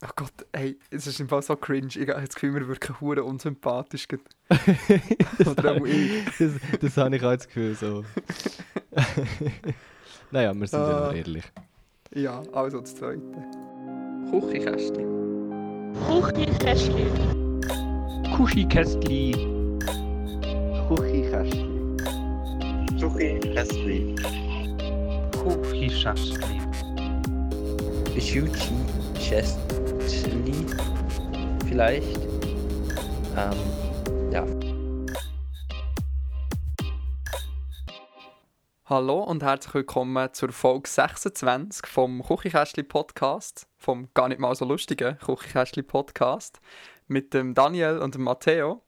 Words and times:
Oh 0.00 0.06
Gott, 0.14 0.32
ey, 0.52 0.78
es 0.90 1.08
ist 1.08 1.18
im 1.18 1.28
Fall 1.28 1.42
so 1.42 1.56
cringe. 1.56 1.88
Ich 1.88 2.08
habe 2.08 2.20
das 2.24 2.34
Gefühl, 2.34 2.54
wir 2.54 2.68
wirken 2.68 3.00
hure 3.00 3.24
unsympathisch. 3.24 4.06
das 4.08 4.20
Oder 5.48 5.70
habe 5.74 5.80
auch 5.82 5.86
ich, 5.86 6.24
das, 6.38 6.52
das 6.80 6.96
habe 6.96 7.16
ich 7.16 7.24
auch 7.24 7.34
das 7.34 7.48
Gefühl 7.48 7.74
so. 7.74 8.04
naja, 10.30 10.54
wir 10.54 10.66
sind 10.68 10.78
ja 10.78 10.98
Ah. 10.98 11.06
noch 11.08 11.14
ehrlich. 11.14 11.44
Ja, 12.14 12.42
also 12.52 12.80
das 12.80 12.94
zweite. 12.94 13.20
Küchenkästchen. 14.30 15.94
Kuchikästchen. 16.06 17.60
Kuschikästli. 18.36 19.32
Küchenkästchen. 20.88 21.74
Küchenkästchen. 28.14 29.67
Küchenkästchen. 30.08 31.58
Vielleicht. 31.68 32.18
Ähm, 33.36 34.32
ja. 34.32 34.46
Hallo 38.86 39.22
und 39.22 39.42
herzlich 39.42 39.74
willkommen 39.74 40.32
zur 40.32 40.50
Folge 40.52 40.88
26 40.88 41.86
vom 41.86 42.22
Küchenkästchen 42.22 42.88
Podcast, 42.88 43.68
vom 43.76 44.08
gar 44.14 44.28
nicht 44.28 44.40
mal 44.40 44.54
so 44.54 44.64
lustigen 44.64 45.18
Küchenkästchen 45.18 45.86
Podcast, 45.86 46.58
mit 47.06 47.34
dem 47.34 47.52
Daniel 47.52 47.98
und 47.98 48.14
dem 48.14 48.22
Matteo. 48.22 48.82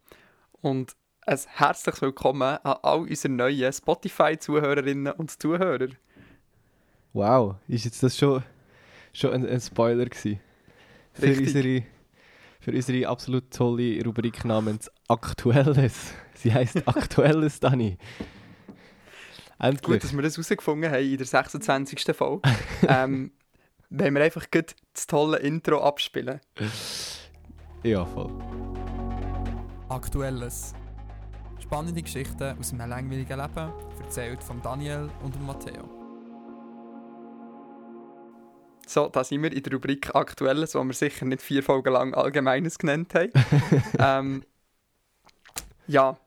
Und 0.63 0.97
ein 1.27 1.39
herzliches 1.49 2.01
Willkommen 2.01 2.57
an 2.63 2.79
all 2.83 3.01
unsere 3.01 3.35
neuen 3.35 3.71
Spotify-Zuhörerinnen 3.71 5.13
und 5.13 5.39
Zuhörer. 5.39 5.89
Wow, 7.13 7.57
ist 7.69 7.85
jetzt 7.85 8.03
das 8.03 8.17
schon, 8.17 8.43
schon 9.13 9.35
ein, 9.35 9.47
ein 9.47 9.61
Spoiler 9.61 10.07
gewesen? 10.07 10.41
Für 11.13 11.39
unsere, 11.39 11.83
für 12.61 12.73
unsere 12.73 13.09
absolut 13.09 13.51
tolle 13.51 14.03
Rubrik 14.05 14.45
namens 14.45 14.91
Aktuelles. 15.09 16.13
Sie 16.35 16.53
heißt 16.53 16.87
Aktuelles, 16.89 17.61
Dani. 17.61 17.97
Gut, 17.97 18.77
Endlich. 19.59 20.03
dass 20.03 20.13
wir 20.15 20.23
das 20.23 20.37
herausgefunden 20.37 20.91
haben 20.91 21.05
in 21.05 21.19
der 21.19 21.27
26. 21.27 22.17
Folge. 22.17 22.49
ähm, 22.89 23.33
wenn 23.91 24.15
wir 24.15 24.23
einfach 24.23 24.51
gut 24.51 24.75
das 24.95 25.07
tolle 25.07 25.39
Intro 25.39 25.83
abspielen. 25.83 26.41
Ja, 27.83 28.05
voll. 28.07 28.31
Aktuelles. 29.89 30.75
Spannende 31.59 32.03
Geschichten 32.03 32.59
aus 32.59 32.73
einem 32.73 32.89
langweiligen 32.89 33.39
Leben, 33.39 33.73
erzählt 34.01 34.43
von 34.43 34.63
Daniel 34.63 35.11
und 35.23 35.45
Matteo. 35.45 36.00
So, 38.91 39.09
da 39.09 39.23
sind 39.23 39.41
wir 39.45 39.53
in 39.53 39.63
der 39.63 39.73
Rubrik 39.73 40.13
Aktuelles, 40.17 40.75
wo 40.75 40.83
wir 40.83 40.93
sicher 40.95 41.25
nicht 41.25 41.43
vier 41.43 41.63
Folgen 41.63 41.93
lang 41.93 42.13
Allgemeines 42.13 42.77
genannt 42.77 43.15
haben. 43.15 43.31
ähm, 44.01 44.43
ja, 45.87 46.19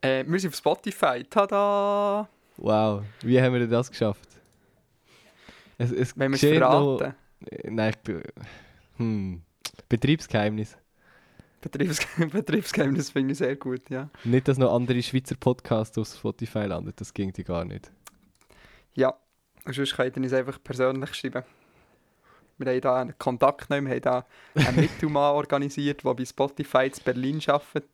äh, 0.00 0.24
wir 0.28 0.38
sind 0.38 0.50
auf 0.50 0.56
Spotify. 0.56 1.24
Tada! 1.28 2.28
Wow, 2.58 3.02
wie 3.22 3.42
haben 3.42 3.54
wir 3.54 3.58
denn 3.58 3.70
das 3.70 3.90
geschafft? 3.90 4.28
Es, 5.78 5.90
es 5.90 6.16
Wenn 6.16 6.30
wir 6.30 6.36
es 6.36 6.60
noch- 6.60 6.98
verraten. 6.98 7.16
Äh, 7.50 7.70
Nein, 7.72 7.92
ich, 8.06 8.14
hm. 8.98 9.42
Betriebsgeheimnis. 9.88 10.78
Betriebs 11.60 12.06
Betriebsgeheimnis 12.30 13.10
finde 13.10 13.32
ich 13.32 13.38
sehr 13.38 13.56
gut, 13.56 13.90
ja. 13.90 14.08
Nicht, 14.22 14.46
dass 14.46 14.58
noch 14.58 14.72
andere 14.72 15.02
Schweizer 15.02 15.34
Podcasts 15.34 15.98
auf 15.98 16.06
Spotify 16.06 16.66
landen, 16.66 16.92
das 16.94 17.12
ging 17.12 17.32
dir 17.32 17.42
gar 17.42 17.64
nicht. 17.64 17.90
Ja, 18.94 19.12
sonst 19.66 19.96
könnt 19.96 20.16
ihr 20.16 20.22
uns 20.22 20.32
einfach 20.32 20.62
persönlich 20.62 21.14
schreiben. 21.14 21.42
Wir 22.58 22.66
haben 22.72 22.80
hier 22.80 22.92
einen 22.92 23.18
Kontakt 23.18 23.68
genommen, 23.68 23.88
wir 23.90 24.00
haben 24.10 24.24
hier 24.54 24.68
einen 24.68 24.76
Mittelmann 24.80 25.32
organisiert, 25.34 26.04
der 26.04 26.14
bei 26.14 26.24
Spotify 26.24 26.86
in 26.86 27.04
Berlin 27.04 27.40
arbeitet. 27.46 27.84
Und 27.84 27.90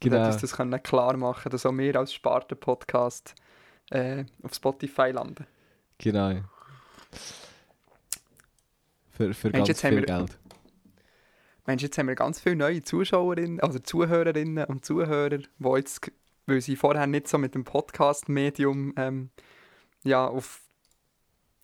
Genau. 0.00 0.18
hat 0.20 0.32
uns 0.32 0.40
das 0.42 0.52
können 0.56 0.80
klar 0.82 1.16
machen, 1.16 1.50
dass 1.50 1.66
auch 1.66 1.76
wir 1.76 1.96
als 1.96 2.14
Sparten-Podcast 2.14 3.34
äh, 3.90 4.24
auf 4.42 4.54
Spotify 4.54 5.10
landen. 5.10 5.44
Genau. 5.98 6.40
Für, 9.10 9.34
für 9.34 9.48
Mensch, 9.48 9.58
ganz 9.58 9.68
jetzt 9.68 9.84
haben 9.84 9.90
viel 9.96 10.06
wir- 10.06 10.16
Geld. 10.18 10.38
Mensch, 11.66 11.82
jetzt 11.82 11.98
haben 11.98 12.08
wir 12.08 12.14
ganz 12.14 12.40
viele 12.40 12.56
neue 12.56 12.82
Zuschauerinnen, 12.82 13.60
also 13.60 13.78
Zuhörerinnen 13.78 14.64
und 14.66 14.84
Zuhörer, 14.86 15.38
die 15.38 15.46
jetzt, 15.76 16.10
weil 16.46 16.60
sie 16.62 16.76
vorher 16.76 17.06
nicht 17.06 17.28
so 17.28 17.36
mit 17.36 17.54
dem 17.54 17.64
Podcast-Medium 17.64 18.94
ähm, 18.96 19.30
ja, 20.02 20.26
auf, 20.26 20.62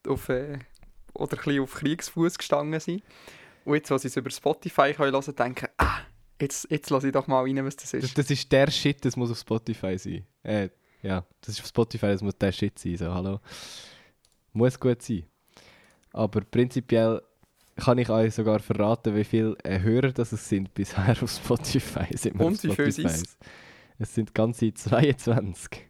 auf, 0.07 0.29
äh, 0.29 0.59
oder 1.15 1.39
ein 1.47 1.61
auf 1.61 1.75
Kriegsfuß 1.75 2.39
gestanden 2.39 2.79
sind. 2.81 3.03
Und 3.65 3.75
jetzt, 3.77 3.91
wo 3.91 3.97
sie 3.99 4.09
es 4.09 4.17
über 4.17 4.31
Spotify 4.31 4.93
können 4.93 5.13
hören, 5.13 5.37
denken, 5.37 5.69
ah, 5.79 6.01
jetzt, 6.41 6.67
jetzt 6.71 6.91
lasse 6.91 7.07
ich 7.07 7.13
doch 7.13 7.27
mal 7.27 7.43
rein, 7.43 7.65
was 7.65 7.77
das 7.77 7.93
Das, 7.93 8.05
ist. 8.05 8.19
das 8.19 8.31
ist 8.31 8.53
der 8.53 8.71
Shit, 8.71 9.05
das 9.05 9.17
muss 9.17 9.31
auf 9.31 9.39
Spotify 9.39 9.97
sein. 9.97 10.27
Äh, 10.43 10.69
ja, 11.03 11.25
das 11.41 11.55
ist 11.55 11.61
auf 11.61 11.67
Spotify, 11.69 12.07
das 12.09 12.23
muss 12.23 12.37
der 12.37 12.53
Shit 12.53 12.79
sein. 12.79 12.97
So, 12.97 13.13
hallo. 13.15 13.41
Muss 14.53 14.79
gut 14.79 15.01
sein. 15.03 15.25
Aber 16.13 16.41
prinzipiell 16.43 17.23
kann 17.77 17.99
ich 17.99 18.09
euch 18.09 18.35
sogar 18.35 18.61
verraten, 18.61 19.17
wie 19.17 19.25
viele 19.25 19.57
äh, 19.65 19.81
Hörer 19.81 20.13
das 20.13 20.33
es 20.33 20.49
sind 20.49 20.73
bisher 20.75 21.17
auf 21.23 21.31
Spotify. 21.31 22.17
Sind 22.17 22.39
Und 22.41 22.63
wie 22.63 22.69
viele 22.75 22.93
Spotify. 22.93 23.09
sind's? 23.09 23.37
Es 23.99 24.15
sind 24.15 24.35
ganze 24.35 24.73
22. 24.75 25.89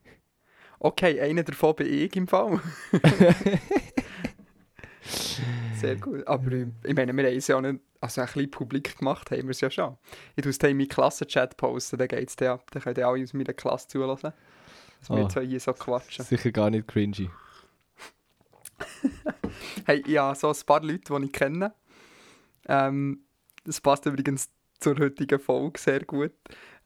Okay, 0.78 1.20
einer 1.20 1.42
davon 1.42 1.74
bin 1.76 1.86
ich 1.92 2.14
im 2.16 2.28
Fall. 2.28 2.60
Sehr 5.76 5.97
gut. 5.97 6.26
Aber 6.26 6.50
ich 6.53 6.94
meine, 6.94 7.15
wir 7.16 7.25
haben 7.26 7.37
es 7.37 7.47
ja 7.47 7.60
nicht, 7.60 7.81
also 8.00 8.20
ein 8.20 8.26
bisschen 8.26 8.50
publik 8.50 8.98
gemacht 8.98 9.31
haben 9.31 9.42
wir 9.42 9.50
es 9.50 9.60
ja 9.60 9.70
schon. 9.70 9.97
Ich 10.37 10.42
tue 10.42 10.50
es 10.50 10.59
in 10.59 10.76
meinen 10.76 10.88
Klassenchat 10.88 11.56
posten, 11.56 11.98
dann 11.98 12.09
geht 12.09 12.28
es 12.28 12.37
dann 12.37 12.48
ab. 12.48 12.70
Dann 12.70 12.82
können 12.82 13.04
alle 13.04 13.22
aus 13.22 13.32
meiner 13.34 13.53
Klasse 13.53 13.88
zulassen. 13.88 14.32
Dass 15.00 15.10
wir 15.10 15.16
Ah. 15.16 15.20
jetzt 15.22 15.38
hier 15.38 15.60
so 15.60 15.72
quatschen. 15.75 16.25
Sicher 16.25 16.50
gar 16.53 16.70
nicht 16.70 16.88
cringy. 16.88 17.31
Hey, 19.87 20.03
ja, 20.06 20.34
so 20.34 20.48
ein 20.48 20.56
paar 20.66 20.82
Leute, 20.82 21.14
die 21.19 21.26
ich 21.26 21.32
kenne. 21.32 21.75
Ähm, 22.66 23.20
das 23.64 23.81
passt 23.81 24.06
übrigens 24.06 24.50
zur 24.81 24.98
heutigen 24.98 25.38
Folge 25.38 25.78
sehr 25.78 26.00
gut. 26.04 26.32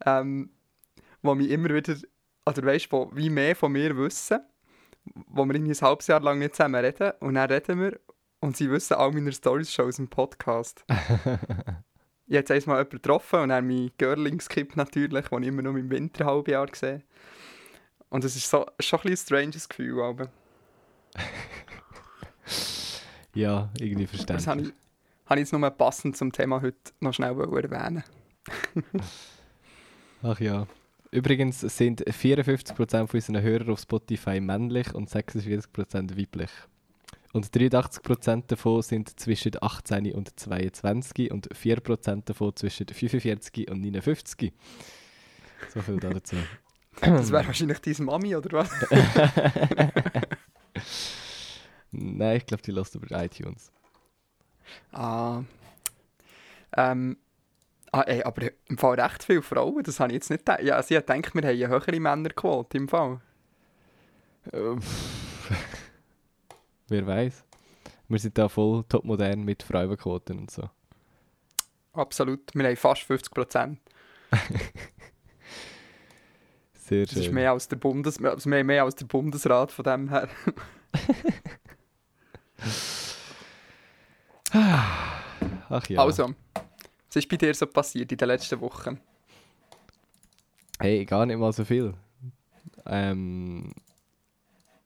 Ähm, 0.05 0.51
wo 1.23 1.35
mich 1.35 1.51
immer 1.51 1.71
wieder, 1.71 1.95
oder 2.47 2.63
weißt 2.65 2.93
du, 2.93 3.11
wie 3.15 3.31
mehr 3.31 3.57
von 3.57 3.73
mir 3.73 3.97
wissen, 3.97 4.41
wo 5.27 5.45
wir 5.45 5.55
irgendwie 5.55 5.73
ein 5.73 5.81
halbes 5.81 6.07
Jahr 6.07 6.21
lang 6.21 6.39
nicht 6.39 6.55
zusammen 6.57 6.85
reden 6.85 7.13
und 7.21 7.35
dann 7.35 7.51
reden 7.51 7.81
wir 7.81 8.01
und 8.41 8.57
sie 8.57 8.71
wissen 8.71 8.95
all 8.95 9.13
meine 9.13 9.33
Storys 9.33 9.73
schon 9.73 9.87
aus 9.89 9.97
dem 9.97 10.09
Podcast. 10.09 10.85
ich 10.89 10.95
habe 10.97 11.77
jetzt 12.29 12.51
einmal 12.51 12.77
jemanden 12.79 12.91
getroffen 12.91 13.41
und 13.41 13.49
dann 13.51 13.67
mein 13.67 13.91
Girlingskip 13.99 14.77
natürlich, 14.77 15.29
den 15.29 15.43
ich 15.43 15.49
immer 15.49 15.63
nur 15.63 15.77
im 15.77 15.91
Winterhalbjahr 15.91 16.69
sehe. 16.75 17.03
Und 18.11 18.25
es 18.25 18.37
ist 18.37 18.49
so, 18.49 18.67
schon 18.81 19.01
ein 19.01 19.11
bisschen 19.11 19.37
ein 19.37 19.51
stranges 19.53 19.69
Gefühl, 19.69 20.03
aber 20.03 20.29
Ja, 23.35 23.71
irgendwie 23.79 24.07
das 24.07 24.47
habe 24.47 24.63
verständlich. 24.63 24.69
ich, 24.69 25.31
habe 25.31 25.41
ich 25.41 25.49
jetzt 25.49 25.53
nur 25.53 25.71
passend 25.71 26.17
zum 26.17 26.33
Thema 26.33 26.63
heute 26.63 26.77
noch 27.01 27.13
schnell 27.13 27.39
erwähnen 27.39 28.05
Ach 30.23 30.41
ja. 30.41 30.67
Übrigens 31.11 31.61
sind 31.61 32.05
54% 32.05 33.07
von 33.07 33.09
unseren 33.13 33.43
Hörern 33.43 33.71
auf 33.71 33.81
Spotify 33.81 34.41
männlich 34.41 34.95
und 34.95 35.09
46% 35.09 36.19
weiblich. 36.19 36.51
Und 37.33 37.47
83% 37.47 38.47
davon 38.47 38.83
sind 38.83 39.19
zwischen 39.21 39.53
18 39.61 40.13
und 40.13 40.39
22 40.39 41.31
und 41.31 41.49
4% 41.49 42.25
davon 42.25 42.57
zwischen 42.57 42.87
45 42.89 43.71
und 43.71 43.81
59. 43.81 44.53
So 45.69 45.81
viel 45.83 46.01
dazu. 46.01 46.37
Das 47.01 47.31
wäre 47.31 47.47
wahrscheinlich 47.47 47.79
deine 47.79 48.03
Mami, 48.03 48.37
oder 48.37 48.59
was? 48.59 48.71
Nein, 51.91 52.37
ich 52.39 52.47
glaube, 52.47 52.63
die 52.63 52.73
lässt 52.73 52.95
über 52.95 53.23
iTunes. 53.23 53.71
ah. 54.93 55.43
Ähm. 56.77 57.17
Ah, 57.93 58.03
ey, 58.03 58.23
aber 58.23 58.51
im 58.67 58.77
Fall 58.77 59.01
recht 59.01 59.25
viele 59.25 59.43
Frauen, 59.43 59.83
das 59.83 59.99
habe 60.01 60.11
ich 60.13 60.17
jetzt 60.17 60.31
nicht 60.31 60.45
gedacht. 60.45 60.63
Ja, 60.63 60.83
sie 60.83 60.97
hat 60.97 61.07
gedacht, 61.07 61.35
wir 61.35 61.43
haben 61.43 61.49
eine 61.49 61.69
höhere 61.69 62.01
Männerquote 62.01 62.77
im 62.77 62.89
Fall. 62.89 63.21
Ähm, 64.53 64.81
Wer 66.89 67.07
weiß. 67.07 67.45
Wir 68.09 68.19
sind 68.19 68.37
da 68.39 68.49
voll 68.49 68.85
topmodern 68.89 69.43
mit 69.43 69.63
Frauenquoten 69.63 70.39
und 70.39 70.51
so. 70.51 70.69
Absolut. 71.93 72.55
Wir 72.55 72.67
haben 72.67 72.77
fast 72.77 73.03
50 73.03 73.35
Prozent. 73.35 73.81
Sehr 76.73 77.05
Das 77.05 77.17
ist 77.17 77.27
schön. 77.27 77.35
mehr 77.35 77.53
als 77.53 77.69
der 77.69 77.77
Bundes 77.77 78.23
also 78.23 78.49
mehr, 78.49 78.65
mehr 78.65 78.85
als 78.85 78.95
der 78.97 79.05
Bundesrat 79.07 79.73
von 79.73 79.85
dem 79.85 80.09
her. 80.09 80.29
Ach 84.51 85.87
ja. 85.89 86.01
Also, 86.01 86.35
was 87.09 87.17
ist 87.17 87.29
bei 87.29 87.37
dir 87.37 87.55
so 87.55 87.67
passiert 87.67 88.11
in 88.13 88.19
den 88.19 88.29
letzten 88.29 88.61
Wochen? 88.61 88.99
Hey, 90.79 91.05
gar 91.05 91.27
nicht 91.27 91.39
mal 91.39 91.53
so 91.53 91.65
viel. 91.65 91.95
Ähm, 92.87 93.73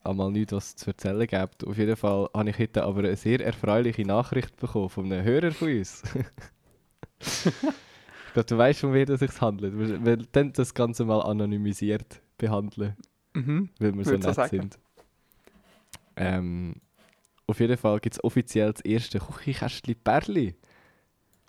einmal 0.05 0.31
nichts, 0.31 0.53
was 0.53 0.77
zu 0.77 0.91
erzählen 0.91 1.27
gibt. 1.27 1.65
Auf 1.67 1.77
jeden 1.77 1.97
Fall 1.97 2.29
habe 2.35 2.51
ich 2.51 2.59
heute 2.59 2.85
aber 2.85 3.01
eine 3.01 3.17
sehr 3.17 3.41
erfreuliche 3.45 4.03
Nachricht 4.07 4.57
bekommen 4.57 4.89
von 4.89 5.13
einem 5.13 5.25
Hörer 5.25 5.51
von 5.53 5.69
uns. 5.69 6.03
ich 7.21 8.33
glaube, 8.33 8.47
du 8.49 8.59
weißt, 8.59 8.81
von 8.81 8.93
wer 8.95 9.09
es 9.09 9.21
sich 9.21 9.41
handelt. 9.41 9.79
Wir, 9.79 10.05
wir 10.05 10.17
dann 10.33 10.53
das 10.53 10.75
Ganze 10.75 11.05
mal 11.05 11.21
anonymisiert 11.21 12.23
behandeln, 12.39 12.97
Mhm. 13.35 13.71
weil 13.79 13.95
wir 13.97 14.05
so 14.05 14.13
nett 14.13 14.35
sagen. 14.35 14.49
sind. 14.51 14.79
Ähm, 16.17 16.75
auf 17.47 17.61
jeden 17.61 17.77
Fall 17.77 17.99
gibt 18.01 18.15
es 18.17 18.25
offiziell 18.25 18.73
das 18.73 18.83
erste 18.83 19.19
Küchenkästchen 19.21 19.95
Perli 20.03 20.55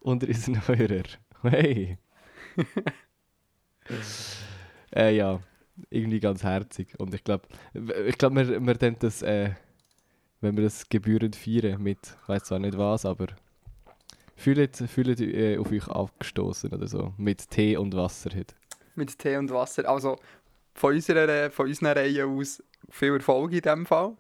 unter 0.04 0.28
unseren 0.28 0.68
Hörern. 0.68 1.04
Hey! 1.42 1.98
äh, 4.96 5.16
ja, 5.16 5.40
irgendwie 5.90 6.20
ganz 6.20 6.44
herzig. 6.44 6.94
Und 7.00 7.14
ich 7.14 7.24
glaube, 7.24 7.48
ich 8.06 8.18
glaub, 8.18 8.36
wir, 8.36 8.66
wir 8.66 8.80
tun 8.80 8.96
das, 9.00 9.22
äh, 9.22 9.52
wenn 10.42 10.56
wir 10.56 10.64
das 10.64 10.88
gebührend 10.90 11.36
feiern 11.36 11.82
mit, 11.82 12.00
ich 12.22 12.30
weiß 12.30 12.44
zwar 12.44 12.60
nicht 12.60 12.78
was, 12.78 13.06
aber 13.06 13.28
fühlt, 14.36 14.78
fühlt 14.78 15.22
äh, 15.22 15.58
auf 15.58 15.72
euch 15.72 15.88
aufgestoßen 15.88 16.72
oder 16.72 16.88
so. 16.88 17.14
Mit 17.18 17.50
Tee 17.50 17.78
und 17.78 17.96
Wasser 17.96 18.30
heute. 18.36 18.56
Mit 18.96 19.18
Tee 19.18 19.38
und 19.38 19.52
Wasser. 19.52 19.90
Also 19.90 20.18
von 20.74 20.94
unserer, 20.94 21.52
von 21.52 21.68
unserer 21.68 21.96
Reihe 21.96 22.26
aus 22.26 22.62
viel 22.90 23.14
Erfolg 23.14 23.54
in 23.54 23.62
diesem 23.62 23.86
Fall. 23.86 24.16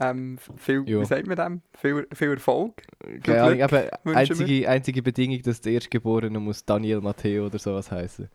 Ähm, 0.00 0.38
viel, 0.56 0.84
Ja. 0.88 1.00
wie 1.00 1.04
sagt 1.04 1.26
man 1.26 1.36
dem? 1.36 1.62
Viel, 1.78 2.06
viel 2.14 2.30
Erfolg. 2.32 2.82
Ahnung, 3.04 3.20
Glück 3.20 3.60
aber 3.62 3.88
einzige, 4.16 4.68
einzige 4.68 5.02
Bedingung, 5.02 5.42
dass 5.42 5.60
der 5.60 5.72
Erstgeborene 5.74 6.40
muss 6.40 6.64
Daniel 6.64 7.00
Matteo 7.02 7.46
oder 7.46 7.58
sowas 7.58 7.90
heißen. 7.90 8.28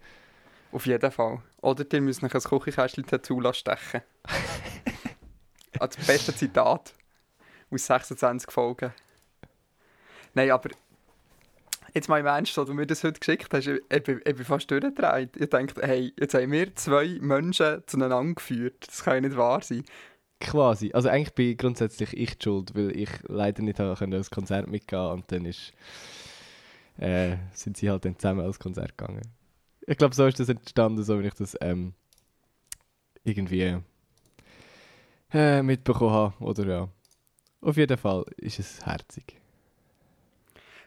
Auf 0.72 0.86
jeden 0.86 1.12
Fall. 1.12 1.42
Oder 1.62 1.86
ihr 1.92 2.02
müsst 2.02 2.22
noch 2.22 2.32
ein 2.34 2.42
Küchenkästchen 2.42 3.06
dazu 3.10 3.42
stechen. 3.54 4.02
Als 5.80 5.96
das 5.98 6.06
beste 6.06 6.36
Zitat 6.36 6.94
aus 7.72 7.86
26 7.88 8.52
Folgen. 8.52 8.92
Nein, 10.36 10.52
aber 10.52 10.70
jetzt 11.94 12.08
mal 12.10 12.20
im 12.20 12.26
Ernst, 12.28 12.54
so, 12.54 12.66
du 12.66 12.74
mir 12.76 12.86
das 12.86 13.04
heute 13.04 13.20
geschickt 13.20 13.52
hast, 13.54 13.66
ich, 13.68 13.82
ich, 13.90 14.04
bin- 14.04 14.22
ich 14.24 14.36
bin 14.36 14.46
fast 14.46 14.70
durchgedreht. 14.70 15.36
Ich 15.38 15.50
dachte, 15.50 15.82
hey, 15.88 16.14
jetzt 16.20 16.36
haben 16.36 16.52
wir 16.52 16.76
zwei 16.76 17.18
Menschen 17.20 17.82
zueinander 17.88 18.36
geführt. 18.36 18.86
Das 18.88 19.04
kann 19.04 19.16
ja 19.16 19.22
nicht 19.22 19.38
wahr 19.38 19.62
sein. 19.64 19.84
Quasi. 20.40 20.92
Also 20.94 21.10
eigentlich 21.10 21.34
bin 21.34 21.58
grundsätzlich 21.58 22.16
ich 22.16 22.38
die 22.38 22.44
schuld, 22.44 22.76
weil 22.76 22.96
ich 22.96 23.10
leider 23.28 23.64
nicht 23.64 23.80
habe 23.80 23.96
können 23.96 24.14
ans 24.14 24.30
Konzert 24.30 24.68
mitgehen 24.68 25.12
und 25.12 25.32
dann 25.32 25.46
ist, 25.46 25.74
äh, 27.00 27.38
sind 27.54 27.78
sie 27.78 27.90
halt 27.90 28.06
dann 28.06 28.18
zusammen 28.18 28.42
ans 28.42 28.60
Konzert 28.60 28.98
gegangen. 28.98 29.22
Ich 29.88 29.98
glaube, 29.98 30.14
so 30.14 30.26
ist 30.28 30.40
das 30.40 30.50
entstanden, 30.50 31.04
so 31.04 31.20
wie 31.20 31.28
ich 31.28 31.34
das 31.34 31.58
ähm, 31.62 31.94
irgendwie 33.24 33.78
äh, 35.34 35.64
mitbekommen 35.64 36.12
habe. 36.12 36.44
Oder 36.44 36.66
ja. 36.66 36.90
Auf 37.62 37.78
jeden 37.78 37.98
Fall 37.98 38.26
ist 38.38 38.60
es 38.60 38.86
herzig. 38.86 39.40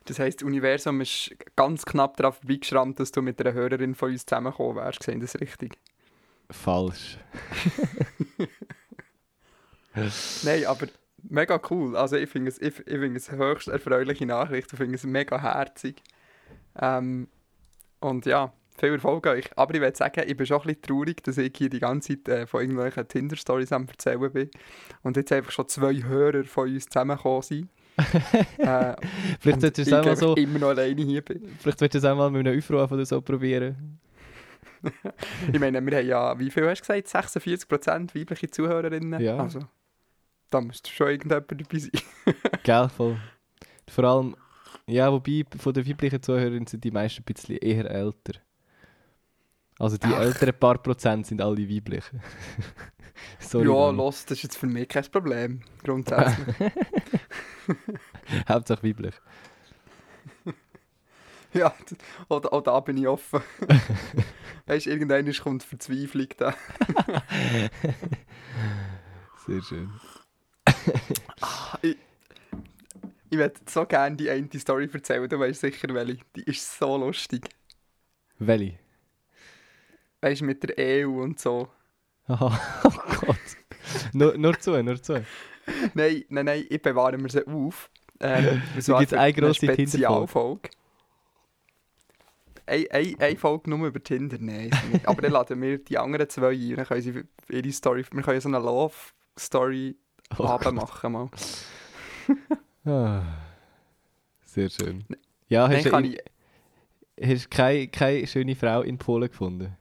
Das 0.04 0.18
heisst, 0.18 0.40
das 0.40 0.46
Universum 0.46 1.00
ist 1.00 1.34
ganz 1.56 1.84
knapp 1.84 2.16
darauf 2.16 2.38
vorbeigeschrammt, 2.38 3.00
dass 3.00 3.12
du 3.12 3.20
mit 3.22 3.40
einer 3.40 3.52
Hörerin 3.52 3.94
von 3.94 4.10
uns 4.10 4.24
zusammengekommen 4.24 4.76
wärst. 4.76 5.02
Sehen 5.02 5.20
das 5.20 5.38
richtig? 5.40 5.76
Falsch. 6.50 7.18
Nein, 10.42 10.64
aber 10.66 10.86
mega 11.28 11.60
cool. 11.70 11.96
Also 11.96 12.16
ich 12.16 12.28
finde 12.28 12.50
es, 12.50 12.60
ich, 12.60 12.78
ich 12.78 12.84
finde 12.84 13.16
es 13.16 13.28
eine 13.28 13.38
höchst 13.38 13.68
erfreuliche 13.68 14.26
Nachricht. 14.26 14.72
Ich 14.72 14.78
finde 14.78 14.94
es 14.94 15.04
mega 15.04 15.40
herzig. 15.40 16.02
Ähm, 16.80 17.28
und 18.00 18.26
ja, 18.26 18.52
viel 18.78 18.94
Erfolg 18.94 19.26
euch. 19.26 19.46
Aber 19.56 19.74
ich 19.74 19.80
würde 19.80 19.96
sagen, 19.96 20.22
ich 20.26 20.36
bin 20.36 20.46
schon 20.46 20.60
ein 20.60 20.66
bisschen 20.66 20.82
traurig, 20.82 21.22
dass 21.22 21.38
ich 21.38 21.52
hier 21.56 21.68
die 21.68 21.80
ganze 21.80 22.22
Zeit 22.22 22.28
äh, 22.28 22.46
von 22.46 22.60
irgendwelchen 22.62 23.06
Tinder-Stories 23.06 23.72
am 23.72 23.86
erzählen 23.86 24.32
bin. 24.32 24.50
Und 25.02 25.16
jetzt 25.16 25.32
einfach 25.32 25.52
schon 25.52 25.68
zwei 25.68 26.02
Hörer 26.02 26.44
von 26.44 26.68
uns 26.68 26.86
zusammengekommen 26.86 27.42
sind. 27.42 27.68
äh, 28.58 28.94
Vielleicht 29.40 29.60
solltest 29.60 29.78
du 29.78 29.82
es 29.82 29.92
auch 29.92 30.04
mal 30.04 30.10
einfach 30.10 30.16
so, 30.16 30.34
immer 30.36 30.58
noch 30.58 30.68
alleine 30.68 31.02
hier 31.02 31.22
bin. 31.22 31.42
vielleicht 31.58 31.80
willst 31.80 31.94
du 31.94 31.98
es 31.98 32.04
auch 32.04 32.16
mal 32.16 32.30
mit 32.30 32.46
einem 32.46 32.58
Aufruf 32.58 32.90
oder 32.90 33.04
so 33.04 33.20
probieren. 33.20 33.98
Ich 35.52 35.60
meine, 35.60 35.84
wir 35.84 35.98
haben 35.98 36.06
ja, 36.06 36.38
wie 36.38 36.50
viel 36.50 36.66
hast 36.66 36.88
du 36.88 36.94
gesagt? 36.94 37.34
46% 37.34 38.14
weibliche 38.14 38.50
Zuhörerinnen? 38.50 39.20
Ja. 39.20 39.36
Also, 39.36 39.60
da 40.50 40.60
müsste 40.60 40.90
schon 40.90 41.08
irgendjemand 41.08 41.50
dabei 41.50 41.78
sein. 41.78 41.90
Gell, 42.62 42.88
voll. 42.88 43.16
Vor 43.88 44.04
allem, 44.04 44.36
ja, 44.86 45.10
wobei 45.12 45.44
von 45.58 45.72
den 45.72 45.88
weiblichen 45.88 46.22
Zuhörern 46.22 46.66
sind 46.66 46.84
die 46.84 46.90
meisten 46.90 47.22
ein 47.22 47.24
bisschen 47.24 47.56
eher 47.56 47.90
älter. 47.90 48.40
Also 49.78 49.96
die 49.96 50.08
Ach. 50.08 50.20
älteren 50.20 50.58
paar 50.58 50.78
Prozent 50.78 51.26
sind 51.26 51.40
alle 51.40 51.68
weiblich. 51.68 52.04
Sorry, 53.38 53.66
ja, 53.66 53.72
Mann. 53.72 53.96
los, 53.96 54.24
das 54.26 54.38
ist 54.38 54.42
jetzt 54.44 54.56
für 54.58 54.66
mich 54.66 54.88
kein 54.88 55.04
Problem. 55.10 55.62
Grundsätzlich. 55.82 56.56
Hauptsache 58.48 58.82
weiblich. 58.82 59.14
ja, 61.54 61.74
auch, 62.28 62.40
da- 62.40 62.48
auch 62.50 62.62
da 62.62 62.80
bin 62.80 62.98
ich 62.98 63.08
offen. 63.08 63.40
weißt 64.66 64.86
du, 64.86 64.90
irgendwann 64.90 65.32
kommt 65.32 65.62
Verzweiflung 65.62 66.28
da. 66.36 66.54
Sehr 69.46 69.62
schön. 69.62 69.90
Ich 73.30 73.38
würde 73.38 73.54
so 73.66 73.86
gerne 73.86 74.16
die 74.16 74.28
eine 74.28 74.48
Story 74.58 74.88
erzählen, 74.92 75.28
du 75.28 75.38
weißt 75.38 75.60
sicher 75.60 75.94
welche. 75.94 76.18
Die 76.34 76.42
ist 76.42 76.78
so 76.78 76.96
lustig. 76.96 77.48
Welche? 78.38 78.78
Weißt 80.20 80.40
du, 80.40 80.46
mit 80.46 80.62
der 80.62 81.06
EU 81.06 81.22
und 81.22 81.38
so. 81.38 81.68
Aha, 82.26 82.60
oh 82.84 82.90
Gott. 83.20 83.36
nur, 84.12 84.36
nur 84.36 84.58
zu, 84.58 84.82
nur 84.82 85.00
zu. 85.00 85.24
Nein, 85.94 86.24
nein, 86.28 86.44
nein, 86.44 86.66
ich 86.68 86.82
bewahre 86.82 87.18
mir 87.18 87.28
sie 87.28 87.46
auf. 87.46 87.88
Ähm, 88.20 88.62
es 88.76 88.86
für 88.86 88.96
eine 88.96 89.32
grosse 89.32 89.66
Spezialfolge. 89.66 90.70
Eine, 92.66 92.90
eine, 92.90 93.16
eine 93.18 93.36
Folge 93.36 93.70
nur 93.70 93.86
über 93.88 94.02
Tinder, 94.02 94.38
nein. 94.40 94.70
Aber 95.04 95.22
dann 95.22 95.32
laden 95.32 95.60
wir 95.60 95.78
die 95.78 95.98
anderen 95.98 96.28
zwei 96.28 96.50
ein. 96.50 96.76
Dann 96.76 96.86
können 96.86 97.02
sie 97.02 97.22
ihre 97.48 97.72
Story, 97.72 98.04
wir 98.10 98.22
können 98.22 98.40
so 98.40 98.48
eine 98.48 98.58
Love-Story 98.58 99.96
Oh 100.38 100.44
Abend 100.44 100.74
machen 100.76 101.12
mal. 101.12 101.28
Ah, 102.86 103.22
sehr 104.42 104.70
schön. 104.70 105.04
Ja, 105.48 105.68
hast 105.68 105.84
du 105.84 105.98
ich, 106.00 106.18
hast 107.22 107.50
keine, 107.50 107.88
keine 107.88 108.26
schöne 108.26 108.56
Frau 108.56 108.80
in 108.80 108.96
Polen 108.96 109.28
gefunden? 109.28 109.76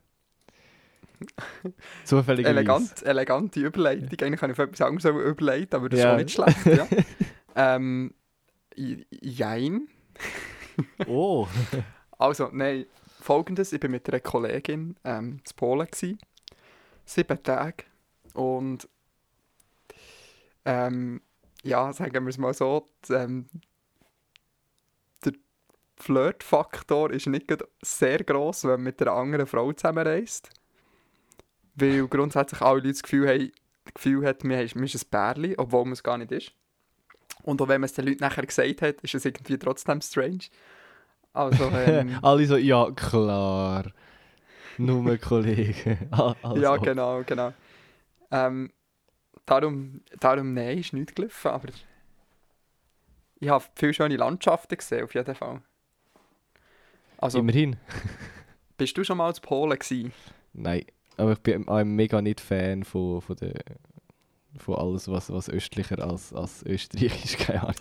Zufälligerweise. 2.03 2.57
elegant, 2.57 3.03
elegante 3.03 3.59
Überleitung. 3.61 4.09
Eigentlich 4.21 4.39
kann 4.39 4.51
ich 4.51 4.59
etwas 4.59 4.81
anderes 4.81 5.05
überleiten, 5.05 5.75
aber 5.75 5.87
das 5.87 5.99
Ja. 5.99 6.17
ist 6.17 6.31
schon 6.33 6.45
nicht 6.45 6.55
schlecht. 6.65 6.77
Ja. 6.77 6.87
ähm, 7.79 8.13
jein. 8.75 9.87
Oh. 11.07 11.47
Also, 12.17 12.49
nein, 12.51 12.85
folgendes: 13.21 13.71
Ich 13.71 13.81
war 13.81 13.89
mit 13.89 14.09
einer 14.09 14.19
Kollegin 14.19 14.95
ähm, 15.05 15.39
in 15.45 15.55
Polen. 15.55 15.87
Gewesen, 15.87 16.19
sieben 17.05 17.41
Tage. 17.43 17.85
Und 18.33 18.87
ähm, 20.65 21.21
ja, 21.63 21.91
sagen 21.93 22.25
wir 22.25 22.29
es 22.29 22.37
mal 22.37 22.53
so, 22.53 22.85
die, 23.07 23.13
ähm, 23.13 23.45
der 25.25 25.33
Flirt-Faktor 25.97 27.11
ist 27.11 27.27
nicht 27.27 27.51
sehr 27.81 28.23
gross, 28.23 28.63
wenn 28.63 28.71
man 28.71 28.83
mit 28.83 29.01
einer 29.01 29.13
anderen 29.13 29.47
Frau 29.47 29.71
zusammenreist. 29.73 30.49
Weil 31.75 32.07
grundsätzlich 32.07 32.61
alle 32.61 32.75
Leute 32.79 32.89
das 32.89 33.03
Gefühl 33.03 33.27
haben, 33.27 33.51
das 33.85 33.93
Gefühl 33.93 34.25
hat, 34.25 34.43
man 34.43 34.59
ist 34.59 34.75
man 34.75 34.83
ist 34.85 34.95
ein 34.95 35.09
Bärli, 35.09 35.55
obwohl 35.57 35.85
man 35.85 35.93
es 35.93 36.03
gar 36.03 36.17
nicht 36.17 36.31
ist. 36.31 36.51
Und 37.43 37.61
auch 37.61 37.67
wenn 37.67 37.81
man 37.81 37.85
es 37.85 37.93
den 37.93 38.05
Leuten 38.05 38.19
nachher 38.19 38.45
gesagt 38.45 38.81
hat, 38.81 39.01
ist 39.01 39.15
es 39.15 39.25
irgendwie 39.25 39.57
trotzdem 39.57 40.01
strange. 40.01 40.45
Also, 41.33 41.63
ähm, 41.75 42.19
Alle 42.21 42.45
so, 42.45 42.57
ja, 42.57 42.91
klar. 42.91 43.91
Nur 44.77 45.17
Kollegen. 45.17 46.07
Also. 46.11 46.61
ja, 46.61 46.77
genau, 46.77 47.23
genau. 47.25 47.53
Ähm, 48.31 48.71
darum, 49.49 50.01
darum, 50.19 50.53
nein, 50.53 50.77
ist 50.77 50.93
nichts 50.93 51.15
gelaufen, 51.15 51.49
aber 51.49 51.69
ich 53.39 53.49
habe 53.49 53.63
viele 53.75 53.93
schöne 53.93 54.17
Landschaften 54.17 54.77
gesehen, 54.77 55.03
auf 55.03 55.13
jeden 55.13 55.35
Fall. 55.35 55.61
Also, 57.17 57.39
Immerhin. 57.39 57.77
bist 58.77 58.97
du 58.97 59.03
schon 59.03 59.17
mal 59.17 59.33
zu 59.33 59.41
Polen 59.41 59.77
gewesen? 59.77 60.13
Nein, 60.53 60.85
aber 61.17 61.33
ich 61.33 61.39
bin 61.39 61.67
auch 61.67 61.83
mega 61.83 62.21
nicht 62.21 62.39
Fan 62.39 62.83
von, 62.83 63.21
von, 63.21 63.35
der, 63.37 63.59
von 64.57 64.75
alles, 64.75 65.09
was, 65.09 65.31
was 65.31 65.49
östlicher 65.49 65.99
als, 65.99 66.33
als 66.33 66.63
Österreich 66.65 67.25
ist. 67.25 67.37
Keine 67.39 67.61
Ahnung. 67.61 67.75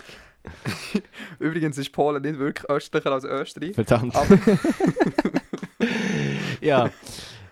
Übrigens 1.39 1.77
ist 1.77 1.91
Polen 1.91 2.21
nicht 2.21 2.39
wirklich 2.39 2.69
östlicher 2.69 3.11
als 3.11 3.25
Österreich. 3.25 3.75
Verdammt. 3.75 4.15
Aber 4.15 4.39
ja, 6.61 6.89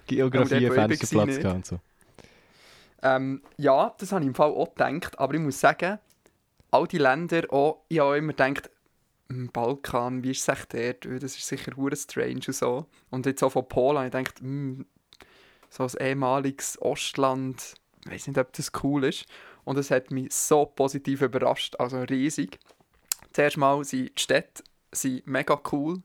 Geografie, 0.07 0.67
Aber 0.67 0.87
dort, 0.87 1.71
wo 1.71 1.79
ähm, 3.03 3.41
ja, 3.57 3.93
das 3.97 4.11
habe 4.11 4.21
ich 4.21 4.27
im 4.27 4.35
Fall 4.35 4.51
auch 4.51 4.73
gedacht, 4.75 5.19
aber 5.19 5.35
ich 5.35 5.39
muss 5.39 5.59
sagen, 5.59 5.99
all 6.71 6.87
die 6.87 6.97
Länder, 6.97 7.43
auch, 7.51 7.83
ich 7.87 7.99
habe 7.99 8.09
auch 8.09 8.15
immer 8.15 8.33
gedacht, 8.33 8.69
«Hm, 9.29 9.49
Balkan, 9.51 10.23
wie 10.23 10.31
ist 10.31 10.41
es 10.41 10.47
echt 10.47 10.73
dort? 10.73 11.21
Das 11.21 11.35
ist 11.35 11.47
sicher 11.47 11.75
hure 11.75 11.95
strange 11.95 12.41
und 12.47 12.55
so. 12.55 12.85
Und 13.09 13.25
jetzt 13.25 13.43
auch 13.43 13.51
von 13.51 13.67
Polen 13.67 14.05
ich 14.05 14.11
gedacht, 14.11 14.39
«Hm, 14.39 14.85
so 15.69 15.83
ein 15.83 15.91
ehemaliges 15.99 16.81
Ostland, 16.81 17.75
ich 18.05 18.11
weiß 18.11 18.27
nicht, 18.27 18.39
ob 18.39 18.53
das 18.53 18.71
cool 18.83 19.03
ist. 19.03 19.25
Und 19.65 19.77
es 19.77 19.91
hat 19.91 20.11
mich 20.11 20.33
so 20.33 20.65
positiv 20.65 21.21
überrascht, 21.21 21.75
also 21.77 22.01
riesig. 22.03 22.57
Zuerst 23.33 23.57
mal 23.57 23.83
sind 23.83 24.17
die 24.17 24.21
Städte 24.21 24.63
sind 24.93 25.27
mega 25.27 25.61
cool, 25.71 26.01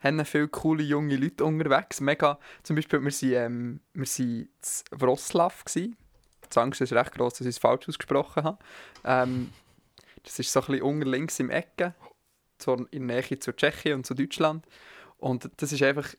haben 0.00 0.22
viele 0.26 0.48
coole 0.48 0.82
junge 0.82 1.16
Leute 1.16 1.44
unterwegs. 1.44 2.00
Mega, 2.00 2.38
zum 2.62 2.76
Beispiel, 2.76 3.02
wir 3.02 3.10
sind, 3.10 3.32
ähm, 3.32 3.80
in 3.94 4.48
Wroclaw 4.90 5.52
gewesen. 5.64 5.96
Die 6.54 6.58
Angst 6.58 6.80
ist 6.80 6.92
recht 6.92 7.12
gross, 7.12 7.34
dass 7.34 7.46
ich 7.46 7.56
es 7.56 7.58
falsch 7.58 7.88
ausgesprochen 7.88 8.44
habe. 8.44 8.58
Ähm, 9.04 9.52
das 10.22 10.38
ist 10.38 10.52
so 10.52 10.60
ein 10.60 10.66
bisschen 10.66 10.82
unten 10.82 11.08
links 11.08 11.38
im 11.38 11.50
Ecke, 11.50 11.94
so 12.58 12.74
in 12.90 13.08
der 13.08 13.22
Nähe 13.22 13.38
zu 13.38 13.54
Tschechien 13.54 13.94
und 13.94 14.06
zu 14.06 14.14
Deutschland. 14.14 14.66
Und 15.18 15.50
das 15.56 15.72
ist 15.72 15.82
einfach, 15.82 16.14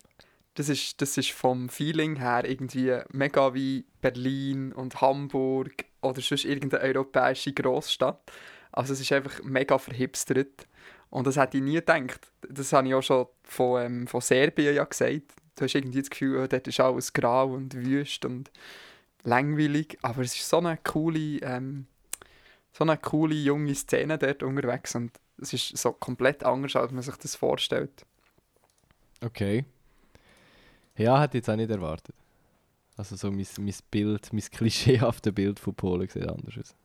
das 0.56 0.70
ist, 0.70 1.02
das 1.02 1.18
ist 1.18 1.32
vom 1.32 1.70
Feeling 1.70 2.18
her 2.18 2.44
irgendwie 2.46 2.98
mega 3.12 3.54
wie 3.54 3.86
Berlin 4.02 4.72
und 4.74 5.02
Hamburg 5.02 5.86
oder 6.02 6.22
sonst 6.22 6.46
irgendeine 6.46 6.84
europäische 6.84 7.54
Großstadt. 7.54 8.32
Also 8.72 8.94
es 8.94 9.02
ist 9.02 9.12
einfach 9.12 9.44
mega 9.44 9.78
verhipstert. 9.78 10.68
Und 11.10 11.28
das 11.28 11.38
hätte 11.38 11.58
ich 11.58 11.64
nie 11.64 11.76
gedacht. 11.76 12.32
Das 12.50 12.74
habe 12.74 12.88
ich 12.88 12.94
auch 12.94 13.02
schon 13.02 13.28
von, 13.44 13.82
ähm, 13.82 14.08
von 14.08 14.22
Serbien 14.22 14.76
ja 14.76 14.84
gesagt. 14.84 15.34
Du 15.56 15.64
hast 15.64 15.74
irgendwie 15.74 16.00
das 16.00 16.10
Gefühl, 16.10 16.44
oh, 16.44 16.48
dort 16.48 16.68
ist 16.68 16.80
alles 16.80 17.14
grau 17.14 17.54
und 17.54 17.74
wüst 17.74 18.26
und 18.26 18.52
langweilig. 19.24 19.98
Aber 20.02 20.22
es 20.22 20.36
ist 20.36 20.50
so 20.50 20.58
eine 20.58 20.78
coole, 20.78 21.40
ähm, 21.42 21.88
so 22.72 22.84
eine 22.84 22.98
coole 22.98 23.36
junge 23.36 23.76
Szene 23.76 24.18
dort 24.18 24.44
unterwegs. 24.44 24.96
Und 24.96 25.12
es 25.42 25.54
ist 25.54 25.78
so 25.78 25.92
komplett 25.92 26.44
anders, 26.44 26.76
als 26.76 26.92
man 26.92 27.04
sich 27.04 27.16
das 27.16 27.36
vorstellt. 27.36 28.06
Okay. 29.22 29.66
Ja, 30.96 31.22
hätte 31.22 31.38
ich 31.38 31.42
jetzt 31.42 31.50
auch 31.50 31.56
nicht 31.56 31.70
erwartet. 31.70 32.16
Also 32.96 33.16
so 33.16 33.32
mein, 33.32 33.46
mein 33.60 33.76
Bild, 33.92 34.34
mein 34.34 34.42
klischeehafte 34.42 35.32
Bild 35.32 35.60
von 35.60 35.76
Polen 35.76 36.08
sieht 36.10 36.28
anders 36.28 36.58
aus. 36.58 36.76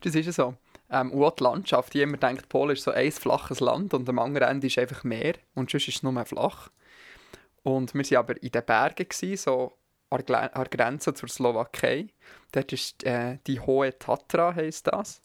Das 0.00 0.14
ist 0.14 0.26
ja 0.26 0.32
so. 0.32 0.54
Ähm, 0.90 1.10
und 1.10 1.24
auch 1.24 1.34
die 1.34 1.42
Landschaft. 1.42 1.94
Jeder 1.94 2.16
denkt, 2.16 2.48
Polen 2.48 2.72
ist 2.72 2.84
so 2.84 2.92
ein 2.92 3.10
flaches 3.10 3.60
Land 3.60 3.94
und 3.94 4.08
am 4.08 4.18
anderen 4.18 4.48
Ende 4.48 4.68
ist 4.68 4.78
einfach 4.78 5.04
Meer 5.04 5.34
und 5.54 5.70
sonst 5.70 5.88
ist 5.88 5.96
es 5.96 6.02
nur 6.02 6.12
mehr 6.12 6.26
flach. 6.26 6.70
Und 7.62 7.92
wir 7.94 8.04
waren 8.04 8.16
aber 8.16 8.42
in 8.42 8.50
den 8.50 8.64
Bergen, 8.64 9.08
gewesen, 9.08 9.36
so 9.36 9.72
an 10.10 10.24
der 10.26 10.64
Grenze 10.70 11.14
zur 11.14 11.28
Slowakei. 11.28 12.08
Dort 12.52 12.72
ist 12.72 13.04
äh, 13.04 13.38
die 13.46 13.60
Hohe 13.60 13.98
Tatra, 13.98 14.54
heisst 14.54 14.88
das. 14.88 15.22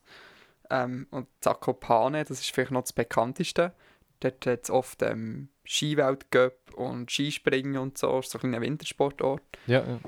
Ähm, 0.69 1.07
und 1.11 1.27
Zakopane, 1.41 2.23
das 2.23 2.39
ist 2.39 2.51
vielleicht 2.51 2.71
noch 2.71 2.81
das 2.81 2.93
bekannteste. 2.93 3.73
Dort 4.19 4.45
hat 4.45 4.63
es 4.63 4.69
oft 4.69 5.01
ähm, 5.01 5.49
Skiweltcup 5.65 6.73
und 6.75 7.11
Skispringen 7.11 7.77
und 7.77 7.97
so. 7.97 8.17
Das 8.17 8.27
ist 8.27 8.31
so 8.31 8.47
ein 8.47 8.61
Wintersportort. 8.61 9.41
Ja, 9.67 9.83
ja. 9.85 9.99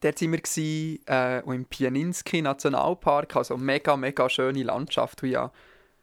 Dort 0.00 0.22
waren 0.22 0.32
wir 0.32 0.40
gewesen, 0.40 1.06
äh, 1.08 1.40
im 1.40 1.64
Pianinski 1.64 2.40
Nationalpark, 2.40 3.34
also 3.34 3.56
mega, 3.56 3.96
mega 3.96 4.28
schöne 4.28 4.62
Landschaft. 4.62 5.22
Ja, 5.24 5.50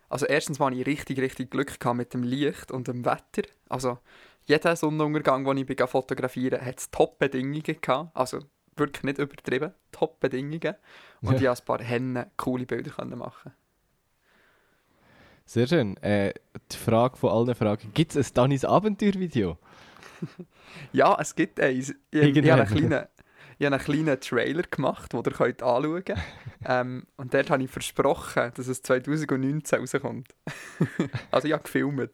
also 0.09 0.25
erstens 0.25 0.59
hatte 0.59 0.75
ich 0.75 0.85
richtig, 0.85 1.19
richtig 1.19 1.51
Glück 1.51 1.79
gehabt 1.79 1.97
mit 1.97 2.13
dem 2.13 2.23
Licht 2.23 2.71
und 2.71 2.87
dem 2.87 3.05
Wetter. 3.05 3.47
Also 3.69 3.99
jeder 4.45 4.75
Sonnenuntergang, 4.75 5.43
den 5.43 5.57
ich 5.57 5.89
fotografieren 5.89 6.63
hat 6.63 6.79
es 6.79 6.91
Top-Bedingungen 6.91 7.63
gehabt. 7.63 8.15
Also 8.15 8.39
wirklich 8.75 9.03
nicht 9.03 9.17
übertrieben, 9.17 9.73
Top-Bedingungen. 9.91 10.75
Und 11.21 11.41
ja. 11.41 11.53
ich 11.53 11.59
konnte 11.59 11.61
ein 11.61 11.65
paar 11.65 11.81
Hennen 11.81 12.25
coole 12.37 12.65
Bilder 12.65 13.05
machen. 13.15 13.53
Sehr 15.45 15.67
schön. 15.67 15.97
Äh, 15.97 16.33
die 16.71 16.77
Frage 16.77 17.17
von 17.17 17.29
allen 17.29 17.55
Fragen: 17.55 17.91
Gibt 17.93 18.15
es 18.15 18.29
ein 18.29 18.33
Danis 18.33 18.65
Abenteuervideo? 18.65 19.57
ja, 20.91 21.17
es 21.19 21.35
gibt 21.35 21.59
eins. 21.59 21.93
Ich, 22.09 22.21
ich, 22.21 22.35
ich 22.35 22.51
habe 22.51 22.63
einen 22.63 22.75
kleinen, 22.75 23.05
ich 23.59 23.65
habe 23.65 23.75
einen 23.75 23.85
kleinen 23.85 24.19
Trailer 24.19 24.63
gemacht, 24.63 25.13
den 25.13 25.23
ihr 25.23 25.31
könnt 25.31 25.61
anschauen 25.61 26.03
könnt. 26.03 26.19
ähm, 26.65 27.05
und 27.17 27.33
dort 27.33 27.51
habe 27.51 27.63
ich 27.63 27.69
versprochen, 27.69 28.51
dass 28.55 28.67
es 28.67 28.81
2019 28.81 29.79
rauskommt. 29.79 30.35
also 31.31 31.47
ich 31.47 31.53
habe 31.53 31.63
gefilmt. 31.63 32.11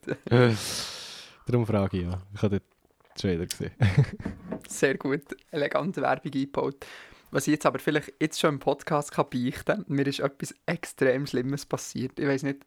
Darum 1.46 1.66
frage 1.66 1.98
ich 1.98 2.04
ja. 2.04 2.20
Ich 2.34 2.42
habe 2.42 2.60
den 2.60 2.68
Trailer 3.14 3.46
gesehen. 3.46 3.72
Sehr 4.68 4.96
gut. 4.96 5.22
Elegante 5.50 6.02
Werbung 6.02 6.32
eingebaut. 6.32 6.86
Was 7.30 7.46
ich 7.46 7.52
jetzt 7.52 7.66
aber 7.66 7.78
vielleicht 7.78 8.12
jetzt 8.20 8.38
schon 8.38 8.54
im 8.54 8.60
Podcast 8.60 9.12
kann 9.12 9.26
beichten 9.30 9.64
kann, 9.64 9.84
mir 9.88 10.06
ist 10.06 10.20
etwas 10.20 10.54
extrem 10.66 11.26
Schlimmes 11.26 11.64
passiert. 11.64 12.18
Ich 12.18 12.26
weiß 12.26 12.42
nicht, 12.42 12.58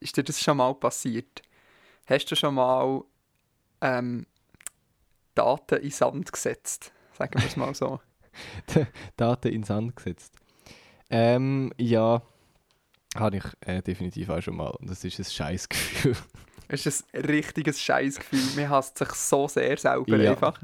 ist 0.00 0.16
dir 0.16 0.24
das 0.24 0.40
schon 0.40 0.56
mal 0.56 0.74
passiert? 0.74 1.42
Hast 2.06 2.26
du 2.26 2.34
schon 2.34 2.54
mal 2.54 3.02
ähm, 3.80 4.26
Daten 5.34 5.80
in 5.80 5.90
Sand 5.90 6.32
gesetzt? 6.32 6.92
Sagen 7.16 7.38
wir 7.38 7.46
es 7.46 7.56
mal 7.56 7.74
so. 7.74 8.00
Daten 9.16 9.48
in 9.52 9.62
Sand 9.62 9.94
gesetzt. 9.94 10.34
Ähm, 11.10 11.72
ja, 11.76 12.22
habe 13.16 13.36
ich 13.36 13.44
äh, 13.60 13.82
definitiv 13.82 14.30
auch 14.30 14.40
schon 14.40 14.56
mal. 14.56 14.70
Und 14.70 14.90
das 14.90 15.04
ist 15.04 15.18
ein 15.18 15.24
Scheißgefühl. 15.24 16.16
Es 16.72 16.86
ist 16.86 17.04
ein 17.12 17.22
richtiges 17.22 17.80
Scheißgefühl. 17.80 18.56
Man 18.56 18.70
hasst 18.70 18.98
sich 18.98 19.10
so 19.10 19.48
sehr 19.48 19.76
selber 19.76 20.16
ja. 20.16 20.30
einfach. 20.30 20.60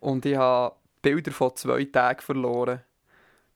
Und 0.00 0.24
ich 0.26 0.36
habe 0.36 0.76
Bilder 1.02 1.32
von 1.32 1.54
zwei 1.56 1.84
Tagen 1.84 2.20
verloren. 2.20 2.80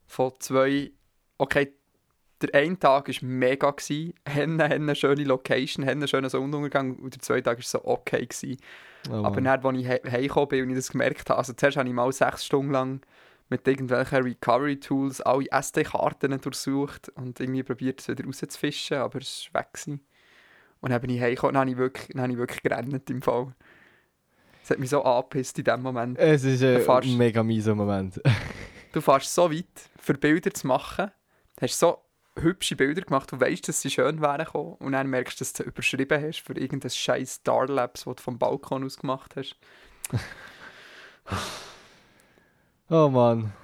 Von 0.07 0.33
zwei. 0.39 0.91
Okay, 1.37 1.73
der 2.41 2.55
eine 2.61 2.79
Tag 2.79 3.09
war 3.09 3.15
mega. 3.29 3.71
Gewesen. 3.71 4.15
Henne, 4.27 4.65
eine 4.65 4.95
schöne 4.95 5.25
Location, 5.25 5.87
einen 5.87 6.09
schönen 6.09 6.31
Sonnenuntergang. 6.31 6.97
Und 6.97 7.15
der 7.15 7.23
zweite 7.23 7.43
Tag 7.43 7.59
war 7.59 7.65
so 7.65 7.85
okay. 7.85 8.27
Gewesen. 8.27 8.59
Oh, 9.11 9.25
Aber 9.25 9.41
dann, 9.41 9.47
als 9.47 9.79
ich 9.79 9.89
heimgekommen 9.89 10.49
bin 10.49 10.63
und 10.65 10.71
ich 10.71 10.77
das 10.77 10.91
gemerkt 10.91 11.29
habe, 11.29 11.39
also 11.39 11.53
zuerst 11.53 11.77
habe 11.77 11.89
ich 11.89 11.95
mal 11.95 12.11
sechs 12.13 12.47
Stunden 12.47 12.73
lang 12.73 13.01
mit 13.51 13.69
irgendwelchen 13.69 14.23
Recovery-Tools 14.23 15.21
alle 15.21 15.51
SD-Karten 15.51 16.41
durchsucht 16.41 17.11
und 17.11 17.39
irgendwie 17.41 17.63
probiert, 17.63 18.01
es 18.01 18.09
wieder 18.09 18.25
rauszufischen, 18.25 18.97
aber 18.97 19.19
es 19.19 19.51
war 19.53 19.61
weg. 19.61 19.75
Gewesen. 19.75 20.01
Und 20.85 20.91
dann 20.91 21.01
bin 21.01 21.09
ich 21.09 21.21
heimgekommen, 21.23 21.55
dann 21.55 21.61
habe 21.63 21.71
ich 21.71 21.79
wirklich, 21.79 22.09
dann 22.09 22.21
habe 22.25 22.33
ich 22.35 22.39
wirklich 22.39 22.63
gerannt 22.63 23.09
im 23.09 23.23
Fall. 23.23 23.55
Es 24.63 24.69
hat 24.69 24.79
mich 24.79 24.91
so 24.91 25.03
angepisst 25.03 25.59
in 25.59 25.65
dem 25.65 25.81
Moment. 25.81 26.19
Es 26.19 26.45
ist 26.45 26.63
ein 26.63 26.83
fährst, 26.83 27.09
mega 27.09 27.43
mieser 27.43 27.75
Moment. 27.75 28.21
du 28.93 29.01
fährst 29.01 29.35
so 29.35 29.51
weit, 29.51 29.65
für 29.99 30.13
Bilder 30.13 30.53
zu 30.53 30.67
machen, 30.67 31.11
hast 31.59 31.79
so 31.79 32.03
hübsche 32.39 32.77
Bilder 32.77 33.01
gemacht, 33.01 33.33
du 33.33 33.41
weißt, 33.41 33.67
dass 33.67 33.81
sie 33.81 33.89
schön 33.89 34.21
wären 34.21 34.47
und 34.47 34.93
dann 34.93 35.07
merkst 35.09 35.41
du, 35.41 35.45
dass 35.45 35.55
du 35.55 35.63
überschrieben 35.63 36.23
hast 36.23 36.41
für 36.41 36.53
irgendein 36.53 36.91
scheiß 36.91 37.37
Starlabs, 37.37 38.05
das 38.05 38.17
du 38.17 38.23
vom 38.23 38.39
Balkon 38.39 38.85
aus 38.85 38.99
gemacht 38.99 39.37
hast. 39.37 39.57
oh 42.91 43.09
Mann. 43.09 43.55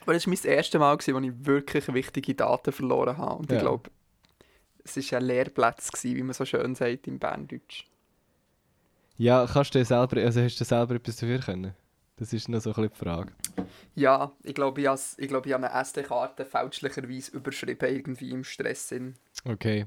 Aber 0.00 0.14
das 0.14 0.26
war 0.26 0.34
mein 0.34 0.52
erstes 0.52 0.80
Mal, 0.80 0.98
wo 0.98 1.18
ich 1.20 1.46
wirklich 1.46 1.94
wichtige 1.94 2.34
Daten 2.34 2.72
verloren 2.72 3.18
habe. 3.18 3.36
Und 3.36 3.52
ja. 3.52 3.58
ich 3.58 3.62
glaube, 3.62 3.88
es 4.96 5.12
war 5.12 5.18
ein 5.18 5.26
Lehrplatz, 5.26 5.90
wie 6.02 6.22
man 6.22 6.34
so 6.34 6.44
schön 6.44 6.74
sagt 6.74 7.06
im 7.06 7.18
Berndeutsch. 7.18 7.84
Ja, 9.16 9.46
kannst 9.46 9.74
du 9.74 9.84
selber, 9.84 10.20
also 10.20 10.40
hast 10.40 10.60
du 10.60 10.64
selber 10.64 10.94
etwas 10.94 11.16
dafür 11.16 11.40
können? 11.40 11.74
Das 12.16 12.32
ist 12.32 12.48
noch 12.48 12.60
so 12.60 12.70
ein 12.70 12.74
bisschen 12.74 12.90
die 12.92 12.98
Frage. 12.98 13.32
Ja, 13.94 14.32
ich 14.42 14.54
glaube, 14.54 14.80
ich 14.80 14.86
habe, 14.86 15.00
ich 15.16 15.28
glaube, 15.28 15.48
ich 15.48 15.54
habe 15.54 15.70
eine 15.70 15.80
SD-Karte 15.80 16.44
fälschlicherweise 16.44 17.32
überschrieben, 17.36 17.88
irgendwie 17.88 18.30
im 18.30 18.44
Stress. 18.44 18.94
Okay. 19.44 19.86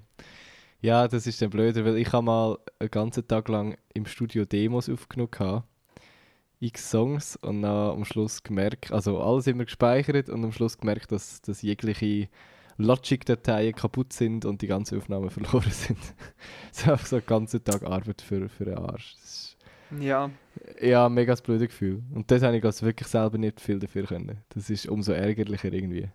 Ja, 0.82 1.08
das 1.08 1.28
ist 1.28 1.42
dann 1.42 1.50
blöder, 1.50 1.86
weil 1.86 1.98
ich 1.98 2.12
habe 2.12 2.26
mal 2.26 2.58
einen 2.80 2.92
ganzen 2.92 3.28
Tag 3.28 3.48
lang 3.50 3.78
im 3.94 4.06
Studio 4.06 4.46
Demos 4.46 4.90
aufgenommen 4.90 5.64
x 6.60 6.90
Songs 6.90 7.36
und 7.38 7.62
dann 7.62 7.92
am 7.92 8.06
Schluss 8.06 8.42
gemerkt, 8.42 8.92
also 8.92 9.22
alles 9.22 9.48
immer 9.48 9.66
gespeichert 9.66 10.30
und 10.30 10.44
am 10.44 10.52
Schluss 10.52 10.78
gemerkt, 10.78 11.12
dass, 11.12 11.42
dass 11.42 11.62
jegliche 11.62 12.30
Logic-Dateien 12.78 13.74
kaputt 13.74 14.14
sind 14.14 14.46
und 14.46 14.62
die 14.62 14.68
ganzen 14.68 14.98
Aufnahmen 14.98 15.30
verloren 15.32 15.72
sind. 15.72 16.00
das 16.70 16.80
ist 16.80 16.88
einfach 16.90 17.06
so 17.06 17.16
einen 17.18 17.26
ganzen 17.26 17.64
Tag 17.64 17.84
Arbeit 17.84 18.22
für, 18.22 18.50
für 18.50 18.66
den 18.66 18.78
Arsch. 18.78 19.16
Das 19.22 19.54
ja. 20.00 20.32
Ja, 20.82 21.10
mega 21.10 21.34
das 21.34 21.42
blöde 21.42 21.68
Gefühl. 21.68 22.04
Und 22.14 22.30
das 22.32 22.42
habe 22.42 22.58
ich 22.58 22.64
also 22.64 22.86
wirklich 22.86 23.08
selber 23.08 23.38
nicht 23.38 23.60
viel 23.60 23.80
dafür 23.80 24.06
können. 24.06 24.42
Das 24.50 24.70
ist 24.70 24.88
umso 24.88 25.12
ärgerlicher 25.12 25.72
irgendwie. 25.72 26.10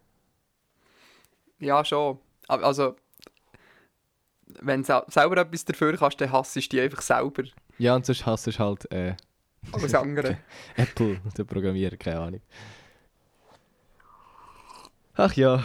Ja, 1.59 1.85
schon. 1.85 2.19
Also, 2.47 2.97
wenn 4.61 4.83
du 4.83 5.05
selber 5.09 5.37
etwas 5.39 5.65
dafür 5.65 5.97
kannst, 5.97 6.21
dann 6.21 6.33
hasst 6.33 6.57
du 6.57 6.61
die 6.61 6.81
einfach 6.81 7.03
selber. 7.03 7.45
Ja, 7.79 7.95
und 7.95 8.07
sonst 8.07 8.27
hasst 8.27 8.47
du 8.47 8.53
halt 8.59 8.91
äh, 8.93 9.15
alles 9.73 9.95
andere. 9.95 10.39
Apple, 10.77 11.21
der 11.37 11.45
Programmierer, 11.45 11.97
keine 11.97 12.21
Ahnung. 12.21 12.41
Ach 15.15 15.33
ja. 15.35 15.63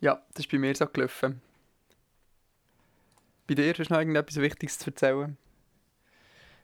Ja, 0.00 0.22
das 0.32 0.46
ist 0.46 0.50
bei 0.50 0.58
mir 0.58 0.74
so 0.74 0.86
gelaufen. 0.86 1.40
Bei 3.46 3.54
dir 3.54 3.70
hast 3.70 3.78
du 3.78 3.92
noch 3.92 4.00
irgendetwas 4.00 4.36
Wichtiges 4.36 4.78
zu 4.78 4.90
erzählen? 4.90 5.36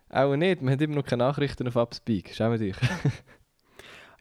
Auch 0.08 0.36
nicht, 0.36 0.62
wir 0.62 0.70
haben 0.70 0.80
immer 0.80 0.94
noch 0.96 1.04
keine 1.04 1.24
Nachrichten 1.24 1.66
auf 1.68 1.76
Upspeak. 1.76 2.34
Schauen 2.34 2.52
wir 2.52 2.58
dich. 2.58 2.76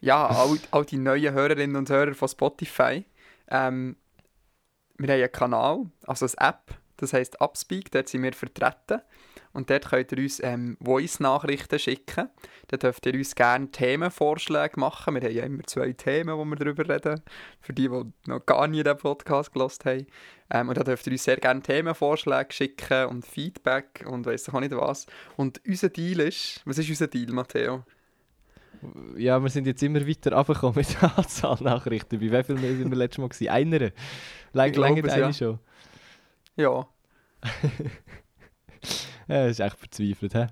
ja, 0.00 0.26
all, 0.26 0.58
all 0.70 0.84
die 0.84 0.98
neuen 0.98 1.32
Hörerinnen 1.32 1.76
und 1.76 1.88
Hörer 1.88 2.14
von 2.14 2.28
Spotify. 2.28 3.04
Ähm, 3.48 3.96
wir 4.98 5.08
haben 5.08 5.20
einen 5.20 5.32
Kanal, 5.32 5.86
also 6.06 6.26
eine 6.26 6.48
App, 6.48 6.74
das 6.96 7.12
heisst 7.12 7.40
Upspeak, 7.40 7.90
dort 7.92 8.08
sind 8.08 8.22
wir 8.22 8.32
vertreten. 8.32 9.00
Und 9.56 9.70
dort 9.70 9.88
könnt 9.88 10.12
ihr 10.12 10.18
uns 10.18 10.38
ähm, 10.44 10.76
Voice-Nachrichten 10.84 11.78
schicken. 11.78 12.28
Da 12.68 12.76
dürft 12.76 13.06
ihr 13.06 13.14
uns 13.14 13.34
gerne 13.34 13.70
Themenvorschläge 13.70 14.78
machen. 14.78 15.14
Wir 15.14 15.22
haben 15.22 15.34
ja 15.34 15.44
immer 15.44 15.62
zwei 15.64 15.94
Themen, 15.94 16.36
wo 16.36 16.44
wir 16.44 16.56
darüber 16.56 16.86
reden. 16.86 17.22
Für 17.62 17.72
die, 17.72 17.88
die 17.88 18.02
noch 18.26 18.44
gar 18.44 18.68
nie 18.68 18.82
den 18.82 18.98
Podcast 18.98 19.54
gelost 19.54 19.86
haben. 19.86 20.06
Ähm, 20.50 20.68
und 20.68 20.76
da 20.76 20.84
dürft 20.84 21.06
ihr 21.06 21.12
uns 21.12 21.24
sehr 21.24 21.38
gerne 21.38 21.62
Themenvorschläge 21.62 22.52
schicken 22.52 23.06
und 23.06 23.24
Feedback 23.24 24.04
und 24.06 24.26
weiss 24.26 24.46
auch 24.50 24.60
nicht 24.60 24.76
was. 24.76 25.06
Und 25.38 25.62
unser 25.66 25.88
Deal 25.88 26.20
ist... 26.20 26.60
Was 26.66 26.76
ist 26.76 26.90
unser 26.90 27.06
Deal, 27.06 27.32
Matteo? 27.32 27.82
Ja, 29.16 29.42
wir 29.42 29.48
sind 29.48 29.66
jetzt 29.66 29.82
immer 29.82 30.06
weiter 30.06 30.36
runtergekommen 30.36 30.76
mit 30.76 31.00
der 31.00 31.18
Anzahl 31.18 31.56
Nachrichten. 31.62 32.18
Bei 32.18 32.30
wie 32.30 32.44
viel 32.44 32.56
mehr 32.56 32.76
sind 32.76 32.90
wir 32.90 32.98
letztes 32.98 33.18
Mal 33.18 33.28
gewesen? 33.30 33.48
Einer? 33.48 33.90
Länger 34.52 34.84
eine 34.84 35.18
ja. 35.18 35.32
schon? 35.32 35.58
Ja. 36.56 36.86
Ja, 39.28 39.42
das 39.42 39.52
ist 39.52 39.60
echt 39.60 39.78
verzweifelt, 39.78 40.34
hä? 40.34 40.46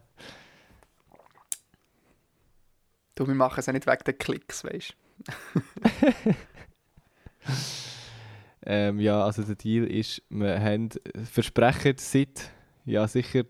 Du, 3.15 3.27
wir 3.27 3.35
machen 3.35 3.61
es 3.61 3.67
ja 3.67 3.73
nicht 3.73 3.87
wegen 3.87 4.05
den 4.05 4.19
Klicks, 4.19 4.65
weißt 4.65 4.97
Ähm, 8.67 8.99
ja, 8.99 9.23
also 9.23 9.43
der 9.43 9.57
Deal 9.57 9.85
ist, 9.85 10.23
wir 10.31 10.59
haben 10.59 10.89
versprechen 11.31 11.97
seit, 11.99 12.51
ja 12.87 13.07
sicher 13.07 13.45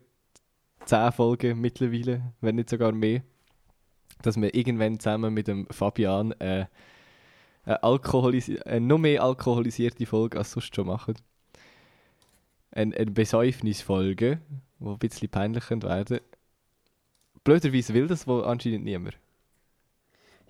10 0.86 1.12
Folgen 1.12 1.60
mittlerweile, 1.60 2.32
wenn 2.40 2.56
nicht 2.56 2.68
sogar 2.68 2.92
mehr, 2.92 3.22
dass 4.22 4.36
wir 4.36 4.54
irgendwann 4.54 4.98
zusammen 4.98 5.32
mit 5.32 5.46
dem 5.46 5.66
Fabian 5.70 6.32
äh, 6.40 6.66
eine, 7.64 7.82
alkoholisi 7.82 8.58
eine 8.60 8.84
noch 8.84 8.98
mehr 8.98 9.22
alkoholisierte 9.22 10.04
Folge 10.04 10.38
als 10.38 10.50
sonst 10.50 10.74
schon 10.74 10.88
machen. 10.88 11.14
Eine, 12.72 12.96
eine 12.96 13.10
Besäufnisfolge, 13.12 14.40
die 14.84 14.90
ein 14.90 14.98
bisschen 14.98 15.28
peinlich 15.28 15.64
könnte 15.64 15.88
werden 15.88 16.20
Blöderweise 17.44 17.92
will 17.92 18.06
das 18.06 18.26
wohl 18.26 18.44
anscheinend 18.44 18.84
niemand, 18.84 19.18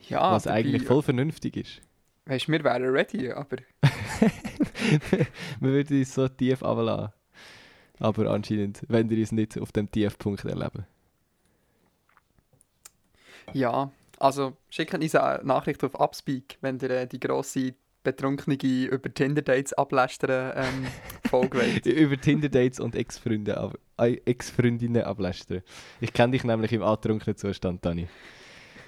Ja, 0.09 0.31
was 0.31 0.47
eigentlich 0.47 0.85
voll 0.85 1.03
vernünftig 1.03 1.57
ist. 1.57 1.83
Weißt 2.27 2.47
du, 2.47 2.53
wir 2.53 2.65
wären 2.65 2.85
ready, 2.85 3.31
aber... 3.31 3.57
wir 5.61 5.73
würden 5.73 5.99
uns 5.99 6.15
so 6.15 6.29
tief 6.29 6.63
runterlassen. 6.63 7.13
Aber 7.99 8.31
anscheinend 8.31 8.89
wollen 8.89 9.11
wir 9.11 9.19
uns 9.19 9.33
nicht 9.33 9.59
auf 9.59 9.73
dem 9.73 9.91
Tiefpunkt 9.91 10.45
erleben. 10.45 10.87
Ja, 13.53 13.91
also 14.19 14.57
schickt 14.71 14.95
uns 14.95 15.15
eine 15.15 15.45
Nachricht 15.45 15.85
auf 15.85 15.95
Upspeak, 15.95 16.59
wenn 16.61 16.79
ihr 16.79 16.91
äh, 16.91 17.07
die 17.07 17.21
grosse 17.21 17.75
betrunkene 18.03 18.57
über 18.87 19.13
Tinder-Dates 19.13 19.73
ablästern 19.73 20.53
ähm, 20.57 20.87
Folge 21.29 21.59
wollt. 21.59 21.87
Über 21.87 22.17
Tinder-Dates 22.21 22.81
und 22.81 22.95
Ex-Freunde 22.95 23.57
ab 23.57 23.75
äh, 23.75 23.79
Ex-Freundinnen 23.99 25.03
ablästern. 25.03 25.63
Ich 26.01 26.13
kenne 26.13 26.33
dich 26.33 26.45
nämlich 26.45 26.73
im 26.73 26.83
antrunkenen 26.83 27.37
Zustand, 27.37 27.85
Dani. 27.85 28.09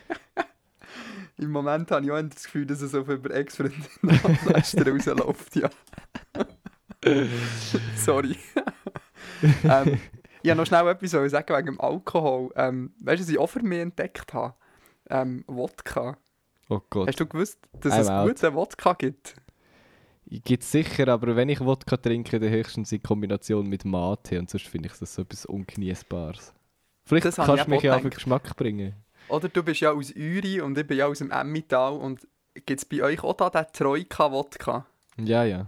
Im 1.38 1.50
Moment 1.50 1.90
habe 1.90 2.04
ich 2.04 2.10
auch 2.10 2.22
das 2.22 2.44
Gefühl, 2.44 2.64
dass 2.64 2.80
es 2.80 2.94
auf 2.94 3.08
über 3.08 3.34
Ex-Freundinnen 3.34 4.20
ablästern 4.22 4.88
rausläuft, 4.92 5.56
ja. 5.56 5.68
Sorry. 7.96 8.36
ähm, 9.64 10.00
ich 10.42 10.48
wollte 10.48 10.56
noch 10.56 10.66
schnell 10.66 10.88
etwas 10.88 11.10
sagen 11.10 11.54
wegen 11.54 11.66
dem 11.66 11.80
Alkohol. 11.80 12.50
Ähm, 12.56 12.94
weißt 13.00 13.20
du, 13.20 13.24
was 13.24 13.30
ich 13.30 13.38
auch 13.38 13.48
für 13.48 13.62
mich 13.62 13.80
entdeckt 13.80 14.32
habe? 14.32 14.54
Ähm, 15.10 15.44
Wodka. 15.46 16.16
Oh 16.68 16.80
Gott. 16.90 17.08
Hast 17.08 17.20
du 17.20 17.26
gewusst, 17.26 17.58
dass 17.80 17.92
I'm 17.92 18.00
es 18.00 18.08
out. 18.08 18.28
guten 18.28 18.54
Wodka 18.54 18.92
gibt? 18.94 19.34
Gibt 20.28 20.64
sicher, 20.64 21.06
aber 21.08 21.36
wenn 21.36 21.48
ich 21.48 21.60
Wodka 21.60 21.96
trinke, 21.96 22.40
dann 22.40 22.50
höchstens 22.50 22.90
in 22.90 23.02
Kombination 23.02 23.68
mit 23.68 23.84
Mate 23.84 24.38
und 24.40 24.50
sonst 24.50 24.66
finde 24.66 24.88
ich 24.88 24.98
das 24.98 25.14
so 25.14 25.22
etwas 25.22 25.46
Ungenießbares. 25.46 26.52
Vielleicht 27.04 27.26
Das 27.26 27.36
kannst 27.36 27.66
du 27.66 27.70
mich 27.70 27.82
ja 27.82 27.94
auf 27.94 28.02
den. 28.02 28.10
Geschmack 28.10 28.56
bringen. 28.56 28.94
Oder 29.28 29.48
du 29.48 29.62
bist 29.62 29.80
ja 29.80 29.92
aus 29.92 30.12
Uri 30.16 30.60
und 30.60 30.76
ich 30.76 30.86
bin 30.86 30.98
ja 30.98 31.06
aus 31.06 31.18
dem 31.18 31.30
Emmental 31.30 31.92
und 31.92 32.26
gibt 32.54 32.80
es 32.80 32.84
bei 32.84 33.02
euch 33.02 33.22
auch 33.22 33.34
da 33.34 33.50
den 33.50 33.66
Troika-Wodka? 33.72 34.86
Ja, 35.18 35.44
ja. 35.44 35.66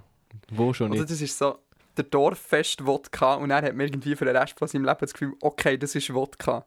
Wo 0.50 0.72
schon 0.72 0.90
Oder 0.90 1.00
nicht. 1.00 1.10
das 1.10 1.20
ist 1.20 1.38
so 1.38 1.58
der 1.96 2.04
Dorffest-Wodka 2.04 3.34
und 3.34 3.50
er 3.50 3.62
hat 3.62 3.74
mir 3.74 3.84
irgendwie 3.84 4.16
für 4.16 4.24
den 4.24 4.36
Rest 4.36 4.58
von 4.58 4.68
seinem 4.68 4.84
Leben 4.84 4.98
das 5.00 5.12
Gefühl, 5.12 5.34
okay, 5.40 5.76
das 5.76 5.94
ist 5.94 6.12
Wodka. 6.12 6.66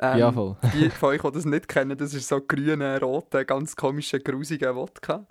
Ähm, 0.00 0.18
ja, 0.18 0.32
voll. 0.32 0.56
Die 0.74 0.90
von 0.90 1.10
euch, 1.10 1.22
die 1.22 1.30
das 1.32 1.44
nicht 1.44 1.68
kennen, 1.68 1.96
das 1.96 2.14
ist 2.14 2.28
so 2.28 2.40
grüner, 2.40 3.00
roter, 3.00 3.44
ganz 3.44 3.76
komischer, 3.76 4.18
grusiger 4.18 4.74
Wodka. 4.74 5.26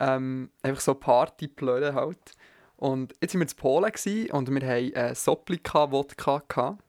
Ähm, 0.00 0.50
einfach 0.62 0.80
so 0.80 0.94
Partyplöre 0.94 1.94
halt. 1.94 2.18
Und 2.76 3.14
jetzt 3.20 3.34
waren 3.34 3.40
wir 3.42 3.48
in 3.48 3.56
Polen 3.56 3.92
gewesen 3.92 4.30
und 4.30 4.48
wir 4.50 4.66
hatten 4.68 4.92
äh, 4.94 5.14
Soplika-Wodka. 5.14 6.42
gehabt. 6.48 6.82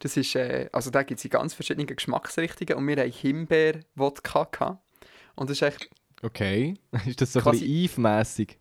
Das 0.00 0.16
ist, 0.16 0.34
äh, 0.36 0.68
also 0.72 0.90
da 0.90 1.02
gibt 1.02 1.18
es 1.18 1.24
in 1.24 1.30
ganz 1.30 1.54
verschiedenen 1.54 1.86
Geschmacksrichtungen 1.86 2.74
und 2.76 2.86
wir 2.86 2.96
hatten 2.98 3.10
Himbeer-Wodka. 3.12 4.44
gehabt. 4.50 4.78
Und 5.34 5.48
das 5.50 5.56
ist 5.58 5.62
echt, 5.62 5.90
Okay. 6.22 6.74
ist 7.06 7.20
das 7.20 7.32
so 7.32 7.38
ein 7.40 7.44
Quasi- 7.44 7.60
bisschen 7.60 7.74
Eve-mässig? 8.04 8.58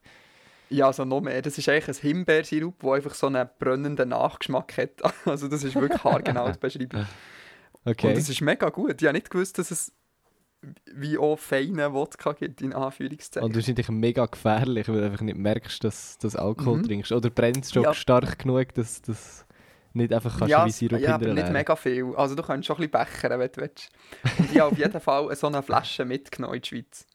ja, 0.69 0.85
also 0.85 1.03
noch 1.03 1.19
mehr, 1.21 1.41
das 1.41 1.57
ist 1.57 1.67
eigentlich 1.67 1.87
ein 1.97 2.01
Himbeersirup, 2.01 2.79
der 2.79 2.91
einfach 2.93 3.13
so 3.15 3.27
einen 3.27 3.49
brennenden 3.59 4.09
Nachgeschmack 4.09 4.77
hat. 4.77 4.91
Also 5.25 5.47
das 5.47 5.63
ist 5.63 5.75
wirklich 5.75 6.03
haargenau 6.03 6.51
zu 6.51 6.59
beschreiben. 6.59 7.05
Okay. 7.85 8.07
Und 8.09 8.17
es 8.17 8.27
ist 8.29 8.41
mega 8.41 8.69
gut. 8.69 9.01
Ich 9.01 9.07
habe 9.07 9.17
nicht 9.17 9.29
gewusst, 9.29 9.57
dass 9.57 9.71
es 9.71 9.91
wie 10.93 11.17
auch 11.17 11.37
feinen 11.39 11.93
Wodka 11.93 12.33
gibt, 12.33 12.61
in 12.61 12.73
Anführungszeichen. 12.73 13.47
Und 13.47 13.55
wahrscheinlich 13.55 13.87
mega 13.89 14.25
gefährlich, 14.25 14.87
weil 14.89 14.95
du 14.99 15.05
einfach 15.05 15.21
nicht 15.21 15.37
merkst, 15.37 15.83
dass 15.83 16.17
du 16.17 16.27
Alkohol 16.37 16.77
Mhm. 16.79 16.83
trinkst. 16.83 17.11
Oder 17.11 17.29
brennst 17.29 17.73
schon 17.73 17.83
Ja. 17.83 17.93
stark 17.93 18.39
genug, 18.39 18.73
dass 18.73 19.01
du 19.01 19.13
nicht 19.93 20.13
einfach 20.13 20.37
kannst 20.37 20.51
ja, 20.51 20.65
wie 20.65 20.71
Sirup 20.71 20.99
ja, 20.99 21.15
aber 21.15 21.33
nicht 21.33 21.49
mega 21.49 21.75
viel. 21.75 22.13
Also 22.15 22.35
du 22.35 22.43
kannst 22.43 22.67
schon 22.67 22.75
ein 22.77 22.89
bisschen 22.89 22.91
bechern, 22.91 23.39
wenn 23.39 23.51
du 23.51 23.61
willst. 23.61 23.89
Und 24.37 24.51
ich 24.51 24.59
habe 24.59 24.71
auf 24.71 24.77
jeden 24.77 24.99
Fall 25.01 25.35
so 25.35 25.47
eine 25.47 25.63
Flasche 25.63 26.05
mitgenommen 26.05 26.55
in 26.55 26.61
die 26.61 26.67
Schweiz. 26.69 27.07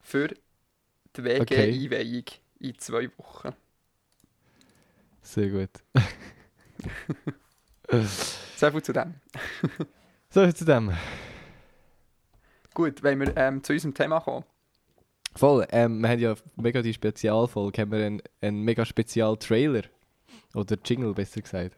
Für 0.00 0.28
die 0.28 1.40
Okay. 1.40 1.72
WG-Einweihung 1.72 2.24
in 2.60 2.78
zwei 2.78 3.08
Wochen. 3.18 3.50
Sehr 5.22 5.50
gut. 5.50 5.70
So 8.56 8.70
viel 8.70 8.82
zu 8.82 8.92
dem. 8.92 9.14
So, 10.30 10.50
zu 10.52 10.64
dem. 10.64 10.92
Gut, 12.74 13.02
wenn 13.02 13.20
wir 13.20 13.36
ähm, 13.36 13.62
zu 13.62 13.72
unserem 13.72 13.94
Thema 13.94 14.20
kommen. 14.20 14.44
Voll, 15.36 15.66
ähm, 15.70 16.00
wir 16.00 16.08
haben 16.10 16.18
ja 16.20 16.34
mega 16.56 16.82
die 16.82 16.92
Spezialfolge, 16.94 17.82
haben 17.82 17.92
wir 17.92 18.04
einen, 18.04 18.22
einen 18.40 18.62
mega 18.62 18.84
Spezial-Trailer. 18.84 19.82
Oder 20.54 20.76
Jingle, 20.84 21.12
besser 21.14 21.40
gesagt. 21.40 21.76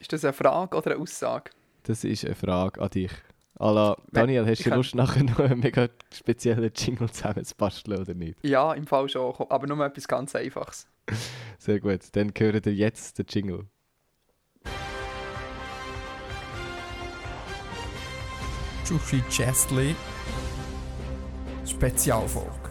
Ist 0.00 0.12
das 0.12 0.24
eine 0.24 0.32
Frage 0.32 0.76
oder 0.76 0.92
eine 0.92 1.00
Aussage? 1.00 1.50
Das 1.84 2.04
ist 2.04 2.24
eine 2.24 2.34
Frage 2.34 2.80
an 2.80 2.90
dich. 2.90 3.10
Ala, 3.58 3.96
Wenn- 4.10 4.22
Daniel, 4.22 4.46
hast 4.46 4.60
du 4.64 4.70
kann- 4.70 4.78
Lust, 4.78 4.94
nachher 4.94 5.24
noch 5.24 5.38
einen 5.40 5.60
mega 5.60 5.88
speziellen 6.12 6.70
Jingle 6.74 7.10
zusammenzubasteln 7.10 8.00
oder 8.00 8.14
nicht? 8.14 8.38
Ja, 8.44 8.72
im 8.74 8.86
Fall 8.86 9.08
schon, 9.08 9.34
aber 9.48 9.66
nur 9.66 9.84
etwas 9.84 10.06
ganz 10.08 10.34
Einfaches. 10.34 10.86
Sehr 11.58 11.80
gut, 11.80 12.00
dann 12.12 12.32
hören 12.36 12.62
ihr 12.66 12.74
jetzt 12.74 13.18
den 13.18 13.26
Jingle. 13.28 13.66
Jushi 18.88 19.22
Chestley. 19.30 19.94
Spezialfolge. 21.64 22.70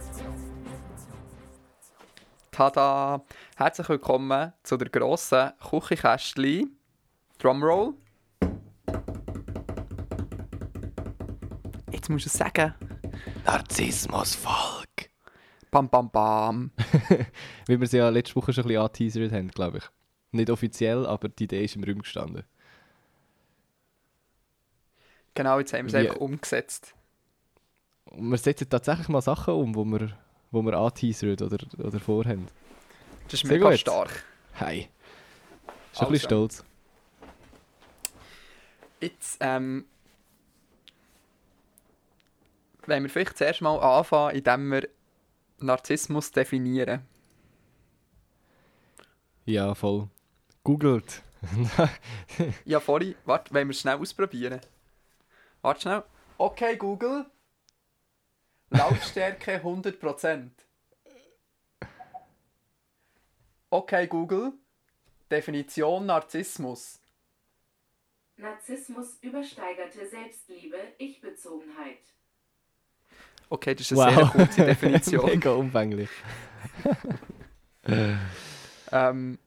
Tada! 2.50 3.24
Herzlich 3.56 3.88
willkommen 3.88 4.52
zu 4.62 4.76
der 4.76 4.90
grossen 4.90 5.52
Küchenkästli. 5.70 6.66
Drumroll. 7.38 7.94
Jetzt 11.90 12.10
musst 12.10 12.26
du 12.26 12.28
es 12.28 12.34
sagen. 12.34 12.74
Narzissmusvolk. 13.46 15.10
Bam, 15.70 15.88
bam, 15.88 16.10
bam. 16.10 16.70
Wie 17.66 17.80
wir 17.80 17.86
sie 17.86 17.96
ja 17.96 18.10
letzte 18.10 18.36
Woche 18.36 18.52
schon 18.52 18.64
ein 18.64 18.68
bisschen 18.68 18.82
angeteasert 18.82 19.32
haben, 19.32 19.48
glaube 19.48 19.78
ich. 19.78 19.84
Nicht 20.32 20.50
offiziell, 20.50 21.06
aber 21.06 21.30
die 21.30 21.44
Idee 21.44 21.64
ist 21.64 21.76
im 21.76 21.84
Raum 21.84 22.00
gestanden. 22.00 22.44
Genau, 25.34 25.58
jetzt 25.58 25.72
haben 25.72 25.86
wir 25.86 25.88
es 25.88 25.94
einfach 25.94 26.20
umgesetzt. 26.20 26.94
Und 28.12 28.30
wir 28.30 28.38
setzen 28.38 28.68
tatsächlich 28.68 29.08
mal 29.08 29.22
Sachen 29.22 29.54
um, 29.54 29.74
wo 29.74 29.84
wir, 29.84 30.10
wo 30.50 30.62
wir 30.62 30.74
anteasern 30.74 31.30
oder, 31.32 31.58
oder 31.78 32.00
vorhaben. 32.00 32.46
Das 33.24 33.34
ist 33.34 33.44
mega 33.44 33.70
gut. 33.70 33.78
stark. 33.78 34.24
Hey. 34.54 34.88
Ein 35.66 35.72
Also. 35.98 36.10
bisschen 36.10 36.28
stolz. 36.28 36.64
Jetzt, 39.00 39.38
ähm, 39.40 39.84
wenn 42.86 43.02
wir 43.02 43.10
vielleicht 43.10 43.38
zuerst 43.38 43.60
mal 43.62 43.78
anfangen, 43.78 44.36
indem 44.36 44.70
wir 44.70 44.88
Narzissmus 45.58 46.30
definieren. 46.30 47.00
Ja, 49.44 49.74
voll. 49.74 50.08
Googelt. 50.64 51.22
Ja, 52.64 52.78
vorhin, 52.78 53.16
warte, 53.24 53.52
wollen 53.52 53.66
wir 53.68 53.72
es 53.72 53.80
schnell 53.80 53.96
ausprobieren? 53.96 54.60
Warte 55.62 55.80
schnell. 55.80 56.02
Okay, 56.38 56.76
Google. 56.76 57.26
Lautstärke 58.72 59.58
100%. 59.64 60.50
Okay, 63.70 64.06
Google. 64.06 64.52
Definition 65.30 66.06
Narzissmus. 66.06 67.00
Narzissmus 68.36 69.18
übersteigerte 69.22 70.06
Selbstliebe, 70.06 70.76
Ich-Bezogenheit. 70.98 72.00
Okay, 73.48 73.74
das 73.74 73.90
ist 73.90 73.98
eine 73.98 74.14
sehr 74.16 74.26
kurze 74.26 74.64
Definition. 74.66 75.26
Mega 75.26 75.52
umfänglich. 75.52 76.10
ähm, 78.92 79.38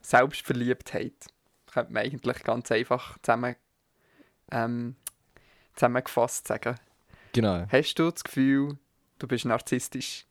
Selbstverliebtheit. 0.00 1.26
Könnte 1.72 1.92
man 1.92 2.02
eigentlich 2.02 2.42
ganz 2.44 2.72
einfach 2.72 3.18
zusammen, 3.22 3.56
ähm, 4.50 4.96
zusammengefasst 5.74 6.48
sagen. 6.48 6.76
Genau. 7.38 7.64
Hast 7.70 7.94
du 7.94 8.10
das 8.10 8.24
Gefühl, 8.24 8.78
du 9.20 9.28
bist 9.28 9.44
narzisstisch? 9.44 10.26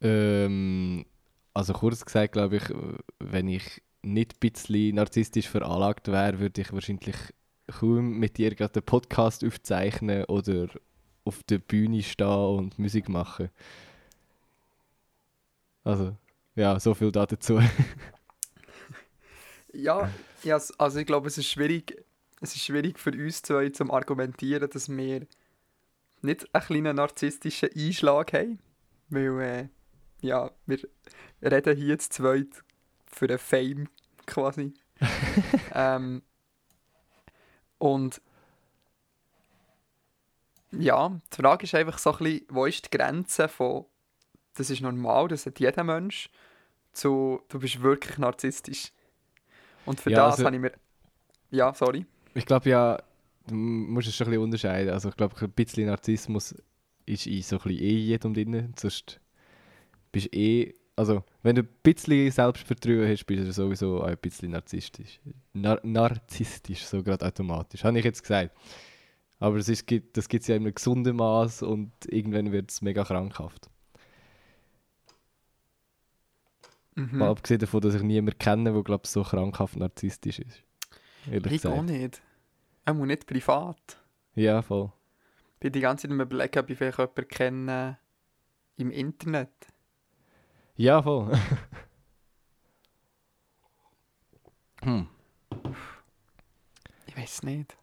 Ähm, 0.00 1.04
also 1.52 1.72
kurz 1.72 2.04
gesagt, 2.04 2.34
glaube 2.34 2.58
ich, 2.58 2.62
wenn 3.18 3.48
ich 3.48 3.82
nicht 4.02 4.34
ein 4.34 4.38
bisschen 4.38 4.94
narzisstisch 4.94 5.48
veranlagt 5.48 6.06
wäre, 6.06 6.38
würde 6.38 6.60
ich 6.60 6.72
wahrscheinlich 6.72 7.16
kaum 7.66 8.18
mit 8.20 8.38
dir 8.38 8.54
gerade 8.54 8.74
einen 8.74 8.86
Podcast 8.86 9.44
aufzeichnen 9.44 10.26
oder 10.26 10.68
auf 11.24 11.42
der 11.42 11.58
Bühne 11.58 12.04
stehen 12.04 12.28
und 12.28 12.78
Musik 12.78 13.08
machen. 13.08 13.50
Also, 15.82 16.16
ja, 16.54 16.78
so 16.78 16.94
viel 16.94 17.10
dazu. 17.10 17.60
ja, 19.72 20.08
ja, 20.44 20.60
also 20.78 21.00
ich 21.00 21.06
glaube, 21.06 21.26
es 21.26 21.36
ist 21.36 21.48
schwierig, 21.50 22.05
es 22.46 22.54
ist 22.54 22.64
schwierig 22.64 22.98
für 22.98 23.10
uns 23.10 23.42
zwei 23.42 23.68
zu 23.70 23.90
argumentieren, 23.92 24.70
dass 24.70 24.88
wir 24.88 25.26
nicht 26.22 26.54
einen 26.54 26.64
kleinen 26.64 26.96
narzisstischen 26.96 27.70
Einschlag 27.74 28.32
haben. 28.32 28.60
Weil, 29.08 29.40
äh, 29.40 29.68
ja, 30.20 30.50
wir 30.66 30.78
reden 31.42 31.76
hier 31.76 31.98
zu 31.98 32.10
zweit 32.10 32.64
für 33.06 33.26
den 33.26 33.38
Fame 33.38 33.88
quasi. 34.26 34.74
ähm, 35.74 36.22
und 37.78 38.20
ja, 40.72 41.08
die 41.32 41.36
Frage 41.42 41.64
ist 41.64 41.74
einfach 41.74 41.98
so 41.98 42.12
ein 42.12 42.18
bisschen, 42.18 42.46
wo 42.48 42.66
ist 42.66 42.84
die 42.86 42.96
Grenze 42.96 43.48
von, 43.48 43.86
das 44.54 44.70
ist 44.70 44.80
normal, 44.80 45.28
das 45.28 45.46
hat 45.46 45.60
jeder 45.60 45.84
Mensch, 45.84 46.30
zu, 46.92 47.42
du 47.48 47.58
bist 47.58 47.82
wirklich 47.82 48.18
narzisstisch. 48.18 48.92
Und 49.84 50.00
für 50.00 50.10
Ja, 50.10 50.26
das 50.26 50.34
also- 50.36 50.46
habe 50.46 50.56
ich 50.56 50.62
mir, 50.62 50.72
ja, 51.50 51.74
sorry. 51.74 52.06
Ich 52.36 52.44
glaube 52.44 52.68
ja, 52.68 52.98
du 53.46 53.54
musst 53.54 54.08
es 54.08 54.14
schon 54.14 54.26
ein 54.26 54.30
bisschen 54.30 54.44
unterscheiden. 54.44 54.92
Also 54.92 55.08
ich 55.08 55.16
glaube, 55.16 55.34
ein 55.40 55.50
bisschen 55.52 55.86
Narzissmus 55.86 56.54
ist 57.06 57.26
in 57.26 57.40
so 57.40 57.56
ein 57.56 57.62
bisschen 57.62 57.82
eh 57.82 57.96
jedem 57.96 58.34
drin. 58.34 58.74
Sonst 58.78 59.20
bist 60.12 60.26
du 60.26 60.38
eh... 60.38 60.74
Also, 60.98 61.24
wenn 61.42 61.56
du 61.56 61.62
ein 61.62 61.68
bisschen 61.82 62.30
Selbstvertrauen 62.30 63.08
hast, 63.08 63.24
bist 63.24 63.46
du 63.46 63.52
sowieso 63.52 64.02
auch 64.02 64.06
ein 64.06 64.16
bisschen 64.18 64.50
narzisstisch. 64.50 65.20
Nar 65.52 65.80
narzisstisch, 65.82 66.84
so 66.84 67.02
gerade 67.02 67.26
automatisch. 67.26 67.84
Habe 67.84 67.98
ich 67.98 68.04
jetzt 68.04 68.22
gesagt. 68.22 68.54
Aber 69.38 69.56
es 69.56 69.68
ist, 69.68 69.84
das 70.12 70.28
gibt 70.28 70.42
es 70.42 70.48
ja 70.48 70.56
in 70.56 70.62
einem 70.62 70.74
gesunden 70.74 71.16
Maß 71.16 71.62
und 71.62 71.92
irgendwann 72.06 72.52
wird 72.52 72.70
es 72.70 72.80
mega 72.80 73.04
krankhaft. 73.04 73.68
Mhm. 76.94 77.18
Mal 77.18 77.28
abgesehen 77.28 77.60
davon, 77.60 77.82
dass 77.82 77.94
ich 77.94 78.02
niemanden 78.02 78.38
kenne, 78.38 78.72
der 78.72 78.82
glaube 78.82 79.06
so 79.06 79.22
krankhaft 79.22 79.76
narzisstisch 79.76 80.38
ist. 80.38 80.65
Ehrlich 81.30 81.52
Ich 81.52 81.66
auch 81.66 81.82
gesagt. 81.82 81.90
nicht. 81.90 82.22
Auch 82.84 82.94
nicht 82.94 83.26
privat. 83.26 83.98
Ja, 84.34 84.62
voll. 84.62 84.92
Ich 85.54 85.60
bin 85.60 85.72
die 85.72 85.80
ganze 85.80 86.08
Zeit 86.08 86.12
am 86.12 86.20
ob 86.20 86.70
ich 86.70 86.78
vielleicht 86.78 86.98
jemanden 86.98 87.28
kenne 87.28 87.98
im 88.76 88.90
Internet. 88.90 89.50
Ja, 90.76 91.02
voll. 91.02 91.32
hm. 94.82 95.08
Ich 97.06 97.16
weiß 97.16 97.42
nicht. 97.44 97.76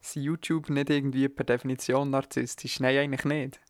Ist 0.00 0.16
YouTube 0.16 0.70
nicht 0.70 0.90
irgendwie 0.90 1.28
per 1.28 1.44
Definition 1.44 2.10
narzisstisch? 2.10 2.80
Nein, 2.80 2.98
eigentlich 2.98 3.24
nicht. 3.24 3.60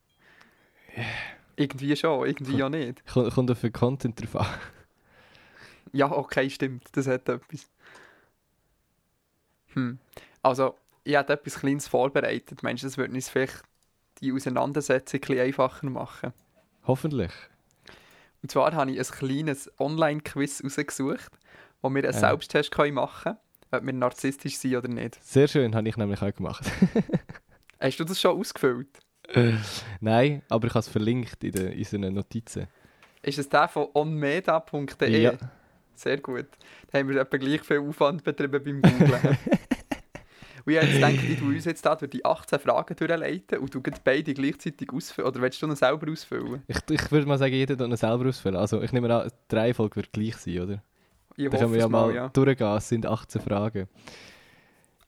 Irgendwie 1.57 1.97
schon, 1.97 2.27
irgendwie 2.27 2.62
auch 2.62 2.69
nicht. 2.69 3.07
Kommt, 3.07 3.33
kommt 3.33 3.51
auf 3.51 3.61
den 3.61 3.73
Content 3.73 4.21
drauf 4.21 4.37
an. 4.37 4.47
Ja, 5.93 6.11
okay, 6.11 6.51
stimmt. 6.51 6.85
Das 6.93 7.07
hat 7.07 7.29
etwas. 7.29 7.71
Hm. 9.77 9.99
Also, 10.43 10.77
ich 11.05 11.15
habe 11.15 11.33
etwas 11.33 11.61
Kleines 11.61 11.87
vorbereitet. 11.87 12.62
Meinst 12.62 12.83
du, 12.83 12.89
das 12.89 12.99
würde 12.99 13.15
uns 13.15 13.29
vielleicht 13.29 13.62
die 14.21 14.33
Auseinandersetzung 14.33 15.21
ein 15.29 15.39
einfacher 15.39 15.87
machen? 15.89 16.33
Hoffentlich. 16.87 17.33
Und 18.43 18.51
zwar 18.51 18.73
habe 18.73 18.91
ich 18.91 18.99
ein 18.99 19.05
kleines 19.05 19.71
Online-Quiz 19.79 20.62
rausgesucht, 20.65 21.31
wo 21.83 21.91
wir 21.91 22.05
einen 22.05 22.12
Ja. 22.12 22.19
Selbsttest 22.19 22.71
können 22.71 22.95
machen 22.95 23.37
können, 23.71 23.81
ob 23.83 23.87
wir 23.87 23.93
narzisstisch 23.93 24.57
sind 24.57 24.77
oder 24.77 24.89
nicht. 24.89 25.23
Sehr 25.23 25.49
schön, 25.49 25.75
habe 25.75 25.89
ich 25.89 25.97
nämlich 25.97 26.23
auch 26.23 26.35
gemacht. 26.35 26.65
Hast 27.81 28.01
du 28.01 28.05
das 28.05 28.21
schon 28.21 28.39
ausgefüllt? 28.39 28.89
Nein, 30.01 30.43
aber 30.49 30.69
ich 30.69 30.75
habe 30.75 30.81
es 30.81 30.89
verlinkt 30.89 31.43
in, 31.43 31.53
den, 31.53 31.73
in 31.73 31.79
unseren 31.79 32.15
Notizen. 32.15 32.69
Ist 33.23 33.39
es 33.39 33.49
der 33.49 33.69
von 33.69 33.89
onmeda.de? 33.93 35.23
Ja. 35.23 35.33
Sehr 35.97 36.19
gut. 36.19 36.47
Da 36.91 36.99
haben 36.99 37.09
wir 37.09 37.21
etwa 37.21 37.37
gleich 37.37 37.63
viel 37.63 37.79
Aufwand 37.79 38.23
betrieben 38.23 38.63
beim 38.63 38.83
Googlen. 38.83 39.39
und 40.65 40.73
ich 40.73 40.93
gedacht, 40.93 41.15
ich 41.29 41.39
tue 41.39 41.55
uns 41.55 41.65
jetzt 41.65 41.85
da 41.85 41.97
durch 41.97 42.11
die 42.11 42.25
18 42.25 42.59
Fragen 42.59 42.97
durchleiten 42.97 43.59
und 43.59 43.75
du 43.75 43.81
gleich 43.81 44.01
beide 44.03 44.35
gleichzeitig 44.35 44.93
ausfüllen. 44.93 45.29
Oder 45.29 45.41
willst 45.41 45.61
du 45.63 45.67
noch 45.67 45.77
selber 45.77 46.11
ausfüllen? 46.11 46.63
Ich, 46.67 46.79
ich 46.91 47.11
würde 47.11 47.27
mal 47.27 47.39
sagen, 47.39 47.55
jeder 47.55 47.77
tut 47.77 47.89
ihn 47.89 47.97
selber 47.97 48.29
ausfüllen. 48.29 48.57
Also 48.57 48.83
ich 48.83 48.93
nehme 48.93 49.15
an, 49.15 49.31
die 49.51 49.55
Reihenfolge 49.55 49.97
wird 49.97 50.13
gleich 50.13 50.37
sein, 50.37 50.61
oder? 50.61 50.83
Ich 51.37 51.51
Da 51.51 51.59
können 51.59 51.73
wir 51.73 51.81
ja 51.81 51.89
mal 51.89 52.07
mal, 52.07 52.15
ja. 52.15 52.29
durchgehen. 52.29 52.77
Es 52.77 52.89
sind 52.89 53.07
18 53.07 53.43
Fragen. 53.43 53.89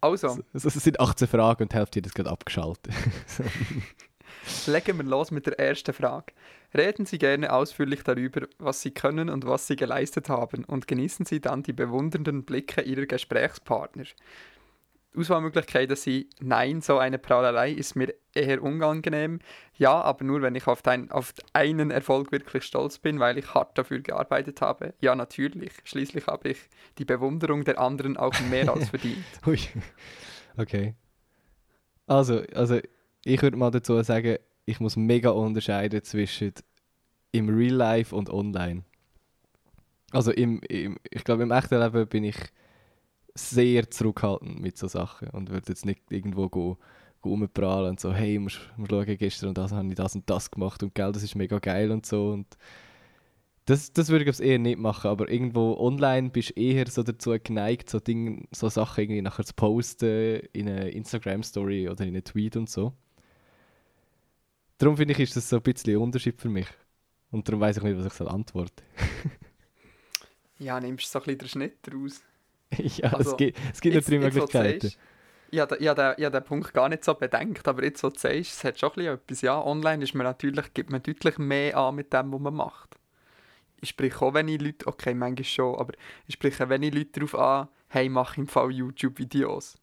Also, 0.01 0.39
Es, 0.53 0.65
es 0.65 0.75
sind 0.75 1.01
18 1.01 1.27
Fragen 1.27 1.65
und 1.65 1.73
die 1.73 1.77
Hälfte 1.77 1.99
hat 1.99 2.07
jetzt 2.07 2.15
gerade 2.15 2.31
abgeschaltet. 2.31 2.93
legen 4.67 4.99
wir 4.99 5.05
los 5.05 5.31
mit 5.31 5.47
der 5.47 5.59
ersten 5.59 5.93
Frage. 5.93 6.33
Reden 6.77 7.07
Sie 7.07 7.19
gerne 7.19 7.53
ausführlich 7.53 8.03
darüber, 8.03 8.47
was 8.59 8.83
Sie 8.83 8.91
können 8.91 9.31
und 9.31 9.47
was 9.47 9.67
Sie 9.67 9.77
geleistet 9.77 10.29
haben 10.29 10.65
und 10.65 10.87
genießen 10.87 11.25
Sie 11.25 11.41
dann 11.41 11.63
die 11.63 11.73
bewundernden 11.73 12.45
Blicke 12.45 12.83
Ihrer 12.83 13.07
Gesprächspartner. 13.07 14.05
Auswahlmöglichkeiten 15.17 15.97
sind 15.97 16.27
Nein, 16.41 16.81
so 16.81 16.99
eine 16.99 17.19
Prahlerei 17.19 17.73
ist 17.73 17.97
mir 17.97 18.15
eher 18.35 18.63
unangenehm. 18.63 19.41
Ja, 19.77 20.01
aber 20.01 20.25
nur, 20.25 20.43
wenn 20.43 20.55
ich 20.55 20.67
auf, 20.67 20.83
dein, 20.83 21.11
auf 21.11 21.33
einen 21.53 21.91
Erfolg 21.91 22.31
wirklich 22.31 22.65
stolz 22.65 22.99
bin, 22.99 23.19
weil 23.19 23.39
ich 23.39 23.55
hart 23.55 23.77
dafür 23.77 24.01
gearbeitet 24.01 24.61
habe. 24.61 24.95
Ja, 25.01 25.15
natürlich. 25.15 25.73
Schließlich 25.85 26.27
habe 26.27 26.51
ich 26.51 26.59
die 26.99 27.05
Bewunderung 27.05 27.65
der 27.65 27.79
anderen 27.79 28.17
auch 28.17 28.39
mehr 28.51 28.73
als 28.73 28.89
verdient. 28.91 29.25
Okay. 30.57 30.95
Also, 32.07 32.43
also 32.55 32.81
ich 33.25 33.43
würde 33.43 33.57
mal 33.57 33.71
dazu 33.71 34.01
sagen, 34.03 34.37
ich 34.65 34.81
muss 34.81 34.97
mega 34.97 35.31
unterscheiden 35.31 36.03
zwischen 36.03 36.53
im 37.33 37.49
Real 37.49 37.75
Life 37.75 38.15
und 38.15 38.31
online. 38.31 38.85
Also 40.11 40.33
im, 40.33 40.61
im 40.69 40.99
ich 41.11 41.25
glaube 41.25 41.43
im 41.43 41.51
echten 41.51 41.79
Leben 41.81 42.07
bin 42.07 42.25
ich 42.25 42.37
sehr 43.35 43.91
zurückhaltend 43.91 44.61
mit 44.61 44.77
so 44.77 44.89
Sachen 44.89 45.29
und 45.31 45.51
würde 45.51 45.69
jetzt 45.69 45.87
nicht 45.87 46.01
irgendwo 46.11 46.49
go, 46.49 46.79
go 47.21 47.31
rumprahlen 47.31 47.91
und 47.91 48.01
so, 48.01 48.13
hey, 48.13 48.39
musst, 48.39 48.61
schauen, 48.89 49.17
gestern 49.19 49.51
und 49.51 49.59
das 49.59 49.73
habe 49.73 49.89
ich 49.89 49.95
das 49.95 50.15
und 50.15 50.29
das 50.29 50.51
gemacht 50.51 50.83
und 50.83 50.95
gell, 50.95 51.13
das 51.13 51.23
ist 51.23 51.35
mega 51.35 51.59
geil 51.59 51.91
und 51.91 52.07
so 52.07 52.31
und 52.31 52.47
das, 53.67 53.93
das 53.93 54.09
würde 54.09 54.29
ich 54.29 54.41
eher 54.41 54.59
nicht 54.59 54.79
machen, 54.79 55.11
aber 55.11 55.29
irgendwo 55.31 55.77
online 55.79 56.31
bist 56.31 56.51
du 56.51 56.61
eher 56.61 56.89
so 56.89 57.03
dazu 57.03 57.37
geneigt, 57.43 57.91
so, 57.91 58.01
Dinge, 58.01 58.47
so 58.51 58.71
Sachen 58.71 59.05
irgendwie 59.05 59.21
nachher 59.21 59.45
zu 59.45 59.53
posten 59.55 60.41
in 60.55 60.71
eine 60.71 60.89
Instagram-Story 60.89 61.89
oder 61.89 62.05
in 62.05 62.15
einen 62.15 62.25
Tweet 62.25 62.57
und 62.57 62.71
so. 62.71 62.95
Darum 64.79 64.97
finde 64.97 65.13
ich, 65.13 65.21
ist 65.21 65.37
das 65.37 65.49
so 65.49 65.57
ein 65.57 65.63
bisschen 65.63 65.95
ein 65.95 66.03
Unterschied 66.03 66.41
für 66.41 66.49
mich. 66.49 66.69
Und 67.31 67.49
darum 67.49 67.61
weiß 67.61 67.79
ich 67.79 67.83
nicht, 67.83 67.99
was 67.99 68.07
ich 68.07 68.13
soll 68.13 68.29
antworten. 68.29 68.83
Ja, 70.59 70.81
nimmst 70.81 71.07
du 71.07 71.11
so 71.11 71.19
ein 71.21 71.25
bisschen 71.25 71.39
den 71.39 71.49
Schnitt 71.49 71.79
daraus. 71.83 72.23
ja, 72.77 73.13
Also, 73.13 73.31
es 73.31 73.37
gibt, 73.37 73.59
es 73.73 73.81
gibt 73.81 73.95
noch 73.95 74.03
drei 74.03 74.19
wo 74.21 74.29
du 74.29 74.31
Möglichkeiten. 74.35 74.91
sagst, 74.91 74.99
Ich 75.51 75.61
habe, 75.61 75.77
ich, 75.79 75.89
habe 75.89 76.17
den, 76.19 76.35
ich 76.35 76.45
Punkt 76.45 76.75
gar 76.75 76.89
nicht 76.89 77.05
so 77.05 77.15
bedenkt, 77.15 77.67
aber 77.69 77.85
jetzt, 77.85 78.03
wo 78.05 78.11
du 78.11 78.19
sagst, 78.19 78.53
es 78.53 78.65
hat 78.65 78.79
schon 78.81 78.91
ein 78.91 78.95
bisschen 78.97 79.15
etwas. 79.15 79.43
Ja, 79.43 79.63
online 79.65 80.05
ist 80.05 80.15
man 80.15 80.25
natürlich, 80.27 80.75
gibt 80.75 80.91
man 80.91 81.03
deutlich 81.03 81.39
mehr 81.39 81.77
an 81.79 81.97
mit 81.97 82.13
dem, 82.13 82.33
was 82.33 82.41
man 82.41 82.55
macht. 82.55 82.97
Ich 83.81 83.91
spreche 83.91 84.23
auch 84.23 84.35
wenig 84.35 84.61
Leute, 84.61 84.87
okay, 84.89 85.15
manchmal 85.15 85.45
schon, 85.45 85.77
aber 85.77 85.95
ich 86.27 86.35
spreche 86.35 86.69
wenig 86.71 86.95
Leute 86.95 87.13
darauf 87.21 87.35
an, 87.37 87.69
hey, 87.89 88.09
mach 88.09 88.37
im 88.39 88.49
Fall 88.49 88.73
YouTube-Videos. 88.73 89.77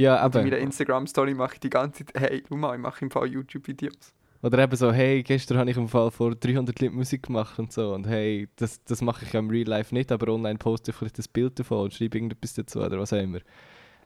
Ja, 0.00 0.24
Und 0.24 0.34
in 0.34 0.44
meiner. 0.44 0.58
Instagram-Story 0.58 1.34
mache 1.34 1.54
ich 1.54 1.60
die 1.60 1.68
ganze 1.68 2.06
Zeit, 2.06 2.20
hey, 2.20 2.42
schau 2.48 2.56
mal, 2.56 2.74
ich 2.74 2.80
mache 2.80 3.04
im 3.04 3.10
Fall 3.10 3.26
YouTube-Videos. 3.26 4.14
Oder 4.42 4.60
eben 4.60 4.74
so, 4.74 4.90
hey, 4.90 5.22
gestern 5.22 5.58
habe 5.58 5.70
ich 5.70 5.76
im 5.76 5.88
Fall 5.88 6.10
vor 6.10 6.34
300 6.34 6.80
Leuten 6.80 6.96
Musik 6.96 7.24
gemacht 7.24 7.58
und 7.58 7.70
so. 7.70 7.92
Und 7.92 8.06
hey, 8.06 8.48
das, 8.56 8.82
das 8.84 9.02
mache 9.02 9.26
ich 9.26 9.32
ja 9.34 9.40
im 9.40 9.50
Real 9.50 9.68
Life 9.68 9.94
nicht, 9.94 10.10
aber 10.10 10.32
online 10.32 10.58
poste 10.58 10.92
ich 10.92 10.96
vielleicht 10.96 11.18
das 11.18 11.28
Bild 11.28 11.58
davon 11.58 11.84
und 11.84 11.92
schreibe 11.94 12.16
irgendetwas 12.16 12.54
dazu 12.54 12.80
oder 12.80 12.98
was 12.98 13.12
auch 13.12 13.18
immer. 13.18 13.40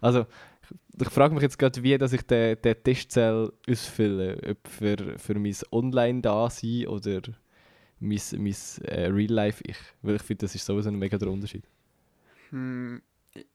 Also, 0.00 0.26
ich, 0.62 1.00
ich 1.02 1.10
frage 1.10 1.32
mich 1.34 1.42
jetzt 1.44 1.60
gerade, 1.60 1.80
wie 1.84 1.96
dass 1.96 2.12
ich 2.12 2.22
den, 2.22 2.60
den 2.60 2.82
Testzell 2.82 3.52
ausfülle. 3.70 4.40
Ob 4.50 4.66
für, 4.66 4.96
für 5.16 5.38
mein 5.38 5.54
Online-Dasein 5.70 6.88
oder 6.88 7.20
mein, 8.00 8.20
mein 8.38 8.54
äh, 8.82 9.06
Real-Life-Ich. 9.06 9.76
Weil 10.02 10.16
ich 10.16 10.22
finde, 10.22 10.46
das 10.46 10.56
ist 10.56 10.66
sowieso 10.66 10.88
ein 10.88 10.98
mega 10.98 11.16
der 11.16 11.30
Unterschied. 11.30 11.68
Hm, 12.50 13.00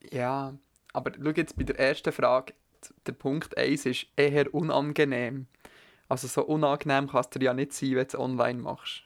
ja, 0.10 0.54
aber 0.94 1.12
schau 1.22 1.30
jetzt 1.32 1.56
bei 1.58 1.64
der 1.64 1.80
ersten 1.80 2.12
Frage, 2.12 2.54
der 3.06 3.12
Punkt 3.14 3.58
1 3.58 3.86
ist 3.86 4.08
eher 4.16 4.54
unangenehm. 4.54 5.48
Also 6.08 6.28
so 6.28 6.44
unangenehm 6.46 7.08
kann 7.08 7.22
es 7.22 7.30
dir 7.30 7.44
ja 7.44 7.54
nicht 7.54 7.74
sein, 7.74 7.90
wenn 7.92 7.98
du 7.98 8.08
es 8.08 8.16
online 8.18 8.60
machst. 8.62 9.04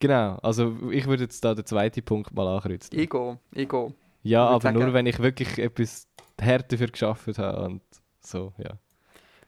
Genau, 0.00 0.36
also 0.42 0.90
ich 0.90 1.06
würde 1.06 1.24
jetzt 1.24 1.44
da 1.44 1.54
den 1.54 1.66
zweiten 1.66 2.04
Punkt 2.04 2.32
mal 2.32 2.46
ankreuzen. 2.46 2.96
Ich 2.98 3.10
gehe, 3.10 3.38
ich 3.52 3.68
gehe. 3.68 3.94
Ja, 4.22 4.46
aber 4.46 4.70
nur 4.72 4.82
sagen- 4.82 4.94
wenn 4.94 5.06
ich 5.06 5.18
wirklich 5.18 5.58
etwas 5.58 6.06
härter 6.40 6.68
dafür 6.68 6.88
geschafft 6.88 7.38
habe 7.38 7.64
und 7.64 7.82
so, 8.20 8.52
ja. 8.58 8.78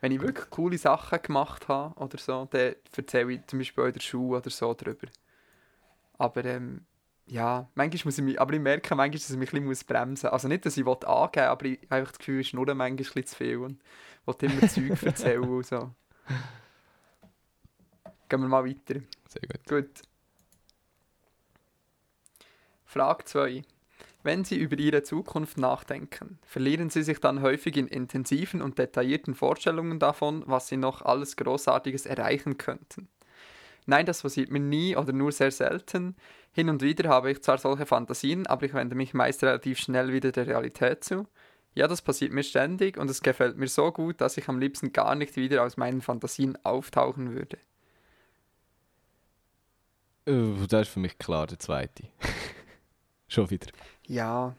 Wenn 0.00 0.12
ich 0.12 0.20
wirklich 0.22 0.48
coole 0.50 0.78
Sachen 0.78 1.20
gemacht 1.22 1.68
habe 1.68 1.94
oder 2.00 2.16
so, 2.18 2.48
dann 2.50 2.74
erzähle 2.96 3.32
ich 3.34 3.46
zum 3.46 3.58
Beispiel 3.58 3.84
in 3.84 3.92
der 3.92 4.00
Schule 4.00 4.38
oder 4.38 4.50
so 4.50 4.72
darüber. 4.74 5.06
Aber 6.18 6.44
ähm, 6.44 6.84
ja, 7.30 7.68
manchmal 7.76 8.00
muss 8.06 8.18
ich 8.18 8.24
mich, 8.24 8.40
aber 8.40 8.54
ich 8.54 8.60
merke 8.60 8.94
manchmal, 8.94 9.18
dass 9.18 9.30
ich 9.30 9.36
mich 9.36 9.52
ein 9.52 9.68
bisschen 9.68 9.86
bremsen 9.86 10.26
muss. 10.26 10.32
Also 10.32 10.48
nicht, 10.48 10.66
dass 10.66 10.76
ich 10.76 10.84
will 10.84 10.96
angeben 11.06 11.46
aber 11.46 11.64
ich 11.64 11.78
habe 11.88 12.02
das 12.02 12.18
Gefühl, 12.18 12.40
es 12.40 12.48
ist 12.48 12.54
nur 12.54 12.66
manchmal 12.66 12.88
ein 12.88 12.96
bisschen 12.96 13.26
zu 13.26 13.36
viel 13.36 13.58
und 13.58 13.80
will 14.26 14.50
immer 14.50 14.68
Zeug 14.68 15.02
erzählen 15.02 15.48
und 15.48 15.66
so. 15.66 15.94
Gehen 18.28 18.40
wir 18.40 18.48
mal 18.48 18.64
weiter. 18.64 19.00
Sehr 19.28 19.42
gut. 19.42 19.66
Gut. 19.68 20.02
Frage 22.84 23.24
2. 23.24 23.62
Wenn 24.22 24.44
Sie 24.44 24.58
über 24.58 24.76
Ihre 24.76 25.02
Zukunft 25.02 25.56
nachdenken, 25.56 26.38
verlieren 26.42 26.90
Sie 26.90 27.02
sich 27.02 27.20
dann 27.20 27.42
häufig 27.42 27.76
in 27.76 27.86
intensiven 27.86 28.60
und 28.60 28.78
detaillierten 28.78 29.34
Vorstellungen 29.34 29.98
davon, 29.98 30.42
was 30.46 30.68
Sie 30.68 30.76
noch 30.76 31.02
alles 31.02 31.36
Großartiges 31.36 32.06
erreichen 32.06 32.58
könnten. 32.58 33.08
Nein, 33.90 34.06
das 34.06 34.22
passiert 34.22 34.52
mir 34.52 34.60
nie 34.60 34.94
oder 34.94 35.12
nur 35.12 35.32
sehr 35.32 35.50
selten. 35.50 36.14
Hin 36.52 36.68
und 36.68 36.80
wieder 36.80 37.08
habe 37.08 37.32
ich 37.32 37.42
zwar 37.42 37.58
solche 37.58 37.86
Fantasien, 37.86 38.46
aber 38.46 38.64
ich 38.64 38.72
wende 38.72 38.94
mich 38.94 39.14
meist 39.14 39.42
relativ 39.42 39.80
schnell 39.80 40.12
wieder 40.12 40.30
der 40.30 40.46
Realität 40.46 41.02
zu. 41.02 41.26
Ja, 41.74 41.88
das 41.88 42.00
passiert 42.00 42.32
mir 42.32 42.44
ständig 42.44 42.96
und 42.96 43.10
es 43.10 43.20
gefällt 43.20 43.56
mir 43.56 43.66
so 43.66 43.90
gut, 43.90 44.20
dass 44.20 44.36
ich 44.36 44.48
am 44.48 44.60
liebsten 44.60 44.92
gar 44.92 45.16
nicht 45.16 45.34
wieder 45.34 45.64
aus 45.64 45.76
meinen 45.76 46.02
Fantasien 46.02 46.56
auftauchen 46.64 47.34
würde. 47.34 47.58
Uh, 50.28 50.66
das 50.68 50.82
ist 50.82 50.92
für 50.94 51.00
mich 51.00 51.18
klar 51.18 51.48
der 51.48 51.58
zweite. 51.58 52.04
Schon 53.26 53.50
wieder. 53.50 53.72
Ja, 54.06 54.54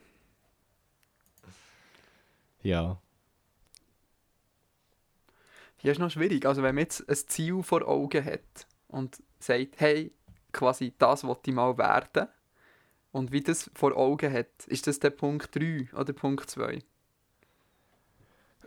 Ja. 2.62 3.00
Hier 5.78 5.92
ist 5.92 5.98
noch 5.98 6.10
schwierig. 6.10 6.44
Also 6.44 6.62
wenn 6.62 6.74
man 6.74 6.82
jetzt 6.82 7.08
ein 7.08 7.16
Ziel 7.16 7.62
vor 7.62 7.88
Augen 7.88 8.22
hat 8.22 8.66
und 8.92 9.22
sagt, 9.40 9.80
hey, 9.80 10.12
quasi 10.52 10.92
das 10.98 11.24
wollte 11.24 11.50
ich 11.50 11.56
mal 11.56 11.76
werden 11.76 12.28
und 13.10 13.32
wie 13.32 13.40
das 13.40 13.70
vor 13.74 13.96
Augen 13.96 14.32
hat, 14.32 14.66
ist 14.66 14.86
das 14.86 15.00
der 15.00 15.10
Punkt 15.10 15.54
3 15.54 15.88
oder 15.94 16.12
Punkt 16.12 16.48
2? 16.48 16.78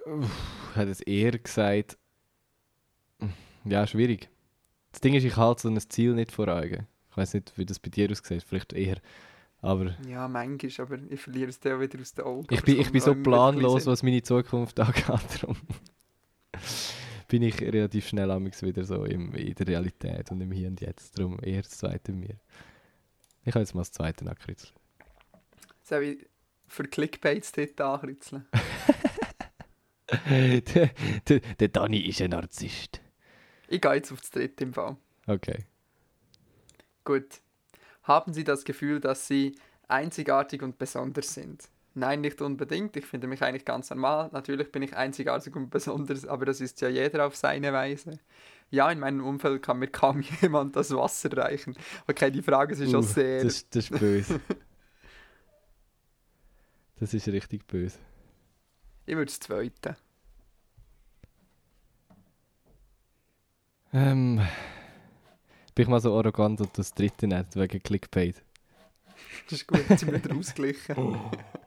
Ich 0.05 0.75
hätte 0.75 0.91
es 0.91 1.01
eher 1.01 1.31
gesagt. 1.37 1.97
Ja, 3.63 3.87
schwierig. 3.87 4.29
Das 4.91 5.01
Ding 5.01 5.15
ist, 5.15 5.23
ich 5.23 5.35
halte 5.35 5.63
so 5.63 5.69
ein 5.69 5.79
Ziel 5.79 6.13
nicht 6.13 6.31
vor 6.31 6.47
Augen. 6.47 6.87
Ich 7.09 7.17
weiß 7.17 7.33
nicht, 7.33 7.57
wie 7.57 7.65
das 7.65 7.79
bei 7.79 7.89
dir 7.89 8.11
aussieht. 8.11 8.43
Vielleicht 8.43 8.73
eher. 8.73 8.97
Aber 9.61 9.95
Ja, 10.07 10.27
manchmal, 10.27 10.85
aber 10.85 10.99
ich 11.09 11.19
verliere 11.21 11.49
es 11.49 11.59
dann 11.59 11.73
auch 11.73 11.81
wieder 11.81 11.99
aus 11.99 12.13
den 12.13 12.25
Augen. 12.25 12.53
ich 12.53 12.61
bin, 12.63 12.79
es 12.79 12.85
ich 12.85 12.91
bin 12.91 13.01
so 13.01 13.15
planlos, 13.15 13.87
was 13.87 14.03
meine 14.03 14.21
Zukunft 14.21 14.79
angeht. 14.79 15.05
Darum 15.41 15.57
bin 17.27 17.41
ich 17.41 17.61
relativ 17.61 18.07
schnell 18.07 18.29
wieder 18.29 18.83
so 18.83 19.05
im, 19.05 19.33
in 19.33 19.55
der 19.55 19.67
Realität 19.67 20.31
und 20.31 20.41
im 20.41 20.51
Hier 20.51 20.67
und 20.67 20.81
Jetzt. 20.81 21.17
Darum 21.17 21.39
eher 21.41 21.61
das 21.61 21.71
Zweite 21.71 22.11
mir. 22.11 22.35
Ich 23.43 23.53
habe 23.53 23.59
jetzt 23.59 23.75
mal 23.75 23.81
das 23.81 23.91
Zweite 23.91 24.27
ankreuzeln. 24.27 24.73
Soll 25.83 26.03
ich 26.03 26.27
für 26.67 26.83
Clickbaits 26.83 27.51
dort 27.51 27.79
ankritzeln? 27.81 28.45
der, 30.29 30.61
der, 31.27 31.39
der 31.39 31.67
Dani 31.67 31.99
ist 31.99 32.21
ein 32.21 32.31
Narzisst. 32.31 33.01
Ich 33.67 33.81
gehe 33.81 33.93
jetzt 33.93 34.11
auf 34.11 34.21
das 34.21 34.31
dritte 34.31 34.63
im 34.63 34.73
Fall. 34.73 34.97
Okay. 35.27 35.65
Gut. 37.03 37.41
Haben 38.03 38.33
Sie 38.33 38.43
das 38.43 38.63
Gefühl, 38.63 38.99
dass 38.99 39.27
Sie 39.27 39.55
einzigartig 39.87 40.61
und 40.61 40.77
besonders 40.77 41.33
sind? 41.33 41.69
Nein, 41.97 42.19
nicht 42.19 42.41
unbedingt. 42.41 42.97
Ich 42.97 43.05
finde 43.05 43.25
mich 43.27 43.41
eigentlich 43.41 43.63
ganz 43.63 43.89
normal. 43.89 44.29
Natürlich 44.33 44.69
bin 44.69 44.83
ich 44.83 44.97
einzigartig 44.97 45.55
und 45.55 45.69
besonders, 45.69 46.25
aber 46.25 46.45
das 46.45 46.59
ist 46.59 46.81
ja 46.81 46.89
jeder 46.89 47.25
auf 47.25 47.37
seine 47.37 47.71
Weise. 47.71 48.19
Ja, 48.69 48.91
in 48.91 48.99
meinem 48.99 49.25
Umfeld 49.25 49.63
kann 49.63 49.79
mir 49.79 49.87
kaum 49.87 50.19
jemand 50.41 50.75
das 50.75 50.93
Wasser 50.93 51.35
reichen. 51.37 51.77
Okay, 52.05 52.31
die 52.31 52.41
Frage 52.41 52.73
ist 52.73 52.91
schon 52.91 52.99
Uh, 52.99 53.01
sehr. 53.01 53.43
Das, 53.45 53.69
das 53.69 53.89
ist 53.89 53.97
böse. 53.97 54.41
das 56.99 57.13
ist 57.13 57.29
richtig 57.29 57.65
böse. 57.65 57.97
Ich 59.05 59.15
würde 59.15 59.27
das 59.27 59.39
zweite. 59.39 59.95
Ähm, 63.93 64.41
bin 65.73 65.83
ich 65.83 65.87
mal 65.87 66.01
so 66.01 66.13
arrogant 66.17 66.59
und 66.59 66.77
das 66.77 66.93
dritte 66.93 67.27
nicht 67.27 67.55
wegen 67.55 67.81
Clickbait. 67.81 68.43
Das 69.45 69.59
ist 69.59 69.67
gut, 69.67 69.89
jetzt 69.89 70.01
sind 70.01 70.11
wir 70.11 70.21
wieder 70.21 70.35
ausgeglichen. 70.35 71.31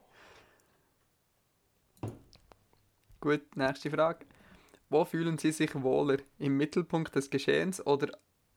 gut, 3.21 3.57
nächste 3.57 3.91
Frage. 3.91 4.27
Wo 4.91 5.05
fühlen 5.05 5.39
Sie 5.39 5.53
sich 5.53 5.75
wohler? 5.75 6.19
Im 6.39 6.57
Mittelpunkt 6.57 7.15
des 7.15 7.31
Geschehens 7.31 7.85
oder 7.87 8.09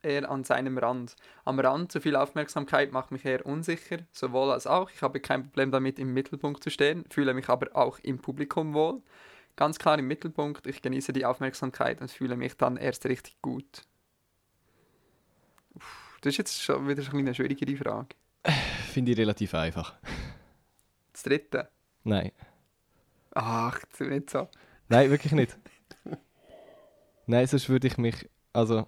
eher 0.02 0.30
an 0.30 0.44
seinem 0.44 0.78
Rand? 0.78 1.14
Am 1.44 1.60
Rand 1.60 1.92
zu 1.92 2.00
viel 2.00 2.16
Aufmerksamkeit 2.16 2.92
macht 2.92 3.10
mich 3.10 3.24
eher 3.24 3.44
unsicher, 3.44 3.98
sowohl 4.12 4.50
als 4.50 4.66
auch. 4.66 4.90
Ich 4.90 5.02
habe 5.02 5.20
kein 5.20 5.44
Problem 5.44 5.70
damit, 5.70 5.98
im 5.98 6.12
Mittelpunkt 6.14 6.62
zu 6.62 6.70
stehen, 6.70 7.04
fühle 7.10 7.34
mich 7.34 7.48
aber 7.48 7.76
auch 7.76 7.98
im 8.00 8.18
Publikum 8.18 8.72
wohl. 8.74 9.02
Ganz 9.56 9.78
klar 9.78 9.98
im 9.98 10.08
Mittelpunkt, 10.08 10.66
ich 10.66 10.80
genieße 10.80 11.12
die 11.12 11.26
Aufmerksamkeit 11.26 12.00
und 12.00 12.10
fühle 12.10 12.36
mich 12.36 12.56
dann 12.56 12.78
erst 12.78 13.04
richtig 13.04 13.40
gut. 13.42 13.82
Uff, 15.74 16.18
Das 16.22 16.32
ist 16.32 16.38
jetzt 16.38 16.62
schon 16.62 16.88
wieder 16.88 17.02
eine 17.10 17.34
schwierigere 17.34 17.76
Frage. 17.76 18.16
Finde 18.92 19.12
ich 19.12 19.18
relativ 19.18 19.54
einfach. 19.54 19.94
Das 21.12 21.22
dritte. 21.22 21.68
Nein. 22.04 22.32
Ach, 23.34 23.78
das 23.90 24.00
ist 24.00 24.10
nicht 24.10 24.30
so. 24.30 24.48
Nein, 24.88 25.10
wirklich 25.10 25.32
nicht. 25.32 25.58
Nein, 27.26 27.46
sonst 27.46 27.68
würde 27.68 27.86
ich 27.88 27.98
mich. 27.98 28.28
Also. 28.52 28.86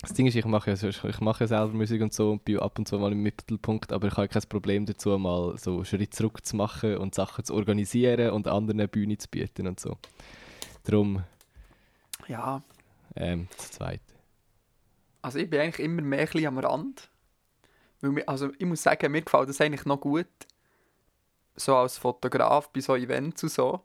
Das 0.00 0.14
Ding 0.14 0.26
ist, 0.26 0.34
ich 0.34 0.44
mache, 0.44 0.70
ja, 0.72 0.88
ich 0.88 1.20
mache 1.20 1.44
ja 1.44 1.48
selber 1.48 1.74
Musik 1.74 2.00
und 2.00 2.12
so 2.14 2.30
und 2.30 2.44
bin 2.44 2.58
ab 2.60 2.78
und 2.78 2.86
zu 2.86 2.98
mal 2.98 3.12
im 3.12 3.22
Mittelpunkt, 3.22 3.92
aber 3.92 4.06
ich 4.06 4.16
habe 4.16 4.28
kein 4.28 4.42
Problem 4.48 4.86
dazu, 4.86 5.18
mal 5.18 5.58
so 5.58 5.76
einen 5.76 5.84
Schritt 5.84 6.14
zurück 6.14 6.46
zu 6.46 6.56
machen 6.56 6.96
und 6.96 7.14
Sachen 7.14 7.44
zu 7.44 7.54
organisieren 7.54 8.30
und 8.30 8.46
anderen 8.46 8.80
eine 8.80 8.88
Bühne 8.88 9.18
zu 9.18 9.28
bieten 9.28 9.66
und 9.66 9.80
so. 9.80 9.98
Darum 10.84 11.24
Ja, 12.28 12.62
ähm, 13.16 13.48
das 13.56 13.72
Zweite. 13.72 14.04
also 15.20 15.38
ich 15.38 15.50
bin 15.50 15.60
eigentlich 15.60 15.84
immer 15.84 16.00
mehr 16.00 16.20
ein 16.20 16.26
bisschen 16.26 16.46
am 16.46 16.58
Rand. 16.58 17.10
Weil 18.00 18.10
mir, 18.12 18.28
also 18.28 18.50
ich 18.56 18.66
muss 18.66 18.82
sagen, 18.82 19.10
mir 19.10 19.22
gefällt 19.22 19.48
das 19.48 19.60
eigentlich 19.60 19.84
noch 19.84 20.00
gut. 20.00 20.28
So 21.58 21.76
als 21.76 21.98
Fotograf 21.98 22.70
bei 22.70 22.80
so 22.80 22.96
Events 22.96 23.42
und 23.42 23.48
so. 23.50 23.80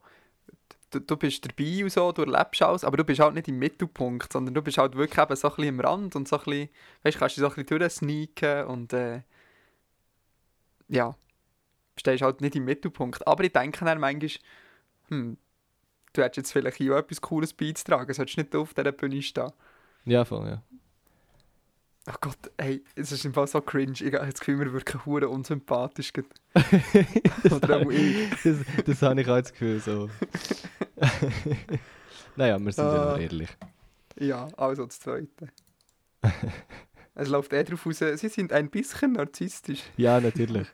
Du, 0.92 1.00
du 1.00 1.18
bist 1.18 1.44
dabei 1.46 1.84
und 1.84 1.92
so, 1.92 2.12
du 2.12 2.22
erlebst 2.22 2.62
alles, 2.62 2.84
aber 2.84 2.98
du 2.98 3.04
bist 3.04 3.20
halt 3.20 3.34
nicht 3.34 3.48
im 3.48 3.58
Mittelpunkt, 3.58 4.32
sondern 4.32 4.54
du 4.54 4.62
bist 4.62 4.78
halt 4.78 4.96
wirklich 4.96 5.18
eben 5.18 5.36
so 5.36 5.50
ein 5.50 5.56
bisschen 5.56 5.80
am 5.80 5.86
Rand 5.86 6.16
und 6.16 6.28
so 6.28 6.38
ein 6.38 6.44
bisschen, 6.44 6.70
weißt 7.02 7.18
kannst 7.18 7.38
du 7.38 7.42
so 7.42 7.48
ein 7.48 7.56
bisschen 7.56 7.80
durchsneaken 7.80 8.66
und 8.66 8.94
äh, 8.94 9.22
ja, 10.90 11.16
stehst 11.98 12.22
halt 12.22 12.42
nicht 12.42 12.56
im 12.56 12.66
Mittelpunkt. 12.66 13.26
Aber 13.28 13.44
ich 13.44 13.52
denke 13.52 13.84
dann 13.86 14.00
manchmal, 14.00 14.30
hm, 15.10 15.38
du 16.14 16.22
hättest 16.22 16.38
jetzt 16.38 16.52
vielleicht 16.52 16.80
auch 16.82 16.98
etwas 16.98 17.22
Cooles 17.22 17.54
beizutragen, 17.54 18.14
solltest 18.14 18.38
nicht 18.38 18.56
auf 18.56 18.74
dieser 18.74 18.92
Bühne 18.92 19.22
stehen. 19.22 19.52
Ja, 20.06 20.26
voll, 20.26 20.48
ja. 20.48 20.62
Ach 22.06 22.20
Gott, 22.20 22.38
ey, 22.58 22.84
es 22.96 23.12
ist 23.14 23.24
im 23.24 23.34
Fall 23.34 23.48
so 23.48 23.62
cringe. 23.62 23.94
Ich 23.94 24.14
habe 24.14 24.26
das 24.30 24.40
Gefühl, 24.40 24.60
wir 24.60 24.74
wirken 24.74 25.06
hure 25.06 25.30
unsympathisch. 25.30 26.12
Oder 27.46 27.78
auch 27.78 27.82
habe 27.82 27.94
ich, 27.94 28.30
das, 28.44 28.58
das 28.86 29.02
habe 29.02 29.22
ich 29.22 29.28
auch 29.30 29.38
das 29.40 29.52
Gefühl 29.54 29.80
so. 29.80 30.10
naja, 32.36 32.60
wir 32.60 32.72
sind 32.72 32.84
ja 32.86 32.92
Ah. 33.04 33.12
noch 33.14 33.20
ehrlich. 33.20 33.50
Ja, 34.20 34.48
also 34.58 34.86
das 34.86 35.00
Zweite. 35.00 35.48
es 37.16 37.30
läuft 37.30 37.54
eh 37.54 37.64
darauf 37.64 37.86
raus, 37.86 38.00
Sie 38.00 38.28
sind 38.30 38.52
ein 38.52 38.70
bisschen 38.70 39.14
narzisstisch. 39.14 39.84
Ja, 39.98 40.20
natürlich. 40.20 40.68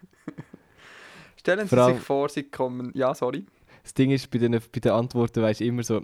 Stellen 1.37 1.67
Sie 1.67 1.77
allem- 1.77 1.95
sich 1.97 2.03
vor, 2.05 2.29
Sie 2.29 2.43
kommen... 2.43 2.91
Ja, 2.95 3.13
sorry. 3.13 3.45
Das 3.83 3.93
Ding 3.93 4.11
ist, 4.11 4.29
bei 4.29 4.39
den, 4.39 4.51
bei 4.51 4.79
den 4.79 4.91
Antworten 4.91 5.41
weisst 5.41 5.61
du 5.61 5.65
immer 5.65 5.83
so, 5.83 6.03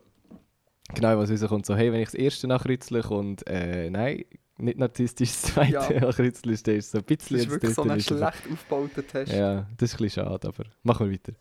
genau 0.94 1.18
was 1.18 1.30
rauskommt. 1.32 1.66
So, 1.66 1.76
hey, 1.76 1.92
wenn 1.92 2.00
ich 2.02 2.08
das 2.10 2.14
erste 2.16 2.48
nachrützle 2.48 3.04
und 3.10 3.46
äh, 3.48 3.90
nein, 3.90 4.24
nicht 4.58 4.78
narzisstisch 4.78 5.32
das 5.32 5.42
zweite 5.54 5.72
Ja. 5.94 6.00
nachrützle, 6.00 6.54
ist 6.54 6.68
das 6.68 6.92
so 6.92 6.98
ein 7.00 7.04
Das 7.06 7.18
bisschen 7.18 7.38
ist 7.38 7.50
wirklich 7.50 7.74
so 7.74 7.84
ein 7.84 8.00
schlecht 8.00 8.44
aufgebauter 8.52 9.06
Test. 9.06 9.32
Ja, 9.34 9.66
das 9.78 9.92
ist 9.92 9.96
ein 9.96 10.04
bisschen 10.06 10.10
schade, 10.26 10.48
aber 10.48 10.64
machen 10.84 11.08
wir 11.10 11.14
weiter. 11.14 11.34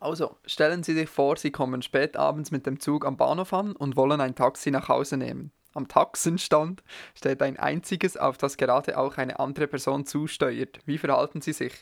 Also, 0.00 0.36
stellen 0.46 0.82
Sie 0.82 0.94
sich 0.94 1.08
vor, 1.08 1.36
Sie 1.36 1.50
kommen 1.52 1.80
spät 1.82 2.16
abends 2.16 2.50
mit 2.50 2.66
dem 2.66 2.80
Zug 2.80 3.06
am 3.06 3.16
Bahnhof 3.16 3.52
an 3.52 3.72
und 3.76 3.96
wollen 3.96 4.20
ein 4.20 4.34
Taxi 4.34 4.70
nach 4.70 4.88
Hause 4.88 5.16
nehmen. 5.16 5.52
Am 5.74 5.88
Taxenstand 5.88 6.82
steht 7.14 7.40
ein 7.40 7.56
einziges, 7.56 8.16
auf 8.16 8.36
das 8.36 8.56
gerade 8.56 8.98
auch 8.98 9.16
eine 9.16 9.38
andere 9.38 9.68
Person 9.68 10.04
zusteuert. 10.04 10.80
Wie 10.86 10.98
verhalten 10.98 11.40
Sie 11.40 11.52
sich? 11.52 11.72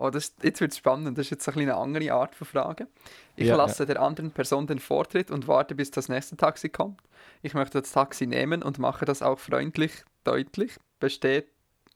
Oh, 0.00 0.08
das, 0.08 0.34
jetzt 0.42 0.62
wird 0.62 0.72
es 0.72 0.78
spannend. 0.78 1.18
Das 1.18 1.26
ist 1.26 1.30
jetzt 1.30 1.48
eine 1.48 1.76
andere 1.76 2.10
Art 2.14 2.34
von 2.34 2.46
Frage. 2.46 2.86
Ich 3.36 3.46
Ja, 3.46 3.56
lasse 3.56 3.84
der 3.84 4.00
anderen 4.00 4.30
Person 4.30 4.66
den 4.66 4.78
Vortritt 4.78 5.30
und 5.30 5.46
warte, 5.46 5.74
bis 5.74 5.90
das 5.90 6.08
nächste 6.08 6.38
Taxi 6.38 6.70
kommt. 6.70 7.02
Ich 7.42 7.52
möchte 7.52 7.82
das 7.82 7.92
Taxi 7.92 8.26
nehmen 8.26 8.62
und 8.62 8.78
mache 8.78 9.04
das 9.04 9.20
auch 9.20 9.38
freundlich 9.38 9.92
deutlich. 10.24 10.78
Besteht, 11.00 11.48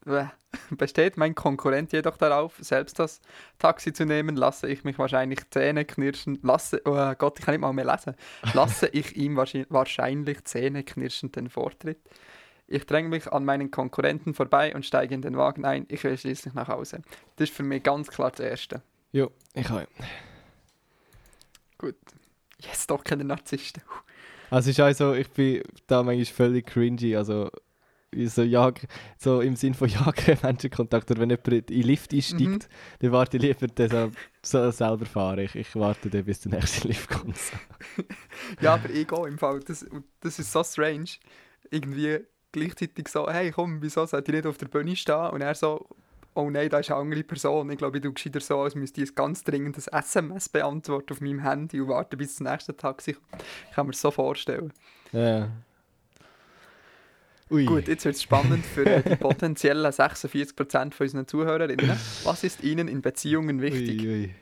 äh, 0.04 0.26
besteht 0.70 1.16
mein 1.16 1.34
Konkurrent 1.34 1.92
jedoch 1.92 2.18
darauf, 2.18 2.56
selbst 2.60 2.98
das 2.98 3.22
Taxi 3.58 3.94
zu 3.94 4.04
nehmen, 4.04 4.36
lasse 4.36 4.68
ich 4.68 4.84
mich 4.84 4.98
wahrscheinlich 4.98 5.48
Zähne 5.50 5.86
knirschen. 5.86 6.38
Lasse, 6.42 6.82
oh 6.84 7.14
Gott, 7.16 7.38
ich 7.38 7.44
kann 7.46 7.54
nicht 7.54 7.62
mal 7.62 7.72
mehr 7.72 7.86
lesen. 7.86 8.16
Lasse 8.52 8.86
ich 8.88 9.16
ihm 9.16 9.36
wahrscheinlich, 9.36 9.70
wahrscheinlich 9.70 10.44
zähneknirschend 10.44 11.36
den 11.36 11.48
Vortritt. 11.48 12.00
Ich 12.66 12.86
dränge 12.86 13.08
mich 13.10 13.30
an 13.32 13.44
meinen 13.44 13.70
Konkurrenten 13.70 14.32
vorbei 14.34 14.74
und 14.74 14.86
steige 14.86 15.14
in 15.14 15.22
den 15.22 15.36
Wagen 15.36 15.64
ein. 15.64 15.84
Ich 15.88 16.02
will 16.04 16.16
schließlich 16.16 16.54
nach 16.54 16.68
Hause. 16.68 17.02
Das 17.36 17.48
ist 17.50 17.56
für 17.56 17.62
mich 17.62 17.82
ganz 17.82 18.08
klar 18.08 18.30
das 18.30 18.40
Erste. 18.40 18.82
Jo, 19.12 19.30
ich 19.52 19.68
habe. 19.68 19.86
Gut. 21.78 21.96
Yes, 22.60 22.86
doch 22.86 23.04
keine 23.04 23.24
Narzissten. 23.24 23.82
Also 24.50 24.70
es 24.70 24.78
ist 24.78 24.80
also, 24.80 25.14
ich 25.14 25.28
bin 25.30 25.62
da 25.86 26.02
manchmal 26.02 26.24
völlig 26.26 26.66
cringy, 26.66 27.16
also 27.16 27.50
so, 28.26 28.42
jag, 28.42 28.80
so 29.18 29.40
im 29.40 29.56
Sinn 29.56 29.74
von 29.74 29.88
jagen 29.90 30.38
Menschenkontakt. 30.42 31.10
Oder 31.10 31.20
wenn 31.20 31.30
jemand 31.30 31.48
in 31.48 31.66
den 31.66 31.82
Lift 31.82 32.12
einsteigt, 32.12 32.40
Mhm. 32.40 32.58
dann 33.00 33.12
warte 33.12 33.36
ich 33.36 33.42
lieber, 33.42 33.66
dass 33.66 33.92
er 33.92 34.10
so 34.42 34.70
selber 34.70 35.04
fahren. 35.04 35.40
Ich, 35.40 35.54
ich 35.56 35.74
warte 35.74 36.08
dann, 36.10 36.24
bis 36.24 36.40
der 36.40 36.52
nächste 36.52 36.86
Lift 36.88 37.10
kommt. 37.10 37.36
Ja, 38.60 38.74
aber 38.74 38.88
ich 38.90 39.06
gehe 39.08 39.26
im 39.28 39.38
Fall. 39.38 39.60
Das, 39.60 39.84
das 40.20 40.38
ist 40.38 40.52
so 40.52 40.62
strange. 40.62 41.06
Irgendwie 41.70 42.20
gleichzeitig 42.54 43.08
so, 43.08 43.28
hey 43.28 43.50
komm, 43.50 43.82
wieso 43.82 44.06
sollte 44.06 44.32
ich 44.32 44.36
nicht 44.36 44.46
auf 44.46 44.58
der 44.58 44.68
Bühne 44.68 44.96
stehen? 44.96 45.30
Und 45.30 45.42
er 45.42 45.54
so, 45.54 45.86
oh 46.34 46.50
nein, 46.50 46.68
da 46.68 46.78
ist 46.78 46.90
eine 46.90 47.00
andere 47.00 47.22
Person. 47.22 47.70
Ich 47.70 47.78
glaube, 47.78 47.98
ich 47.98 48.02
tue 48.02 48.12
gescheiter 48.12 48.40
so, 48.40 48.60
als 48.60 48.74
müsste 48.74 49.02
ich 49.02 49.10
ein 49.10 49.14
ganz 49.14 49.44
dringendes 49.44 49.88
SMS 49.88 50.48
beantworten 50.48 51.12
auf 51.12 51.20
meinem 51.20 51.40
Handy 51.40 51.80
und 51.80 51.88
warten, 51.88 52.16
bis 52.16 52.36
das 52.36 52.40
nächste 52.40 52.76
Taxi. 52.76 53.16
Ich 53.68 53.74
kann 53.74 53.86
mir 53.86 53.92
das 53.92 54.00
so 54.00 54.10
vorstellen. 54.10 54.72
Ja. 55.12 55.50
Ui. 57.50 57.66
Gut, 57.66 57.88
jetzt 57.88 58.04
wird 58.04 58.16
es 58.16 58.22
spannend 58.22 58.64
für 58.64 58.84
die 58.84 59.16
potenziellen 59.20 59.84
46% 59.84 60.92
von 60.94 61.04
unseren 61.04 61.28
Zuhörerinnen. 61.28 61.90
Was 62.24 62.42
ist 62.42 62.64
ihnen 62.64 62.88
in 62.88 63.02
Beziehungen 63.02 63.60
wichtig? 63.60 64.00
Ui, 64.00 64.08
ui. 64.08 64.34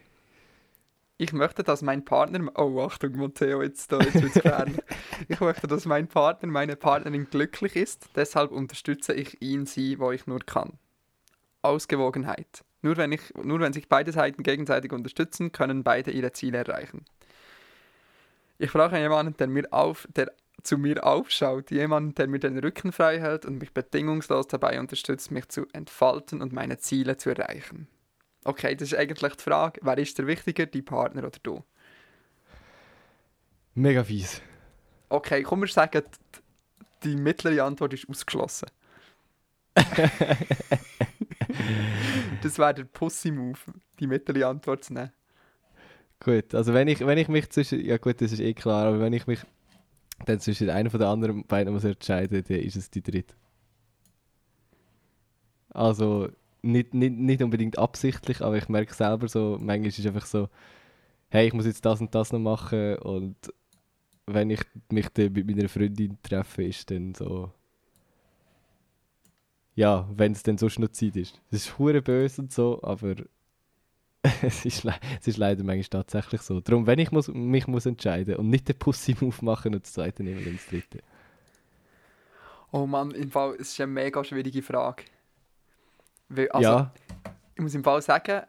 Ich 1.18 1.32
möchte, 1.32 1.62
dass 1.62 1.82
mein 1.82 2.04
Partner. 2.04 2.50
Oh, 2.56 2.80
Achtung, 2.80 3.16
Matteo, 3.16 3.62
jetzt, 3.62 3.92
da, 3.92 3.98
jetzt 3.98 4.14
wird 4.14 4.24
es 4.24 4.42
gefährlich. 4.42 4.78
Ich 5.28 5.40
möchte, 5.40 5.68
dass 5.68 5.84
mein 5.84 6.08
Partner, 6.08 6.48
meine 6.48 6.74
Partnerin 6.74 7.28
glücklich 7.30 7.76
ist. 7.76 8.08
Deshalb 8.16 8.50
unterstütze 8.50 9.12
ich 9.12 9.40
ihn, 9.40 9.66
sie, 9.66 10.00
wo 10.00 10.10
ich 10.10 10.26
nur 10.26 10.40
kann. 10.40 10.72
Ausgewogenheit. 11.62 12.64
Nur 12.80 12.96
wenn, 12.96 13.12
ich, 13.12 13.32
nur 13.40 13.60
wenn 13.60 13.72
sich 13.72 13.88
beide 13.88 14.10
Seiten 14.10 14.42
gegenseitig 14.42 14.92
unterstützen, 14.92 15.52
können 15.52 15.84
beide 15.84 16.10
ihre 16.10 16.32
Ziele 16.32 16.58
erreichen. 16.58 17.04
Ich 18.58 18.72
brauche 18.72 18.98
jemanden, 18.98 19.36
der, 19.36 19.46
mir 19.46 19.68
auf, 19.70 20.08
der 20.16 20.32
zu 20.62 20.78
mir 20.78 21.04
aufschaut, 21.04 21.70
jemanden, 21.70 22.14
der 22.14 22.28
mir 22.28 22.38
den 22.38 22.58
Rücken 22.58 22.92
frei 22.92 23.20
hält 23.20 23.44
und 23.44 23.58
mich 23.58 23.72
bedingungslos 23.72 24.48
dabei 24.48 24.78
unterstützt, 24.78 25.30
mich 25.30 25.48
zu 25.48 25.66
entfalten 25.72 26.42
und 26.42 26.52
meine 26.52 26.78
Ziele 26.78 27.16
zu 27.16 27.30
erreichen. 27.30 27.88
Okay, 28.44 28.74
das 28.74 28.92
ist 28.92 28.98
eigentlich 28.98 29.36
die 29.36 29.42
Frage, 29.42 29.80
wer 29.82 29.98
ist 29.98 30.18
der 30.18 30.26
wichtiger, 30.26 30.66
die 30.66 30.82
Partner 30.82 31.24
oder 31.24 31.38
du? 31.42 31.62
Mega 33.74 34.04
fies. 34.04 34.42
Okay, 35.08 35.42
komm, 35.42 35.60
wir 35.60 35.68
sagen, 35.68 36.02
die, 36.34 36.40
die 37.04 37.16
mittlere 37.16 37.64
Antwort 37.64 37.94
ist 37.94 38.08
ausgeschlossen. 38.08 38.68
das 42.42 42.58
wäre 42.58 42.74
der 42.74 42.84
Pussy-Move, 42.84 43.58
die 43.98 44.06
mittlere 44.06 44.48
Antwort 44.48 44.84
zu 44.84 44.92
nehmen. 44.94 45.12
Gut, 46.20 46.54
also 46.54 46.74
wenn 46.74 46.88
ich, 46.88 47.00
wenn 47.00 47.18
ich 47.18 47.28
mich 47.28 47.50
zwischen. 47.50 47.84
Ja, 47.84 47.96
gut, 47.96 48.20
das 48.20 48.32
ist 48.32 48.40
eh 48.40 48.54
klar, 48.54 48.86
aber 48.86 49.00
wenn 49.00 49.12
ich 49.12 49.26
mich 49.26 49.40
dann 50.24 50.38
zwischen 50.40 50.70
einer 50.70 50.90
von 50.90 51.00
den 51.00 51.08
anderen 51.08 51.44
beiden 51.46 51.72
muss 51.72 51.84
entscheiden, 51.84 52.44
dann 52.46 52.58
ist 52.58 52.76
es 52.76 52.90
die 52.90 53.02
dritte. 53.02 53.34
Also 55.70 56.30
nicht, 56.62 56.94
nicht, 56.94 57.16
nicht 57.16 57.42
unbedingt 57.42 57.78
absichtlich, 57.78 58.40
aber 58.40 58.56
ich 58.56 58.68
merke 58.68 58.94
selber 58.94 59.28
so, 59.28 59.58
manchmal 59.60 59.88
ist 59.88 59.98
es 59.98 60.06
einfach 60.06 60.26
so, 60.26 60.48
hey, 61.28 61.46
ich 61.48 61.52
muss 61.52 61.66
jetzt 61.66 61.84
das 61.84 62.00
und 62.00 62.14
das 62.14 62.32
noch 62.32 62.38
machen 62.38 62.96
und 62.98 63.36
wenn 64.26 64.50
ich 64.50 64.60
mich 64.90 65.08
dann 65.08 65.32
mit 65.32 65.46
meiner 65.46 65.68
Freundin 65.68 66.18
treffe, 66.22 66.64
ist 66.64 66.90
dann 66.90 67.14
so. 67.14 67.50
Ja, 69.74 70.08
wenn 70.14 70.32
es 70.32 70.42
dann 70.42 70.58
so 70.58 70.68
noch 70.78 70.90
Zeit 70.90 71.16
ist. 71.16 71.40
Es 71.50 71.66
ist 71.66 71.78
hure 71.78 72.02
böse 72.02 72.42
und 72.42 72.52
so, 72.52 72.80
aber 72.82 73.16
es, 74.42 74.64
ist 74.64 74.84
es 74.84 75.26
ist 75.26 75.38
leider 75.38 75.64
manchmal 75.64 76.02
tatsächlich 76.04 76.42
so. 76.42 76.60
Darum, 76.60 76.86
wenn 76.86 76.98
ich 76.98 77.10
muss, 77.10 77.28
mich 77.28 77.66
muss 77.66 77.86
entscheiden 77.86 78.36
und 78.36 78.50
nicht 78.50 78.68
den 78.68 78.78
Pussy-Move 78.78 79.44
machen 79.44 79.74
und 79.74 79.84
das 79.84 79.94
zweite 79.94 80.22
nehmen, 80.22 80.44
dann 80.44 80.54
das 80.54 80.66
dritte. 80.66 81.02
Oh 82.70 82.86
Mann, 82.86 83.10
im 83.12 83.30
Fall, 83.30 83.56
es 83.58 83.72
ist 83.72 83.80
eine 83.80 83.92
mega 83.92 84.22
schwierige 84.22 84.62
Frage. 84.62 85.04
Weil, 86.34 86.50
also, 86.50 86.68
ja, 86.68 86.92
ich 87.54 87.62
muss 87.62 87.74
im 87.74 87.84
Fall 87.84 88.00
sagen, 88.00 88.42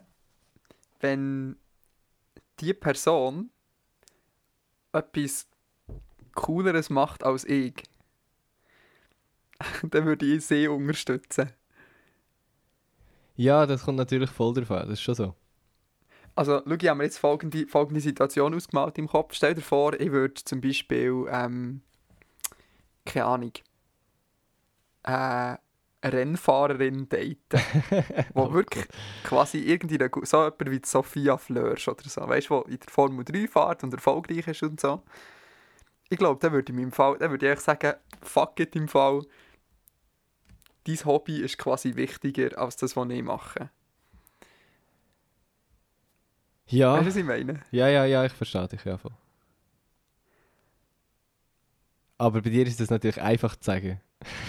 wenn 1.02 1.58
die 2.60 2.74
Person 2.74 3.50
etwas 4.94 5.48
Cooleres 6.34 6.90
macht 6.90 7.24
als 7.24 7.46
ich, 7.46 7.84
dann 9.84 10.06
würde 10.06 10.26
ich 10.26 10.46
sie 10.46 10.68
unterstützen. 10.68 11.52
ja, 13.36 13.66
das 13.66 13.84
kommt 13.84 13.98
natürlich 13.98 14.30
voll 14.30 14.54
drauf 14.54 14.72
an, 14.72 14.82
das 14.90 15.00
ist 15.00 15.02
schon 15.02 15.16
so. 15.16 15.36
Also, 16.36 16.64
schau, 16.66 16.74
ich 16.74 16.88
habe 16.88 16.98
mir 16.98 17.04
jetzt 17.04 17.20
folgende, 17.20 17.68
folgende 17.68 18.02
Situation 18.02 18.56
ausgemalt 18.56 18.98
im 18.98 19.08
Kopf. 19.08 19.34
Stell 19.36 19.54
dir 19.54 19.62
vor, 19.62 19.94
ich 20.00 20.12
würde 20.12 20.34
zum 20.36 20.62
Beispiel, 20.62 21.26
ähm, 21.30 21.82
keine 23.06 23.26
Ahnung, 23.26 23.52
äh, 25.04 25.58
Rennfahrerin 26.04 27.08
daten, 27.10 27.38
wo 28.34 28.52
wirklich 28.54 28.86
quasi 29.24 29.60
irgendwie 29.60 30.00
eine, 30.00 30.10
so 30.24 30.44
jemand 30.44 30.72
wie 30.72 30.82
Sophia 30.84 31.38
Flörsch 31.38 31.88
oder 31.88 32.04
so, 32.08 32.28
weißt 32.28 32.50
du, 32.50 32.62
in 32.62 32.80
der 32.80 32.90
Formel 32.90 33.24
3 33.26 33.48
fährt 33.48 33.84
und 33.84 33.94
erfolgreich 33.94 34.48
ist 34.48 34.64
und 34.64 34.80
so. 34.80 35.02
Ich 36.10 36.18
glaube, 36.18 36.40
dann 36.40 36.52
würde 36.54 36.72
ich 36.72 36.76
mir 36.76 36.84
im 36.84 36.92
Fall, 36.92 37.18
dann 37.18 37.32
würde 37.32 37.46
ich 37.46 37.52
eigentlich 37.52 37.64
sagen, 37.64 37.94
fuck 38.22 38.60
it 38.60 38.76
im 38.76 38.88
Fall, 38.88 39.22
dein 40.86 41.06
Hobby 41.06 41.42
ist 41.42 41.58
quasi 41.58 41.96
wichtiger 41.96 42.58
als 42.58 42.76
das, 42.76 42.96
was 42.96 43.10
ich 43.10 43.24
mache. 43.24 43.70
Ja, 46.68 46.94
Weißt 46.94 47.04
du, 47.04 47.08
was 47.10 47.16
ich 47.18 47.26
meine? 47.26 47.62
ja, 47.72 47.88
ja, 47.88 48.06
ja, 48.06 48.26
ich 48.26 48.34
verstehe 48.34 48.68
dich, 48.68 48.84
ja 48.86 48.98
voll. 48.98 49.12
Aber 52.18 52.42
bei 52.42 52.50
dir 52.50 52.66
ist 52.66 52.80
das 52.80 52.90
natürlich 52.90 53.22
einfach 53.22 53.56
zu 53.56 53.66
sagen. 53.66 54.02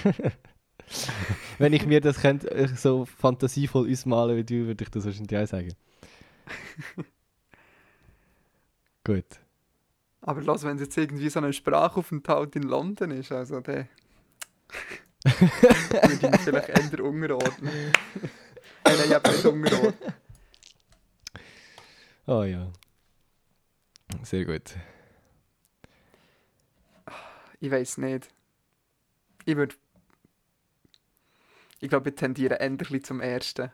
Wenn 1.58 1.72
ich 1.72 1.86
mir 1.86 2.00
das 2.00 2.20
könnte, 2.20 2.50
äh, 2.50 2.68
so 2.68 3.04
fantasievoll 3.04 3.90
ausmalen 3.90 4.36
wie 4.36 4.44
du, 4.44 4.66
würde 4.66 4.84
ich 4.84 4.90
das 4.90 5.04
wahrscheinlich 5.04 5.36
auch 5.36 5.46
sagen. 5.46 5.74
Gut. 9.04 9.40
Aber 10.22 10.40
lass, 10.40 10.64
wenn 10.64 10.76
es 10.76 10.82
jetzt 10.82 10.96
irgendwie 10.96 11.28
so 11.28 11.40
ein 11.40 11.52
Sprachaufenthalt 11.52 12.56
in 12.56 12.62
London 12.62 13.10
ist, 13.10 13.30
also 13.30 13.60
der 13.60 13.88
würde 15.24 16.14
ich 16.14 16.22
ihn 16.22 16.38
vielleicht 16.38 16.68
eher 16.70 17.04
unterordnen. 17.04 17.92
Äh, 18.84 18.96
Nein, 18.96 19.20
eben 19.20 19.32
nicht 19.32 19.44
unterordnen. 19.44 20.14
Oh 22.26 22.42
ja. 22.42 22.72
Sehr 24.22 24.46
gut. 24.46 24.74
Ich 27.60 27.70
weiß 27.70 27.98
nicht. 27.98 28.28
Ich 29.44 29.56
würde. 29.56 29.74
Ich 31.80 31.88
glaube, 31.88 32.10
ich 32.10 32.16
tendiere 32.16 32.58
bisschen 32.76 33.04
zum 33.04 33.20
Ersten. 33.20 33.70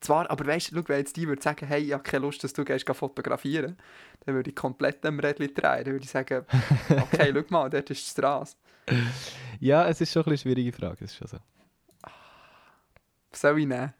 Zwar, 0.00 0.30
aber 0.30 0.46
weißt 0.46 0.72
du, 0.72 0.88
wenn 0.88 0.98
jetzt 0.98 1.16
die 1.16 1.26
würde 1.26 1.42
sagen, 1.42 1.66
hey, 1.66 1.82
ich 1.82 1.92
habe 1.92 2.02
keine 2.02 2.22
Lust, 2.22 2.44
dass 2.44 2.52
du 2.52 2.64
gehst, 2.64 2.84
geh 2.84 2.94
fotografieren, 2.94 3.76
dann 4.24 4.34
würde 4.34 4.50
ich 4.50 4.56
komplett 4.56 5.04
am 5.06 5.18
Rädchen 5.18 5.54
drehen. 5.54 5.84
Dann 5.84 5.92
würde 5.94 6.04
ich 6.04 6.10
sagen, 6.10 6.44
okay, 6.90 7.32
schau 7.34 7.44
mal, 7.48 7.70
dort 7.70 7.90
ist 7.90 8.06
die 8.06 8.10
Straße. 8.10 8.56
Ja, 9.58 9.88
es 9.88 10.00
ist 10.00 10.12
schon 10.12 10.24
eine 10.26 10.38
schwierige 10.38 10.72
Frage, 10.72 11.04
ist 11.04 11.16
schon 11.16 11.28
so. 11.28 11.38
Was 13.30 13.40
soll 13.40 13.58
ich 13.58 13.66
nehmen? 13.66 13.92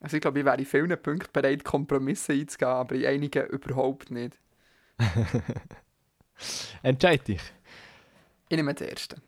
Also 0.00 0.16
ich 0.16 0.22
glaube, 0.22 0.38
ich 0.38 0.44
wäre 0.44 0.56
in 0.56 0.64
vielen 0.64 1.02
Punkten 1.02 1.32
bereit, 1.32 1.62
Kompromisse 1.62 2.32
einzugehen, 2.32 2.70
aber 2.70 2.94
in 2.94 3.06
einigen 3.06 3.46
überhaupt 3.48 4.10
nicht. 4.10 4.38
Entscheid 6.82 7.26
dich. 7.28 7.42
Ich 8.50 8.56
nehme 8.56 8.74
den 8.74 8.88
ersten. 8.88 9.22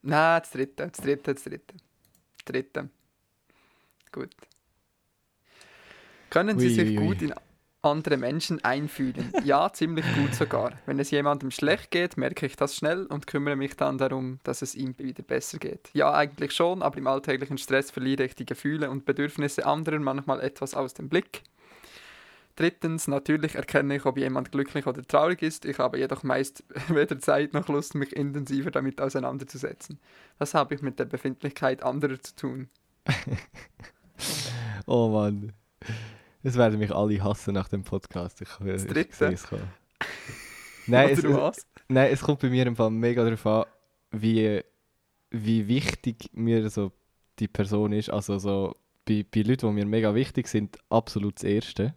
Nein, 0.00 0.40
das 0.40 0.50
dritte, 0.50 0.86
das 0.86 0.96
dritte, 0.96 1.34
das 1.34 1.44
dritte. 1.44 1.74
Das 2.38 2.44
dritte. 2.46 2.88
Gut. 4.10 4.34
Können 6.30 6.58
Sie 6.58 6.68
Ui, 6.68 6.74
sich 6.74 6.98
ui, 6.98 7.06
gut 7.06 7.22
in... 7.22 7.34
andere 7.82 8.16
Menschen 8.16 8.64
einfühlen. 8.64 9.32
Ja, 9.44 9.70
ziemlich 9.70 10.06
gut 10.14 10.34
sogar. 10.34 10.72
Wenn 10.86 10.98
es 10.98 11.10
jemandem 11.10 11.50
schlecht 11.50 11.90
geht, 11.90 12.16
merke 12.16 12.46
ich 12.46 12.56
das 12.56 12.74
schnell 12.74 13.04
und 13.04 13.26
kümmere 13.26 13.56
mich 13.56 13.76
dann 13.76 13.98
darum, 13.98 14.40
dass 14.44 14.62
es 14.62 14.74
ihm 14.74 14.98
wieder 14.98 15.22
besser 15.22 15.58
geht. 15.58 15.90
Ja, 15.92 16.14
eigentlich 16.14 16.52
schon, 16.52 16.82
aber 16.82 16.96
im 16.96 17.06
alltäglichen 17.06 17.58
Stress 17.58 17.90
verliere 17.90 18.24
ich 18.24 18.34
die 18.34 18.46
Gefühle 18.46 18.90
und 18.90 19.04
Bedürfnisse 19.04 19.66
anderer 19.66 19.98
manchmal 19.98 20.40
etwas 20.40 20.74
aus 20.74 20.94
dem 20.94 21.10
Blick. 21.10 21.42
Drittens, 22.56 23.08
natürlich 23.08 23.56
erkenne 23.56 23.96
ich, 23.96 24.06
ob 24.06 24.16
jemand 24.16 24.52
glücklich 24.52 24.86
oder 24.86 25.02
traurig 25.02 25.42
ist. 25.42 25.64
Ich 25.64 25.78
habe 25.78 25.98
jedoch 25.98 26.22
meist 26.22 26.62
weder 26.88 27.18
Zeit 27.18 27.52
noch 27.52 27.68
Lust, 27.68 27.94
mich 27.94 28.14
intensiver 28.14 28.70
damit 28.70 29.00
auseinanderzusetzen. 29.00 29.98
Das 30.38 30.54
habe 30.54 30.74
ich 30.74 30.82
mit 30.82 30.98
der 30.98 31.06
Befindlichkeit 31.06 31.82
anderer 31.82 32.20
zu 32.20 32.36
tun. 32.36 32.68
Oh 34.86 35.08
Mann. 35.08 35.52
Es 36.42 36.56
werden 36.56 36.78
mich 36.78 36.94
alle 36.94 37.22
hassen 37.22 37.54
nach 37.54 37.68
dem 37.68 37.84
Podcast. 37.84 38.40
Ich, 38.42 38.48
Das 38.60 38.84
ich 38.84 38.90
Dritte? 38.90 39.26
es 39.32 39.44
kommen. 39.44 39.68
Nein, 40.86 41.08
es, 41.10 41.24
was? 41.24 41.66
nein, 41.88 42.12
es 42.12 42.20
kommt 42.20 42.40
bei 42.40 42.50
mir 42.50 42.66
im 42.66 42.76
Fall 42.76 42.90
mega 42.90 43.24
darauf 43.24 43.46
an, 43.46 43.64
wie, 44.10 44.62
wie 45.30 45.66
wichtig 45.66 46.28
mir 46.34 46.68
so 46.68 46.92
die 47.38 47.48
Person 47.48 47.92
ist. 47.92 48.10
Also 48.10 48.38
so 48.38 48.76
bei, 49.06 49.24
bei 49.28 49.40
Leuten, 49.40 49.66
die 49.68 49.72
mir 49.72 49.86
mega 49.86 50.14
wichtig 50.14 50.46
sind, 50.46 50.76
absolut 50.90 51.36
das 51.36 51.44
Erste. 51.44 51.94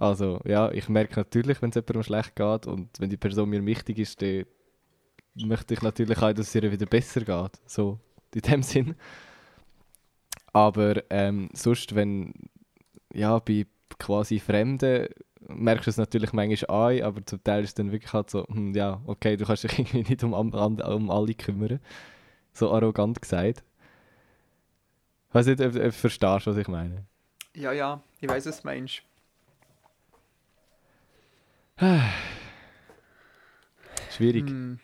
Also 0.00 0.40
ja, 0.46 0.72
ich 0.72 0.88
merke 0.88 1.20
natürlich, 1.20 1.60
wenn 1.60 1.68
es 1.68 1.74
jemandem 1.74 2.02
schlecht 2.02 2.34
geht 2.34 2.66
und 2.66 2.88
wenn 2.98 3.10
die 3.10 3.18
Person 3.18 3.50
mir 3.50 3.64
wichtig 3.66 3.98
ist, 3.98 4.22
dann 4.22 4.46
möchte 5.34 5.74
ich 5.74 5.82
natürlich 5.82 6.16
auch, 6.16 6.32
dass 6.32 6.48
es 6.48 6.54
ihr 6.54 6.72
wieder 6.72 6.86
besser 6.86 7.20
geht. 7.20 7.60
So, 7.66 7.98
in 8.34 8.40
dem 8.40 8.62
Sinn. 8.62 8.94
Aber 10.54 11.02
ähm, 11.10 11.50
sonst, 11.52 11.94
wenn, 11.94 12.32
ja, 13.12 13.38
bei 13.40 13.66
quasi 13.98 14.38
Fremden 14.38 15.08
merkst 15.48 15.86
du 15.86 15.90
es 15.90 15.96
natürlich 15.98 16.32
manchmal 16.32 16.96
an, 16.96 17.02
aber 17.02 17.26
zum 17.26 17.44
Teil 17.44 17.64
ist 17.64 17.70
es 17.70 17.74
dann 17.74 17.92
wirklich 17.92 18.14
halt 18.14 18.30
so, 18.30 18.46
hm, 18.48 18.74
ja, 18.74 19.02
okay, 19.04 19.36
du 19.36 19.44
kannst 19.44 19.64
dich 19.64 19.78
irgendwie 19.78 20.02
nicht 20.02 20.24
um, 20.24 20.32
um 20.32 21.10
alle 21.10 21.34
kümmern. 21.34 21.78
So 22.54 22.72
arrogant 22.72 23.20
gesagt. 23.20 23.64
Ich 25.28 25.34
weiß 25.34 25.44
nicht, 25.44 25.60
ob, 25.60 25.74
ob 25.74 25.82
du 25.82 25.92
verstehst, 25.92 26.46
was 26.46 26.56
ich 26.56 26.68
meine. 26.68 27.04
Ja, 27.54 27.72
ja, 27.72 28.02
ich 28.18 28.28
weiß 28.30 28.46
es, 28.46 28.64
Mensch. 28.64 29.04
Schwierig. 34.10 34.48
Hm. 34.48 34.78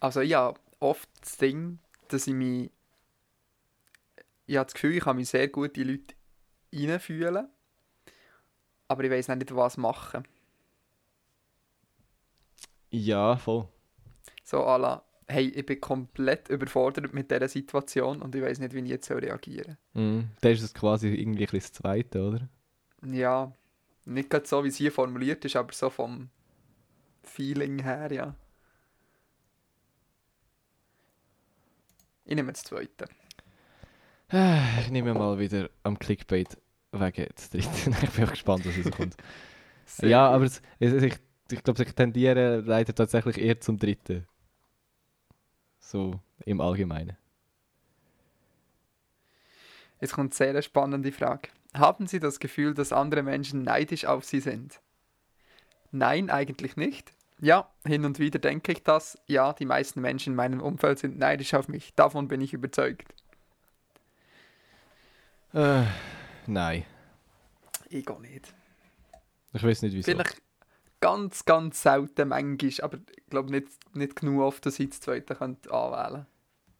Also 0.00 0.20
ich 0.20 0.34
habe 0.34 0.58
oft 0.80 1.08
das 1.20 1.36
Ding, 1.36 1.78
dass 2.08 2.26
ich 2.26 2.34
mich... 2.34 2.70
Ich 4.46 4.56
habe 4.56 4.66
das 4.66 4.74
Gefühl, 4.74 4.94
ich 4.94 5.04
kann 5.04 5.16
mich 5.16 5.28
sehr 5.28 5.48
gut 5.48 5.78
in 5.78 5.88
Leute 5.88 6.14
reinfühlen. 6.72 7.48
Aber 8.88 9.04
ich 9.04 9.10
weiß 9.10 9.28
nicht, 9.28 9.54
was 9.54 9.76
machen. 9.76 10.26
Ja, 12.90 13.36
voll. 13.36 13.68
So 14.44 14.58
à 14.58 14.78
la, 14.78 15.02
hey, 15.26 15.48
ich 15.48 15.64
bin 15.64 15.80
komplett 15.80 16.50
überfordert 16.50 17.14
mit 17.14 17.30
dieser 17.30 17.48
Situation 17.48 18.20
und 18.20 18.34
ich 18.34 18.42
weiß 18.42 18.58
nicht, 18.58 18.74
wie 18.74 18.80
ich 18.80 18.88
jetzt 18.88 19.06
soll 19.06 19.20
reagieren 19.20 19.78
Mhm. 19.94 20.28
Dann 20.40 20.52
ist 20.52 20.62
es 20.62 20.74
quasi 20.74 21.08
irgendwie 21.08 21.46
ein 21.46 21.50
das 21.52 21.72
Zweite, 21.72 22.22
oder? 22.22 22.48
Ja, 23.06 23.52
nicht 24.04 24.30
gerade 24.30 24.46
so, 24.46 24.64
wie 24.64 24.68
es 24.68 24.76
hier 24.76 24.92
formuliert 24.92 25.44
ist, 25.44 25.56
aber 25.56 25.72
so 25.72 25.90
vom 25.90 26.28
Feeling 27.22 27.82
her, 27.82 28.12
ja. 28.12 28.34
Ich 32.24 32.34
nehme 32.34 32.52
das 32.52 32.62
zweite. 32.62 33.06
Ich 34.80 34.90
nehme 34.90 35.14
mal 35.14 35.38
wieder 35.38 35.68
am 35.82 35.98
Clickbait 35.98 36.56
wegen 36.92 37.26
des 37.34 37.50
Dritten. 37.50 37.94
ich 38.02 38.10
bin 38.10 38.24
auch 38.24 38.30
gespannt, 38.30 38.66
was 38.66 38.86
rauskommt. 38.86 39.16
Sehr 39.86 40.08
ja, 40.08 40.30
aber 40.30 40.44
es, 40.44 40.62
es, 40.78 41.02
ich, 41.02 41.16
ich 41.50 41.62
glaube, 41.62 41.82
ich 41.82 41.94
tendiere 41.94 42.60
leider 42.60 42.94
tatsächlich 42.94 43.38
eher 43.38 43.60
zum 43.60 43.78
Dritten. 43.78 44.26
So 45.78 46.20
im 46.46 46.60
Allgemeinen. 46.62 47.18
Jetzt 50.00 50.14
kommt 50.14 50.38
eine 50.40 50.52
sehr 50.52 50.62
spannende 50.62 51.12
Frage. 51.12 51.50
Haben 51.76 52.06
Sie 52.06 52.20
das 52.20 52.38
Gefühl, 52.38 52.74
dass 52.74 52.92
andere 52.92 53.22
Menschen 53.22 53.62
neidisch 53.62 54.04
auf 54.04 54.24
Sie 54.24 54.40
sind? 54.40 54.80
Nein, 55.90 56.30
eigentlich 56.30 56.76
nicht. 56.76 57.12
Ja, 57.40 57.68
hin 57.84 58.04
und 58.04 58.18
wieder 58.18 58.38
denke 58.38 58.72
ich 58.72 58.82
das. 58.82 59.18
Ja, 59.26 59.52
die 59.52 59.66
meisten 59.66 60.00
Menschen 60.00 60.32
in 60.32 60.36
meinem 60.36 60.60
Umfeld 60.60 61.00
sind 61.00 61.18
neidisch 61.18 61.52
auf 61.54 61.68
mich. 61.68 61.92
Davon 61.94 62.28
bin 62.28 62.40
ich 62.40 62.52
überzeugt. 62.52 63.12
Äh, 65.52 65.84
nein. 66.46 66.84
Ich 67.88 68.06
gar 68.06 68.20
nicht. 68.20 68.54
Ich 69.52 69.62
weiß 69.62 69.82
nicht, 69.82 69.94
wieso. 69.94 70.10
Vielleicht 70.10 70.42
ganz, 71.00 71.44
ganz 71.44 71.82
selten 71.82 72.28
manchmal, 72.28 72.72
aber 72.82 72.98
ich 73.16 73.26
glaube 73.30 73.50
nicht, 73.50 73.68
nicht 73.94 74.16
genug 74.16 74.42
oft, 74.42 74.66
dass 74.66 74.78
ich 74.78 74.90
das 74.90 75.00
zweite 75.00 75.34
könnte 75.34 75.72
anwählen 75.72 76.26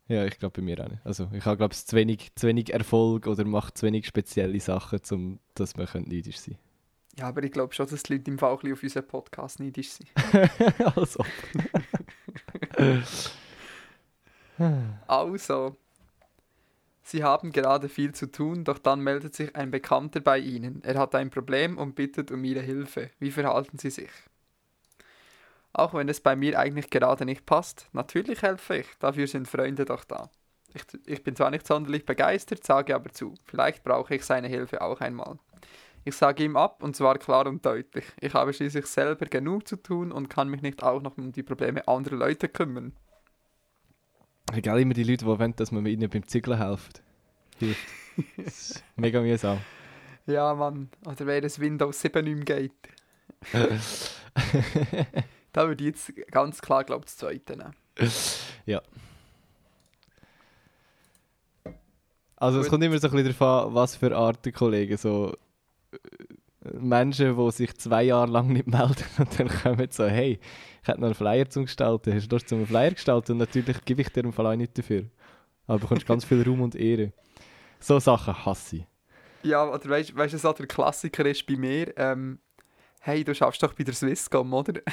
Ja, 0.09 0.25
ich 0.27 0.39
glaube 0.39 0.61
bei 0.61 0.63
mir 0.63 0.79
auch 0.85 0.89
nicht. 0.89 1.05
Also 1.05 1.29
ich 1.33 1.45
habe, 1.45 1.57
glaube 1.57 1.73
ich, 1.73 1.87
zu 1.87 1.97
wenig, 1.97 2.33
zu 2.35 2.47
wenig 2.47 2.73
Erfolg 2.73 3.27
oder 3.27 3.45
mache 3.45 3.73
zu 3.73 3.87
wenig 3.87 4.07
spezielle 4.07 4.61
Sachen, 4.61 5.01
um 5.11 5.39
dass 5.55 5.77
man 5.77 5.87
könnte 5.87 6.11
neidisch 6.11 6.39
sein 6.39 6.59
Ja, 7.17 7.29
aber 7.29 7.43
ich 7.43 7.53
glaube 7.53 7.73
schon, 7.75 7.87
dass 7.87 8.03
die 8.03 8.15
Leute 8.15 8.31
im 8.31 8.39
Fall 8.39 8.53
auf 8.53 8.63
unseren 8.63 9.07
Podcast 9.07 9.61
neidisch 9.61 9.91
sind. 9.91 10.09
Also. 10.97 11.25
Also, 15.09 15.77
Sie 17.03 17.23
haben 17.23 17.53
gerade 17.53 17.89
viel 17.89 18.15
zu 18.15 18.31
tun, 18.31 18.65
doch 18.65 18.79
dann 18.79 19.01
meldet 19.01 19.35
sich 19.35 19.55
ein 19.55 19.71
Bekannter 19.71 20.21
bei 20.21 20.39
Ihnen. 20.39 20.83
Er 20.85 20.99
hat 20.99 21.15
ein 21.15 21.29
Problem 21.29 21.77
und 21.77 21.95
bittet 21.95 22.31
um 22.31 22.43
Ihre 22.45 22.61
Hilfe. 22.61 23.11
Wie 23.19 23.31
verhalten 23.31 23.79
Sie 23.79 23.91
sich? 23.91 24.11
Auch 25.75 25.93
wenn 25.93 26.09
es 26.09 26.21
bei 26.21 26.37
mir 26.37 26.59
eigentlich 26.59 26.89
gerade 26.89 27.25
nicht 27.25 27.47
passt, 27.47 27.89
natürlich 27.93 28.43
helfe 28.43 28.79
ich, 28.79 28.87
dafür 29.01 29.27
sind 29.27 29.49
Freunde 29.49 29.85
doch 29.85 30.05
da. 30.05 30.31
Ich, 30.73 30.85
ich 31.05 31.25
bin 31.25 31.35
zwar 31.35 31.51
nicht 31.51 31.67
sonderlich 31.67 32.07
begeistert, 32.07 32.65
sage 32.65 32.95
aber 32.95 33.11
zu, 33.11 33.35
vielleicht 33.45 33.83
brauche 33.83 34.15
ich 34.15 34.25
seine 34.25 34.47
Hilfe 34.47 34.81
auch 34.81 35.01
einmal. 35.01 35.37
Ich 36.05 36.15
sage 36.15 36.45
ihm 36.45 36.57
ab 36.57 36.83
und 36.83 36.95
zwar 36.95 37.19
klar 37.19 37.47
und 37.49 37.67
deutlich. 37.67 38.05
Ich 38.21 38.35
habe 38.35 38.53
schließlich 38.53 38.87
selber 38.87 39.27
genug 39.27 39.67
zu 39.67 39.77
tun 39.77 40.13
und 40.13 40.31
kann 40.31 40.49
mich 40.49 40.63
nicht 40.63 40.83
auch 40.83 41.03
noch 41.03 41.19
um 41.19 41.33
die 41.33 41.43
Probleme 41.43 41.87
anderer 41.89 42.17
Leute 42.17 42.49
kümmern. 42.49 42.93
Egal 44.53 44.81
immer 44.81 44.95
die 44.95 45.03
Leute, 45.03 45.25
die 45.25 45.27
wollen, 45.27 45.57
dass 45.57 45.73
man 45.73 45.85
ihnen 45.87 46.09
beim 46.09 46.29
Zügeln 46.29 46.59
hilft. 46.59 47.03
Hilft. 47.59 48.85
Mega 48.97 49.21
mühsam. 49.21 49.59
Ja, 50.27 50.55
Mann. 50.55 50.91
Oder 51.05 51.27
wenn 51.27 51.43
es 51.43 51.59
Windows 51.59 52.01
7 52.01 52.25
nicht 52.25 52.49
mehr 52.49 52.61
geht. 52.61 52.73
Da 55.55 55.69
würde 55.69 55.85
ich 55.85 55.91
jetzt 55.91 56.13
ganz 56.33 56.61
klar, 56.61 56.85
glaube 56.85 57.05
ich, 57.07 57.13
das 57.13 57.17
zweite 57.17 57.57
nehmen. 57.57 57.75
Also 62.37 62.61
es 62.61 62.69
kommt 62.69 62.85
immer 62.85 62.99
so 62.99 63.09
ein 63.09 63.13
bisschen 63.13 63.35
darauf 63.39 63.69
an, 63.69 63.75
was 63.75 63.97
für 63.97 64.15
Arten 64.15 64.53
Kollegen. 64.53 64.99
So 64.99 65.35
äh, 65.93 65.99
Menschen, 66.75 67.37
die 67.39 67.51
sich 67.53 67.75
zwei 67.79 68.03
Jahre 68.03 68.31
lang 68.31 68.49
nicht 68.49 68.67
melden 68.67 69.05
und 69.19 69.41
dann 69.41 69.49
kommen 69.49 69.89
so, 69.91 70.05
hey, 70.05 70.39
ich 70.83 70.89
hätte 70.89 71.01
noch 71.01 71.07
einen 71.07 71.15
Flyer 71.15 71.49
zum 71.49 71.65
Gestalten. 71.65 72.13
Hast 72.13 72.31
du 72.31 72.35
Lust 72.35 72.49
zum 72.49 72.67
Flyer 72.67 72.91
gestalten? 72.91 73.33
Und 73.33 73.39
natürlich 73.39 73.83
gebe 73.87 74.03
ich 74.03 74.11
dir 74.11 74.25
im 74.25 74.33
Fall 74.35 74.47
auch 74.47 74.57
nicht 74.57 74.77
dafür. 74.77 75.05
Aber 75.67 75.79
du 75.79 75.85
bekommst 75.85 76.07
ganz 76.07 76.27
viel 76.27 76.43
Raum 76.43 76.61
und 76.61 76.75
Ehre. 76.75 77.13
So 77.81 77.99
Sachen 77.99 78.45
hasse 78.45 78.77
ich. 78.77 78.87
Ja, 79.45 79.67
oder 79.67 79.89
weißt 79.89 80.13
du, 80.35 80.39
so 80.39 80.53
der 80.53 80.67
Klassiker 80.67 81.25
ist 81.25 81.47
bei 81.47 81.57
mir, 81.57 81.97
ähm, 81.97 82.41
hey, 83.05 83.23
du 83.23 83.35
schaffst 83.35 83.63
doch 83.63 83.75
bei 83.75 83.85
der 83.85 83.95
Swisscom, 83.95 84.53
oder? 84.53 84.81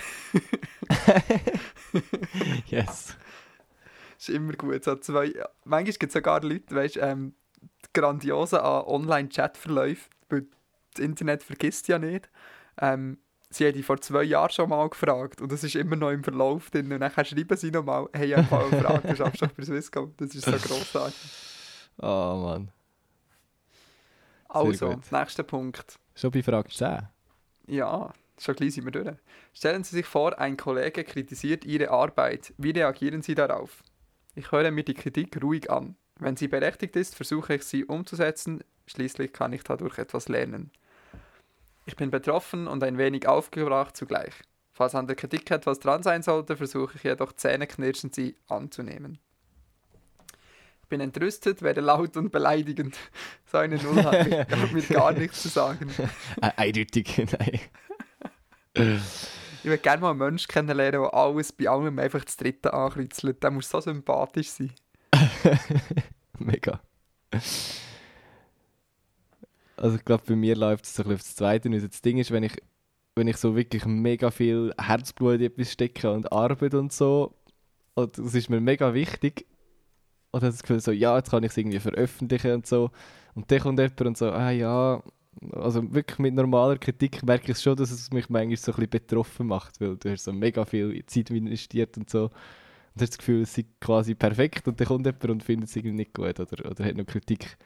Yes. 2.68 3.18
ist 4.18 4.30
immer 4.30 4.54
gut. 4.54 4.84
So 4.84 4.96
zwei, 4.96 5.34
manchmal 5.66 5.94
gibt 5.94 6.04
es 6.04 6.14
sogar 6.14 6.42
Leute, 6.42 6.74
weißt 6.74 6.98
ähm, 6.98 7.34
die 7.62 8.00
Grandiose 8.00 8.64
an 8.64 8.84
Online-Chat-Verläufen, 8.86 10.10
weil 10.30 10.46
das 10.94 11.04
Internet 11.04 11.44
vergisst 11.44 11.88
ja 11.88 12.00
nicht. 12.00 12.30
Ähm, 12.80 13.18
sie 13.50 13.66
haben 13.66 13.74
die 13.74 13.84
vor 13.84 14.00
zwei 14.00 14.24
Jahren 14.24 14.52
schon 14.52 14.70
mal 14.70 14.90
gefragt 14.90 15.42
und 15.42 15.52
das 15.52 15.64
ist 15.64 15.76
immer 15.76 15.96
noch 15.96 16.12
im 16.12 16.24
Verlauf 16.24 16.70
drin. 16.70 16.92
Und 16.92 17.00
dann 17.00 17.12
schreiben 17.12 17.58
sie 17.58 17.72
nochmal, 17.72 18.08
hey, 18.14 18.30
ich 18.30 18.38
habe 18.38 18.48
mal 18.50 18.70
gefragt, 18.70 19.06
du 19.10 19.16
schaffst 19.16 19.42
doch 19.42 19.52
bei 19.52 19.64
Swisscom. 19.64 20.14
Das 20.18 20.36
ist 20.36 20.46
so 20.46 20.52
grossartig. 20.52 21.32
Oh 21.98 22.42
Mann. 22.44 22.72
Also, 24.50 24.90
gut. 24.90 25.12
nächster 25.12 25.44
Punkt. 25.44 25.98
Schon 26.16 26.32
bei 26.32 26.44
Frage 26.44 26.70
10. 26.70 27.08
Ja, 27.72 28.14
schon 28.38 28.56
gleich 28.56 28.74
sind 28.74 28.84
wir 28.84 28.92
durch. 28.92 29.16
Stellen 29.54 29.86
Sie 29.86 29.96
sich 29.96 30.06
vor, 30.06 30.38
ein 30.38 30.58
Kollege 30.58 31.06
kritisiert 31.06 31.64
Ihre 31.64 31.90
Arbeit. 31.90 32.54
Wie 32.58 32.72
reagieren 32.72 33.22
Sie 33.22 33.34
darauf? 33.34 33.82
Ich 34.36 34.52
höre 34.52 34.72
mir 34.72 34.84
die 34.84 34.94
Kritik 34.94 35.42
ruhig 35.42 35.72
an. 35.72 35.96
Wenn 36.20 36.36
sie 36.36 36.50
berechtigt 36.50 36.98
ist, 36.98 37.16
versuche 37.16 37.56
ich 37.56 37.64
sie 37.64 37.86
umzusetzen. 37.86 38.62
Schließlich 38.88 39.32
kann 39.32 39.54
ich 39.54 39.64
dadurch 39.64 40.00
etwas 40.00 40.28
lernen. 40.28 40.72
Ich 41.86 41.96
bin 41.96 42.12
betroffen 42.12 42.68
und 42.68 42.84
ein 42.84 42.98
wenig 42.98 43.26
aufgebracht 43.26 43.96
zugleich. 43.96 44.34
Falls 44.74 44.94
an 44.94 45.08
der 45.08 45.16
Kritik 45.16 45.50
etwas 45.50 45.80
dran 45.80 46.04
sein 46.04 46.24
sollte, 46.24 46.58
versuche 46.58 46.98
ich 46.98 47.04
jedoch 47.04 47.32
zähneknirschend 47.32 48.14
sie 48.14 48.36
anzunehmen. 48.50 49.18
Ich 50.92 50.98
bin 50.98 51.08
entrüstet, 51.08 51.62
werde 51.62 51.80
laut 51.80 52.18
und 52.18 52.34
beleidigend. 52.34 52.98
So 53.50 53.60
eine 53.60 53.78
Null 53.78 54.04
hat 54.04 54.28
mir, 54.30 54.40
hat 54.50 54.72
mir 54.74 54.82
gar 54.82 55.14
nichts 55.14 55.42
zu 55.42 55.48
sagen. 55.48 55.90
Eindeutig, 56.42 57.18
nein. 57.18 57.60
Ich 58.74 59.66
würde 59.66 59.78
gerne 59.82 60.02
mal 60.02 60.10
einen 60.10 60.20
Menschen 60.20 60.50
kennenlernen, 60.50 61.02
der 61.02 61.14
alles 61.14 61.54
bei 61.54 61.70
allem 61.70 61.98
einfach 61.98 62.26
das 62.26 62.36
Dritte 62.36 62.74
ankreuzelt. 62.74 63.42
Der 63.42 63.52
muss 63.52 63.70
so 63.70 63.80
sympathisch 63.80 64.50
sein. 64.50 64.74
Mega. 66.40 66.82
Also 69.78 69.96
ich 69.96 70.04
glaube, 70.04 70.24
bei 70.28 70.36
mir 70.36 70.58
läuft 70.58 70.84
es 70.84 70.96
so 70.96 71.04
ein 71.04 71.10
bisschen 71.10 71.16
auf 71.16 71.24
das 71.24 71.36
Zweite. 71.38 71.70
Und 71.70 71.82
das 71.82 72.02
Ding 72.02 72.18
ist, 72.18 72.32
wenn 72.32 72.44
ich, 72.44 72.58
wenn 73.16 73.30
ich 73.30 73.38
so 73.38 73.56
wirklich 73.56 73.86
mega 73.86 74.30
viel 74.30 74.74
Herzblut 74.78 75.36
in 75.36 75.48
etwas 75.48 75.72
stecke 75.72 76.12
und 76.12 76.34
Arbeit 76.34 76.74
und 76.74 76.92
so, 76.92 77.34
und 77.94 78.18
das 78.18 78.34
ist 78.34 78.50
mir 78.50 78.60
mega 78.60 78.94
wichtig, 78.94 79.46
und 80.32 80.44
dann 80.44 80.52
das 80.52 80.62
Gefühl 80.64 80.80
so, 80.80 80.92
ja, 80.92 81.18
jetzt 81.18 81.32
kann 81.32 81.44
ich 81.44 81.52
es 81.52 81.58
irgendwie 81.58 81.80
veröffentlichen 81.80 82.54
und 82.54 82.68
so. 82.68 82.92
Und 83.36 83.52
dann 83.52 83.60
kommt 83.60 83.80
jemand 83.80 84.02
und 84.02 84.18
so, 84.18 84.32
ah 84.32 84.52
ja, 84.52 85.02
also 85.54 85.94
wirklich 85.94 86.20
mit 86.20 86.34
normaler 86.34 86.78
Kritik 86.78 87.24
merke 87.24 87.52
ich 87.54 87.60
schon, 87.60 87.76
dass 87.78 87.92
es 87.92 88.12
mich 88.12 88.30
manchmal 88.30 88.58
so 88.58 88.72
ein 88.72 88.76
bisschen 88.76 88.90
betroffen 88.90 89.48
macht, 89.48 89.80
weil 89.82 89.98
du 89.98 90.10
hast 90.12 90.26
so 90.26 90.34
mega 90.34 90.66
viel 90.66 91.06
Zeit 91.06 91.30
investiert 91.32 91.98
und 91.98 92.10
so. 92.10 92.26
Und 92.26 92.32
du 92.96 93.02
hast 93.04 93.12
das 93.14 93.18
Gefühl, 93.20 93.42
es 93.44 93.54
sei 93.54 93.66
quasi 93.80 94.16
perfekt 94.16 94.68
und 94.68 94.80
dann 94.80 94.88
kommt 94.88 95.06
jemand 95.06 95.26
und 95.30 95.44
findet 95.44 95.70
es 95.70 95.76
irgendwie 95.76 95.96
nicht 95.98 96.14
gut 96.14 96.40
oder, 96.40 96.70
oder 96.72 96.86
hat 96.86 96.96
noch 96.98 97.06
Kritik. 97.06 97.58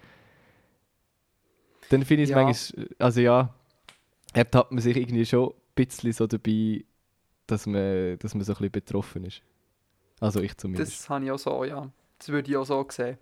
Dann 1.90 2.04
finde 2.04 2.24
ich 2.24 2.30
es 2.30 2.32
Ja. 2.32 2.44
manchmal, 2.44 2.90
also 3.00 3.22
ja, 3.22 3.54
ertappt 4.34 4.72
man 4.72 4.82
sich 4.82 4.98
irgendwie 4.98 5.26
schon 5.26 5.50
ein 5.50 5.56
bisschen 5.76 6.14
so 6.14 6.28
dabei, 6.28 6.86
dass 7.48 7.68
man, 7.68 8.18
dass 8.20 8.36
man 8.36 8.44
so 8.44 8.54
ein 8.54 8.58
bisschen 8.58 8.72
betroffen 8.72 9.26
ist. 9.26 9.42
Also 10.20 10.42
ich 10.42 10.58
zumindest. 10.58 11.04
Das 11.04 11.10
habe 11.10 11.26
ich 11.26 11.32
auch 11.32 11.40
so, 11.40 11.64
ja. 11.64 11.92
Das 12.20 12.30
würde 12.30 12.50
ich 12.50 12.58
auch 12.58 12.66
so 12.66 12.86
sehen. 12.90 13.18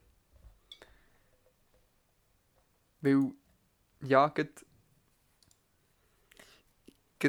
Weil, 3.01 3.31
ja, 4.01 4.27
gerade 4.27 4.53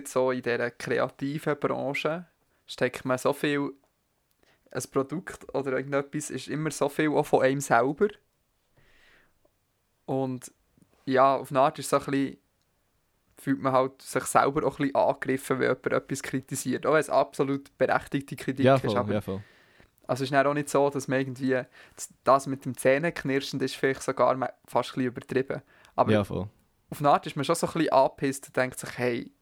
so 0.05 0.31
in 0.31 0.43
dieser 0.43 0.71
kreativen 0.71 1.59
Branche 1.59 2.27
steckt 2.67 3.05
man 3.05 3.19
so 3.19 3.33
viel, 3.33 3.73
ein 4.71 4.83
Produkt 4.91 5.55
oder 5.55 5.73
irgendetwas 5.73 6.31
ist 6.31 6.49
immer 6.49 6.71
so 6.71 6.89
viel 6.89 7.11
auch 7.11 7.27
von 7.27 7.43
einem 7.43 7.61
selber. 7.61 8.09
Und 10.07 10.53
ja, 11.07 11.37
auf 11.37 11.51
eine 11.51 11.61
Art 11.61 11.79
ist 11.79 11.87
es 11.87 11.91
so 11.91 11.97
ein 11.97 12.05
bisschen, 12.11 12.39
fühlt 13.37 13.61
man 13.61 13.73
halt 13.73 14.03
sich 14.03 14.25
selber 14.25 14.67
auch 14.67 14.79
ein 14.79 14.87
bisschen 14.87 14.95
angegriffen, 14.95 15.59
wenn 15.61 15.69
jemand 15.69 15.93
etwas 15.93 16.23
kritisiert. 16.23 16.87
Auch 16.87 16.93
wenn 16.93 17.01
es 17.01 17.11
absolut 17.11 17.77
berechtigte 17.79 18.37
Kritik 18.37 18.65
ja, 18.65 18.77
ist. 18.77 18.83
voll, 18.83 18.97
Aber 18.97 19.13
ja, 19.13 19.21
voll. 19.21 19.43
Also 20.07 20.25
es 20.25 20.31
ist 20.31 20.37
auch 20.37 20.55
nicht 20.55 20.69
so, 20.69 20.91
dass 20.91 21.09
man 21.09 21.21
irgendwie 21.21 21.63
das 22.25 22.47
mit 22.47 22.65
dem 22.65 22.77
Zähneknirschen 22.77 23.61
ist 23.61 23.77
vielleicht 23.77 24.03
sogar 24.03 24.37
fast 24.67 24.91
ein 24.91 24.95
bisschen 24.95 25.03
übertrieben. 25.05 25.63
Aber 25.97 26.13
ja, 26.13 26.25
voll. 26.25 26.49
auf 26.91 26.99
eine 27.01 27.11
Art 27.11 27.27
ist 27.27 27.37
man 27.37 27.45
schon 27.45 27.55
so 27.55 27.67
ein 27.67 27.73
bisschen 27.73 27.93
angepisst 27.93 28.47
und 28.47 28.57
denkt 28.57 28.79
sich, 28.79 28.99
hey, 28.99 29.33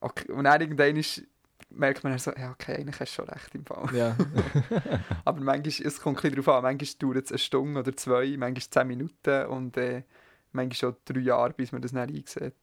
okay. 0.00 0.30
und 0.32 0.44
dann 0.44 0.60
irgendwann 0.60 0.96
ist, 0.96 1.22
merkt 1.70 2.04
man 2.04 2.12
dann 2.12 2.18
so, 2.18 2.32
ja 2.32 2.50
okay, 2.50 2.76
eigentlich 2.76 3.00
hast 3.00 3.12
du 3.12 3.22
schon 3.22 3.28
recht 3.28 3.54
im 3.54 3.64
Fall. 3.64 3.88
Ja. 3.94 4.16
Aber 5.24 5.40
manchmal, 5.40 5.86
es 5.86 6.00
kommt 6.00 6.18
ein 6.18 6.22
bisschen 6.22 6.42
darauf 6.42 6.56
an, 6.56 6.62
manchmal 6.62 7.12
dauert 7.12 7.24
es 7.24 7.32
eine 7.32 7.38
Stunde 7.38 7.80
oder 7.80 7.96
zwei, 7.96 8.36
manchmal 8.36 8.70
zehn 8.70 8.86
Minuten 8.86 9.46
und 9.46 9.76
äh, 9.76 10.02
manchmal 10.52 10.74
schon 10.74 10.96
drei 11.04 11.20
Jahre, 11.20 11.52
bis 11.52 11.72
man 11.72 11.82
das 11.82 11.92
dann 11.92 12.08
einsieht. 12.08 12.54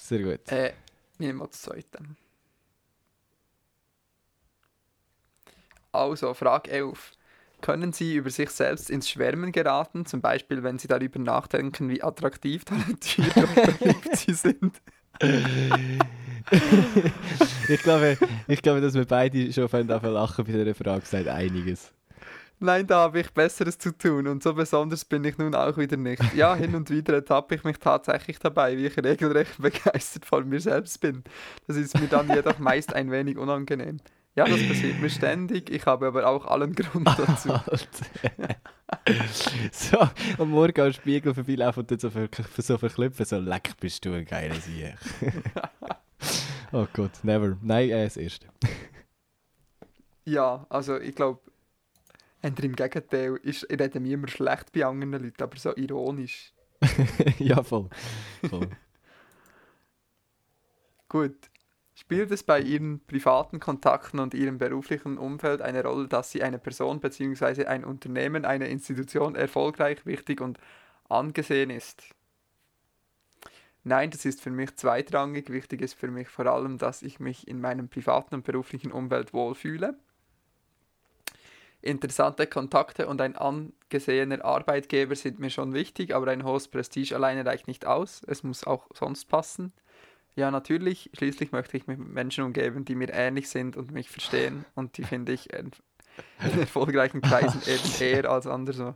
Sehr 0.00 0.22
gut. 0.22 0.52
Äh, 0.52 0.74
ich 1.14 1.20
nehme 1.20 1.38
mal 1.38 1.46
das 1.46 1.62
zweite. 1.62 1.98
Also, 5.94 6.34
Frage 6.34 6.70
11. 6.70 7.12
Können 7.60 7.92
Sie 7.92 8.16
über 8.16 8.30
sich 8.30 8.50
selbst 8.50 8.90
ins 8.90 9.08
Schwärmen 9.08 9.52
geraten, 9.52 10.04
zum 10.06 10.20
Beispiel 10.20 10.62
wenn 10.62 10.78
Sie 10.78 10.88
darüber 10.88 11.18
nachdenken, 11.20 11.88
wie 11.88 12.02
attraktiv, 12.02 12.64
talentiert 12.66 13.36
und 13.36 13.54
beliebt 13.54 14.16
Sie 14.16 14.34
sind? 14.34 14.82
ich, 17.68 17.82
glaube, 17.82 18.18
ich 18.48 18.60
glaube, 18.60 18.80
dass 18.80 18.94
wir 18.94 19.04
beide 19.06 19.52
schon 19.52 19.86
davon 19.86 20.12
lachen 20.12 20.44
bei 20.44 20.52
dieser 20.52 20.74
Frage 20.74 21.06
sagt 21.06 21.28
einiges. 21.28 21.92
Nein, 22.58 22.86
da 22.86 23.00
habe 23.00 23.20
ich 23.20 23.30
Besseres 23.30 23.78
zu 23.78 23.96
tun 23.96 24.26
und 24.26 24.42
so 24.42 24.54
besonders 24.54 25.04
bin 25.04 25.22
ich 25.24 25.38
nun 25.38 25.54
auch 25.54 25.76
wieder 25.76 25.96
nicht. 25.96 26.22
Ja, 26.34 26.54
hin 26.54 26.74
und 26.74 26.90
wieder 26.90 27.14
ertappe 27.14 27.54
ich 27.54 27.64
mich 27.64 27.78
tatsächlich 27.78 28.38
dabei, 28.38 28.76
wie 28.76 28.86
ich 28.86 28.96
regelrecht 28.96 29.58
begeistert 29.62 30.24
von 30.24 30.48
mir 30.48 30.60
selbst 30.60 31.00
bin. 31.00 31.22
Das 31.66 31.76
ist 31.76 31.98
mir 32.00 32.08
dann 32.08 32.28
jedoch 32.28 32.58
meist 32.58 32.94
ein 32.94 33.10
wenig 33.10 33.38
unangenehm. 33.38 33.98
Ja, 34.36 34.46
das 34.46 34.66
passiert 34.66 35.00
mir 35.00 35.10
ständig, 35.10 35.70
ich 35.70 35.86
habe 35.86 36.08
aber 36.08 36.26
auch 36.26 36.46
allen 36.46 36.74
Grund 36.74 37.06
dazu. 37.18 37.54
So, 39.72 39.98
am 40.38 40.50
Morgen 40.50 40.80
am 40.80 40.92
Spiegel 40.92 41.34
vorbeilaufen 41.34 41.80
und 41.80 41.90
dann 41.90 41.98
so, 41.98 42.10
ver 42.10 42.28
so 42.58 42.78
verklüpfen, 42.78 43.26
so 43.26 43.38
leck 43.38 43.70
bist 43.80 44.04
du 44.04 44.12
ein 44.12 44.24
geiler 44.24 44.54
Sieg. 44.54 44.94
oh 46.72 46.86
Gott, 46.92 47.10
never. 47.22 47.56
Nein, 47.60 47.90
äh, 47.90 48.04
das 48.04 48.16
erste. 48.16 48.46
Ja, 50.24 50.66
also 50.68 50.98
ich 50.98 51.14
glaube, 51.14 51.40
entweder 52.40 52.68
im 52.68 52.76
Gegenteil, 52.76 53.36
ist, 53.42 53.66
ich 53.68 53.80
rede 53.80 54.00
mir 54.00 54.14
immer 54.14 54.28
schlecht 54.28 54.70
bei 54.72 54.84
anderen 54.86 55.24
Leuten, 55.24 55.42
aber 55.42 55.56
so 55.58 55.74
ironisch. 55.74 56.52
ja, 57.38 57.62
voll. 57.62 57.88
voll. 58.48 58.68
Gut. 61.08 61.50
Spielt 62.04 62.30
es 62.32 62.42
bei 62.42 62.60
Ihren 62.60 63.00
privaten 63.00 63.60
Kontakten 63.60 64.20
und 64.20 64.34
Ihrem 64.34 64.58
beruflichen 64.58 65.16
Umfeld 65.16 65.62
eine 65.62 65.82
Rolle, 65.82 66.06
dass 66.06 66.30
Sie 66.30 66.42
eine 66.42 66.58
Person 66.58 67.00
bzw. 67.00 67.64
ein 67.64 67.82
Unternehmen, 67.82 68.44
eine 68.44 68.68
Institution 68.68 69.34
erfolgreich, 69.34 70.04
wichtig 70.04 70.42
und 70.42 70.58
angesehen 71.08 71.70
ist? 71.70 72.04
Nein, 73.84 74.10
das 74.10 74.26
ist 74.26 74.42
für 74.42 74.50
mich 74.50 74.76
zweitrangig. 74.76 75.48
Wichtig 75.48 75.80
ist 75.80 75.94
für 75.94 76.08
mich 76.08 76.28
vor 76.28 76.44
allem, 76.44 76.76
dass 76.76 77.00
ich 77.00 77.20
mich 77.20 77.48
in 77.48 77.62
meinem 77.62 77.88
privaten 77.88 78.34
und 78.34 78.44
beruflichen 78.44 78.92
Umfeld 78.92 79.32
wohlfühle. 79.32 79.96
Interessante 81.80 82.46
Kontakte 82.46 83.08
und 83.08 83.22
ein 83.22 83.34
angesehener 83.34 84.44
Arbeitgeber 84.44 85.16
sind 85.16 85.38
mir 85.38 85.50
schon 85.50 85.72
wichtig, 85.72 86.14
aber 86.14 86.30
ein 86.30 86.44
hohes 86.44 86.68
Prestige 86.68 87.14
alleine 87.14 87.46
reicht 87.46 87.66
nicht 87.66 87.86
aus. 87.86 88.22
Es 88.26 88.42
muss 88.42 88.64
auch 88.64 88.88
sonst 88.92 89.24
passen. 89.26 89.72
Ja, 90.36 90.50
natürlich. 90.50 91.10
Schließlich 91.16 91.52
möchte 91.52 91.76
ich 91.76 91.86
mich 91.86 91.96
mit 91.98 92.08
Menschen 92.08 92.44
umgeben, 92.44 92.84
die 92.84 92.94
mir 92.96 93.10
ähnlich 93.12 93.48
sind 93.48 93.76
und 93.76 93.92
mich 93.92 94.08
verstehen. 94.10 94.64
Und 94.74 94.98
die 94.98 95.04
finde 95.04 95.32
ich 95.32 95.52
in, 95.52 95.70
erfolgreichen 96.38 97.20
Kreisen 97.20 97.60
eben 97.66 98.00
eher 98.00 98.30
als 98.30 98.46
anderswo. 98.46 98.94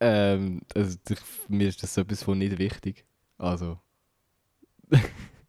Ähm, 0.00 0.60
also, 0.74 0.98
ich, 1.08 1.18
mir 1.48 1.68
ist 1.68 1.82
das 1.82 1.94
so 1.94 2.00
etwas 2.00 2.22
von 2.22 2.38
nicht 2.38 2.58
wichtig. 2.58 3.04
Also. 3.38 3.78
ich 4.90 5.00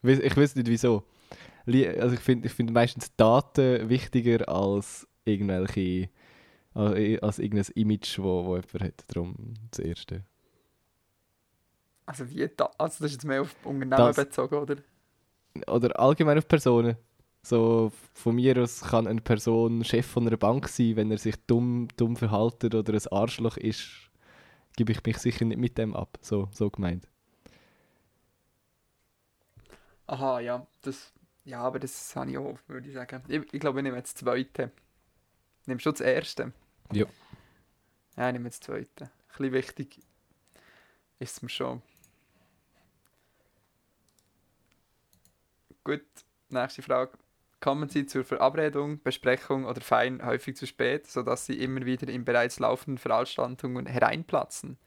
weiß- 0.03 0.21
ich 0.21 0.37
weiß 0.37 0.55
nicht 0.55 0.67
wieso. 0.67 1.03
Also 1.65 2.15
ich 2.15 2.19
finde 2.19 2.47
ich 2.47 2.53
find 2.53 2.71
meistens 2.73 3.15
Daten 3.15 3.87
wichtiger 3.89 4.47
als 4.49 5.07
irgendwelche. 5.25 6.09
als 6.73 7.21
als 7.23 7.39
irgendein 7.39 7.71
Image, 7.75 8.19
wo, 8.19 8.45
wo 8.45 8.55
jemand 8.55 8.81
hat. 8.81 9.05
Darum 9.07 9.53
das 9.71 9.79
Erste. 9.79 10.25
Also 12.05 12.29
wie 12.29 12.47
da, 12.55 12.65
also 12.77 13.03
das 13.03 13.11
ist 13.11 13.13
jetzt 13.13 13.25
mehr 13.25 13.41
auf 13.41 13.55
Unternehmen 13.63 13.91
Das- 13.91 14.15
bezogen, 14.15 14.55
oder? 14.55 14.75
Oder 15.67 15.99
allgemein 15.99 16.37
auf 16.37 16.47
Personen. 16.47 16.97
So, 17.43 17.91
von 18.13 18.35
mir 18.35 18.57
aus 18.61 18.81
kann 18.81 19.05
eine 19.05 19.21
Person 19.21 19.83
Chef 19.83 20.05
von 20.05 20.25
einer 20.25 20.37
Bank 20.37 20.67
sein, 20.69 20.95
wenn 20.95 21.11
er 21.11 21.17
sich 21.17 21.35
dumm, 21.45 21.89
dumm 21.97 22.15
verhaltet 22.15 22.73
oder 22.73 22.93
ein 22.93 23.07
Arschloch 23.11 23.57
ist, 23.57 23.89
gebe 24.77 24.91
ich 24.93 25.03
mich 25.05 25.17
sicher 25.17 25.45
nicht 25.45 25.59
mit 25.59 25.77
dem 25.77 25.95
ab. 25.95 26.17
So, 26.21 26.47
so 26.51 26.69
gemeint. 26.69 27.07
Aha, 30.07 30.39
ja, 30.39 30.65
das, 30.81 31.13
ja, 31.45 31.61
aber 31.61 31.79
das 31.79 32.15
habe 32.15 32.31
ich 32.31 32.37
auch, 32.37 32.57
würde 32.67 32.87
ich 32.87 32.93
sagen. 32.93 33.23
Ich, 33.27 33.41
ich 33.53 33.59
glaube, 33.59 33.79
ich 33.79 33.83
nehme 33.83 33.97
jetzt 33.97 34.15
das 34.15 34.21
zweite. 34.21 34.71
Nimmst 35.65 35.85
du 35.85 35.91
das 35.91 36.01
erste? 36.01 36.51
Ja. 36.91 37.05
Ja, 38.17 38.27
ich 38.27 38.33
nehme 38.33 38.45
jetzt 38.45 38.59
das 38.61 38.65
zweite. 38.67 39.05
Ein 39.05 39.09
bisschen 39.37 39.53
wichtig 39.53 39.99
ist 41.19 41.37
es 41.37 41.41
mir 41.41 41.49
schon. 41.49 41.81
Gut, 45.83 46.01
nächste 46.49 46.81
Frage. 46.81 47.11
Kommen 47.59 47.89
Sie 47.89 48.05
zur 48.05 48.23
Verabredung, 48.23 49.01
Besprechung 49.03 49.65
oder 49.65 49.81
Feiern 49.81 50.25
häufig 50.25 50.55
zu 50.55 50.67
spät, 50.67 51.07
sodass 51.07 51.45
Sie 51.45 51.59
immer 51.61 51.85
wieder 51.85 52.07
in 52.07 52.25
bereits 52.25 52.59
laufenden 52.59 52.97
Veranstaltungen 52.97 53.85
hereinplatzen? 53.85 54.77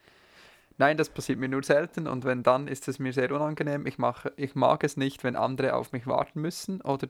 Nein, 0.78 0.96
das 0.96 1.08
passiert 1.08 1.38
mir 1.38 1.48
nur 1.48 1.62
selten 1.62 2.06
und 2.06 2.24
wenn 2.24 2.42
dann, 2.42 2.68
ist 2.68 2.86
es 2.88 2.98
mir 2.98 3.12
sehr 3.12 3.32
unangenehm. 3.32 3.86
Ich, 3.86 3.98
mache, 3.98 4.32
ich 4.36 4.54
mag 4.54 4.84
es 4.84 4.96
nicht, 4.96 5.24
wenn 5.24 5.36
andere 5.36 5.74
auf 5.74 5.92
mich 5.92 6.06
warten 6.06 6.40
müssen 6.40 6.82
oder 6.82 7.08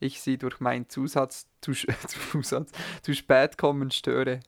ich 0.00 0.20
sie 0.20 0.38
durch 0.38 0.60
meinen 0.60 0.88
Zusatz 0.88 1.46
zu, 1.60 1.72
Zusatz, 2.32 2.72
zu 3.02 3.14
spät 3.14 3.58
kommen 3.58 3.90
störe. 3.90 4.40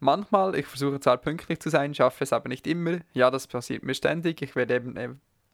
Manchmal, 0.00 0.54
ich 0.54 0.66
versuche 0.66 1.00
zwar 1.00 1.16
pünktlich 1.16 1.58
zu 1.58 1.70
sein, 1.70 1.92
schaffe 1.92 2.22
es 2.22 2.32
aber 2.32 2.48
nicht 2.48 2.68
immer. 2.68 2.98
Ja, 3.14 3.30
das 3.32 3.48
passiert 3.48 3.82
mir 3.82 3.94
ständig. 3.94 4.42
Ich 4.42 4.54
werde 4.54 4.76
eben 4.76 4.96
äh, 4.96 5.10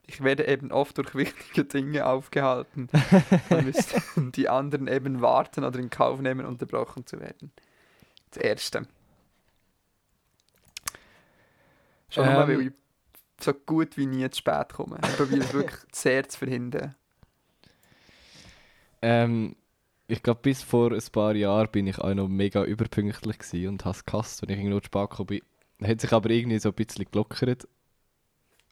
Ich 0.07 0.23
werde 0.23 0.47
eben 0.47 0.71
oft 0.71 0.99
durch 0.99 1.15
wichtige 1.15 1.65
Dinge 1.65 2.07
aufgehalten. 2.07 2.89
Dann 3.49 3.65
müssten 3.65 4.33
die 4.33 4.49
anderen 4.49 4.87
eben 4.87 5.21
warten 5.23 5.65
oder 5.65 5.79
in 5.79 5.91
Kauf 5.91 6.21
nehmen, 6.21 6.47
unterbrochen 6.47 7.07
zu 7.07 7.21
werden. 7.21 7.53
Das 8.31 8.43
Erste. 8.43 8.87
Schon 12.11 12.29
Ähm. 12.29 12.37
weil 12.37 12.61
ich 12.61 12.73
so 13.41 13.53
gut 13.53 13.97
wie 13.97 14.07
nie 14.07 14.29
zu 14.31 14.39
spät 14.39 14.73
komme. 14.73 14.99
Ich 15.03 15.17
probiere 15.17 15.53
wirklich 15.53 15.81
sehr 15.93 16.29
zu 16.29 16.39
verhindern. 16.39 16.95
Ähm, 19.03 19.57
ich 20.07 20.23
glaube, 20.23 20.41
bis 20.43 20.63
vor 20.63 20.93
ein 20.93 21.03
paar 21.13 21.35
Jahren 21.35 21.71
bin 21.71 21.87
ich 21.87 21.99
auch 21.99 22.15
noch 22.15 22.29
mega 22.29 22.65
überpünktlich 22.65 23.67
und 23.67 23.85
habe 23.85 23.97
es 23.97 24.05
gehasst, 24.05 24.43
wenn 24.43 24.51
ich 24.51 24.59
irgendwo 24.59 24.81
zu 24.81 24.87
spät 24.87 25.11
gekommen 25.11 25.27
bin. 25.79 25.89
Hat 25.89 26.01
sich 26.01 26.13
aber 26.13 26.31
irgendwie 26.31 26.59
so 26.59 26.71
ein 26.71 26.75
bisschen 26.75 27.07
gelockert. 27.11 27.67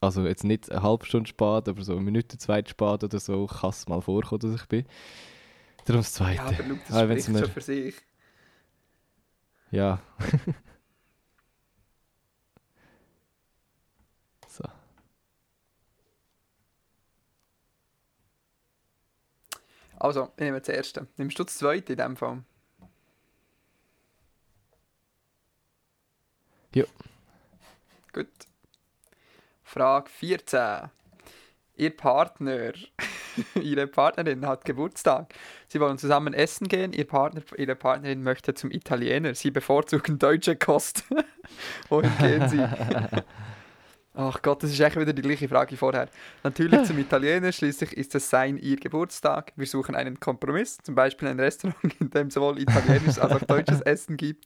Also 0.02 0.26
jetzt 0.26 0.42
nicht 0.42 0.70
eine 0.70 0.82
halbe 0.82 1.06
Stunde 1.06 1.28
spät, 1.28 1.68
aber 1.68 1.82
so 1.82 1.92
eine 1.92 2.00
Minute, 2.00 2.36
zwei 2.36 2.64
spät 2.66 3.04
oder 3.04 3.20
so 3.20 3.46
kann 3.46 3.70
es 3.70 3.86
mal 3.86 4.00
vorkommen, 4.02 4.40
dass 4.40 4.60
ich 4.60 4.66
bin. 4.66 4.84
Darum 5.84 6.00
das 6.02 6.12
Zweite. 6.12 6.36
Ja, 6.36 6.44
aber 6.46 6.54
schau, 6.56 6.74
das 6.88 6.96
Ah, 6.96 7.08
wenn's 7.08 7.22
spricht 7.22 7.28
mir- 7.38 7.44
schon 7.44 7.50
für 7.52 7.60
sich. 7.60 7.94
Ja. 9.70 10.02
so. 14.48 14.64
Also, 19.98 20.30
ich 20.36 20.40
nehme 20.40 20.58
das 20.60 20.68
Erste. 20.68 21.06
Nimmst 21.16 21.38
du 21.38 21.44
das 21.44 21.56
Zweite 21.58 21.92
in 21.92 21.98
dem 21.98 22.16
Fall? 22.16 22.42
Ja. 26.74 26.84
Gut. 28.12 28.28
Frage 29.72 30.10
14. 30.10 30.90
Ihr 31.76 31.96
Partner, 31.96 32.72
Ihre 33.54 33.86
Partnerin 33.86 34.46
hat 34.46 34.66
Geburtstag. 34.66 35.32
Sie 35.66 35.80
wollen 35.80 35.96
zusammen 35.96 36.34
essen 36.34 36.68
gehen. 36.68 36.92
Ihr 36.92 37.06
Partner, 37.06 37.40
Ihre 37.56 37.74
Partnerin 37.74 38.22
möchte 38.22 38.52
zum 38.52 38.70
Italiener. 38.70 39.34
Sie 39.34 39.50
bevorzugen 39.50 40.18
deutsche 40.18 40.56
Kost. 40.56 41.04
Wohin 41.88 42.12
gehen 42.18 42.48
Sie? 42.50 42.58
Ach 44.14 44.42
Gott, 44.42 44.62
das 44.62 44.70
ist 44.70 44.80
echt 44.80 44.96
wieder 45.00 45.14
die 45.14 45.22
gleiche 45.22 45.48
Frage 45.48 45.72
wie 45.72 45.76
vorher. 45.76 46.06
Natürlich 46.42 46.84
zum 46.84 46.98
Italiener, 46.98 47.50
schließlich 47.50 47.94
ist 47.94 48.14
es 48.14 48.28
sein 48.28 48.58
ihr 48.58 48.76
Geburtstag. 48.76 49.54
Wir 49.56 49.66
suchen 49.66 49.94
einen 49.94 50.20
Kompromiss, 50.20 50.76
zum 50.82 50.94
Beispiel 50.94 51.28
ein 51.28 51.40
Restaurant, 51.40 51.78
in 51.98 52.10
dem 52.10 52.30
sowohl 52.30 52.60
italienisches 52.60 53.18
als 53.18 53.32
auch 53.32 53.46
deutsches 53.46 53.80
Essen 53.80 54.18
gibt. 54.18 54.44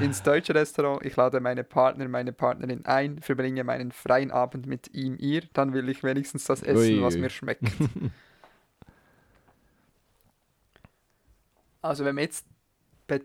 Ins 0.00 0.22
deutsche 0.22 0.54
Restaurant, 0.54 1.04
ich 1.04 1.16
lade 1.16 1.40
meine 1.40 1.64
Partner, 1.64 2.06
meine 2.06 2.32
Partnerin 2.32 2.86
ein, 2.86 3.20
verbringe 3.20 3.64
meinen 3.64 3.90
freien 3.90 4.30
Abend 4.30 4.66
mit 4.66 4.94
ihm, 4.94 5.16
ihr, 5.18 5.42
dann 5.54 5.72
will 5.72 5.88
ich 5.88 6.04
wenigstens 6.04 6.44
das 6.44 6.62
essen, 6.62 6.98
Ui, 6.98 7.02
was 7.02 7.16
mir 7.16 7.30
schmeckt. 7.30 7.64
Also 11.82 12.04
wenn 12.04 12.14
man 12.14 12.24
jetzt 12.24 12.46
die 13.08 13.24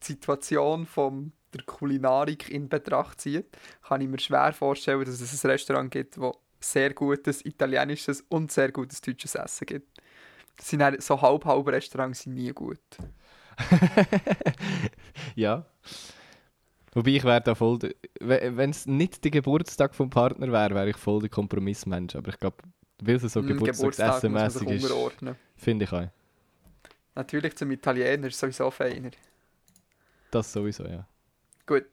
Situation 0.00 0.86
von 0.86 1.32
der 1.54 1.62
Kulinarik 1.64 2.50
in 2.50 2.68
Betracht 2.68 3.20
zieht, 3.20 3.46
kann 3.86 4.00
ich 4.00 4.08
mir 4.08 4.18
schwer 4.18 4.52
vorstellen, 4.52 5.04
dass 5.04 5.20
es 5.20 5.44
ein 5.44 5.50
Restaurant 5.50 5.90
gibt, 5.90 6.18
wo 6.20 6.34
sehr 6.60 6.94
gutes 6.94 7.44
italienisches 7.44 8.22
und 8.28 8.50
sehr 8.50 8.72
gutes 8.72 9.00
deutsches 9.00 9.34
Essen 9.34 9.66
gibt. 9.66 10.00
Das 10.56 10.68
sind 10.68 10.82
halt 10.82 11.02
so 11.02 11.20
halb-halb 11.20 11.68
Restaurants 11.68 12.20
sind 12.22 12.34
nie 12.34 12.50
gut. 12.52 12.80
ja. 15.34 15.66
Wobei 16.92 17.10
ich 17.10 17.24
wäre 17.24 17.42
da 17.42 17.54
voll. 17.54 17.78
Wenn 18.20 18.70
es 18.70 18.86
nicht 18.86 19.22
der 19.22 19.30
Geburtstag 19.30 19.94
vom 19.94 20.08
Partner 20.08 20.50
wäre, 20.50 20.74
wäre 20.74 20.90
ich 20.90 20.96
voll 20.96 21.20
der 21.20 21.28
Kompromissmensch. 21.28 22.16
Aber 22.16 22.30
ich 22.30 22.38
glaube, 22.38 22.56
weil 23.02 23.16
es 23.16 23.32
so 23.32 23.42
Mm, 23.42 23.46
Geburtstag 23.46 24.22
muss 24.22 24.38
man 24.38 24.50
sich 24.50 24.62
Geburtstagsessenmäßig 24.62 24.68
ist, 24.70 24.94
finde 25.56 25.84
ich 25.84 25.92
auch. 25.92 26.08
Natürlich 27.14 27.56
zum 27.56 27.70
Italiener 27.70 28.28
ist 28.28 28.38
sowieso 28.38 28.70
feiner. 28.70 29.10
Das 30.30 30.52
sowieso, 30.52 30.84
ja. 30.84 31.06
Gut. 31.66 31.84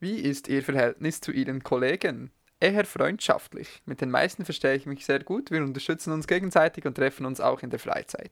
Wie 0.00 0.18
ist 0.18 0.48
Ihr 0.48 0.62
Verhältnis 0.62 1.20
zu 1.20 1.32
Ihren 1.32 1.62
Kollegen? 1.62 2.30
Eher 2.60 2.86
freundschaftlich. 2.86 3.82
Mit 3.84 4.00
den 4.00 4.10
meisten 4.10 4.46
verstehe 4.46 4.74
ich 4.74 4.86
mich 4.86 5.04
sehr 5.04 5.22
gut. 5.22 5.50
Wir 5.50 5.62
unterstützen 5.62 6.12
uns 6.14 6.26
gegenseitig 6.26 6.86
und 6.86 6.94
treffen 6.94 7.26
uns 7.26 7.40
auch 7.40 7.62
in 7.62 7.68
der 7.68 7.78
Freizeit. 7.78 8.30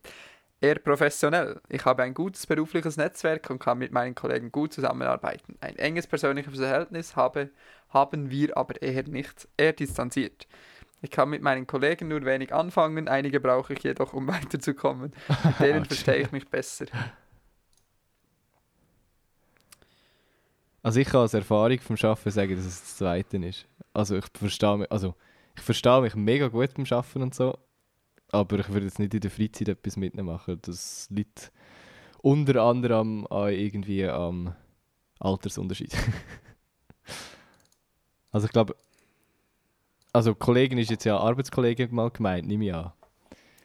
Eher 0.62 0.76
professionell. 0.76 1.60
Ich 1.68 1.84
habe 1.84 2.02
ein 2.02 2.14
gutes 2.14 2.46
berufliches 2.46 2.96
Netzwerk 2.96 3.50
und 3.50 3.58
kann 3.58 3.76
mit 3.76 3.92
meinen 3.92 4.14
Kollegen 4.14 4.50
gut 4.50 4.72
zusammenarbeiten. 4.72 5.56
Ein 5.60 5.76
enges 5.76 6.06
persönliches 6.06 6.56
Verhältnis 6.56 7.14
habe, 7.14 7.50
haben 7.90 8.30
wir 8.30 8.56
aber 8.56 8.80
eher 8.80 9.06
nicht. 9.06 9.48
Eher 9.58 9.74
distanziert. 9.74 10.46
Ich 11.02 11.10
kann 11.10 11.28
mit 11.28 11.42
meinen 11.42 11.66
Kollegen 11.66 12.08
nur 12.08 12.24
wenig 12.24 12.54
anfangen, 12.54 13.06
einige 13.06 13.38
brauche 13.38 13.74
ich 13.74 13.82
jedoch, 13.82 14.14
um 14.14 14.28
weiterzukommen. 14.28 15.12
Mit 15.44 15.60
denen 15.60 15.84
verstehe 15.86 16.16
ich 16.22 16.32
mich 16.32 16.48
besser. 16.48 16.86
Also 20.82 21.00
ich 21.00 21.08
kann 21.08 21.20
aus 21.20 21.34
Erfahrung 21.34 21.78
vom 21.80 21.96
Arbeiten 22.02 22.30
sagen, 22.30 22.56
dass 22.56 22.64
es 22.64 22.80
das 22.80 22.96
Zweite 22.96 23.36
ist. 23.38 23.66
Also 23.92 24.16
ich 24.16 24.24
verstehe 24.32 24.78
mich, 24.78 24.90
also 24.90 25.14
ich 25.56 25.62
verstehe 25.62 26.00
mich 26.00 26.14
mega 26.14 26.48
gut 26.48 26.74
beim 26.74 26.86
Arbeiten 26.90 27.22
und 27.22 27.34
so, 27.34 27.58
aber 28.32 28.60
ich 28.60 28.68
würde 28.68 28.86
jetzt 28.86 28.98
nicht 28.98 29.12
in 29.12 29.20
der 29.20 29.30
Freizeit 29.30 29.68
etwas 29.68 29.96
mit 29.96 30.14
ihnen 30.14 30.26
machen. 30.26 30.58
Das 30.62 31.08
liegt 31.10 31.52
unter 32.22 32.62
anderem 32.62 33.26
an 33.26 33.52
irgendwie 33.52 34.06
am 34.06 34.54
Altersunterschied. 35.18 35.92
also 38.30 38.46
ich 38.46 38.52
glaube, 38.52 38.76
also 40.12 40.34
Kollegin 40.34 40.78
ist 40.78 40.90
jetzt 40.90 41.04
ja 41.04 41.18
Arbeitskollegin 41.18 41.94
mal 41.94 42.10
gemeint, 42.10 42.46
nehme 42.46 42.64
ich 42.64 42.74
an. 42.74 42.92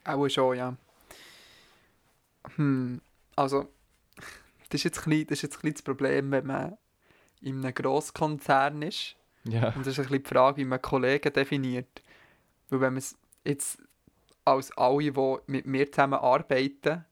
Auch 0.03 0.27
schon, 0.27 0.57
ja. 0.57 0.75
Hm, 2.55 3.01
also, 3.35 3.67
das 4.69 4.79
ist 4.79 4.83
jetzt 4.83 4.99
ein 4.99 5.09
bisschen, 5.09 5.27
das, 5.27 5.37
ist 5.37 5.41
jetzt 5.43 5.55
ein 5.55 5.61
bisschen 5.61 5.73
das 5.73 5.81
Problem, 5.81 6.31
wenn 6.31 6.45
man 6.45 6.77
in 7.41 7.63
einem 7.63 7.73
Grosskonzern 7.73 8.81
ist. 8.81 9.15
Ja. 9.43 9.69
Und 9.69 9.85
das 9.85 9.93
ist 9.93 9.99
ein 9.99 10.03
bisschen 10.03 10.23
die 10.23 10.29
Frage, 10.29 10.57
wie 10.57 10.65
man 10.65 10.81
Kollegen 10.81 11.31
definiert. 11.31 12.01
Weil 12.69 12.81
wenn 12.81 12.93
man 12.93 12.97
es 12.97 13.17
jetzt 13.43 13.79
als 14.43 14.71
alle, 14.77 15.11
die 15.11 15.37
mit 15.47 15.65
mir 15.65 15.91
zusammen 15.91 16.19
arbeiten, 16.19 17.05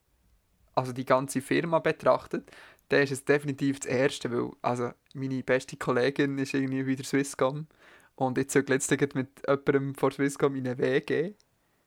also 0.75 0.91
die 0.91 1.05
ganze 1.05 1.41
Firma 1.41 1.79
betrachtet, 1.79 2.51
dann 2.89 3.01
ist 3.01 3.11
es 3.11 3.25
definitiv 3.25 3.79
das 3.79 3.89
Erste, 3.89 4.31
weil 4.31 4.51
also 4.61 4.91
meine 5.13 5.43
beste 5.43 5.77
Kollegin 5.77 6.37
ist 6.37 6.53
irgendwie 6.53 6.85
wieder 6.85 7.03
Swisscom 7.03 7.67
und 8.15 8.37
ich 8.37 8.49
zöge 8.49 8.73
letztens 8.73 9.13
mit 9.13 9.29
jemandem 9.47 9.95
von 9.95 10.11
Swisscom 10.11 10.55
in 10.55 10.67
eine 10.67 10.77
WG. 10.77 11.33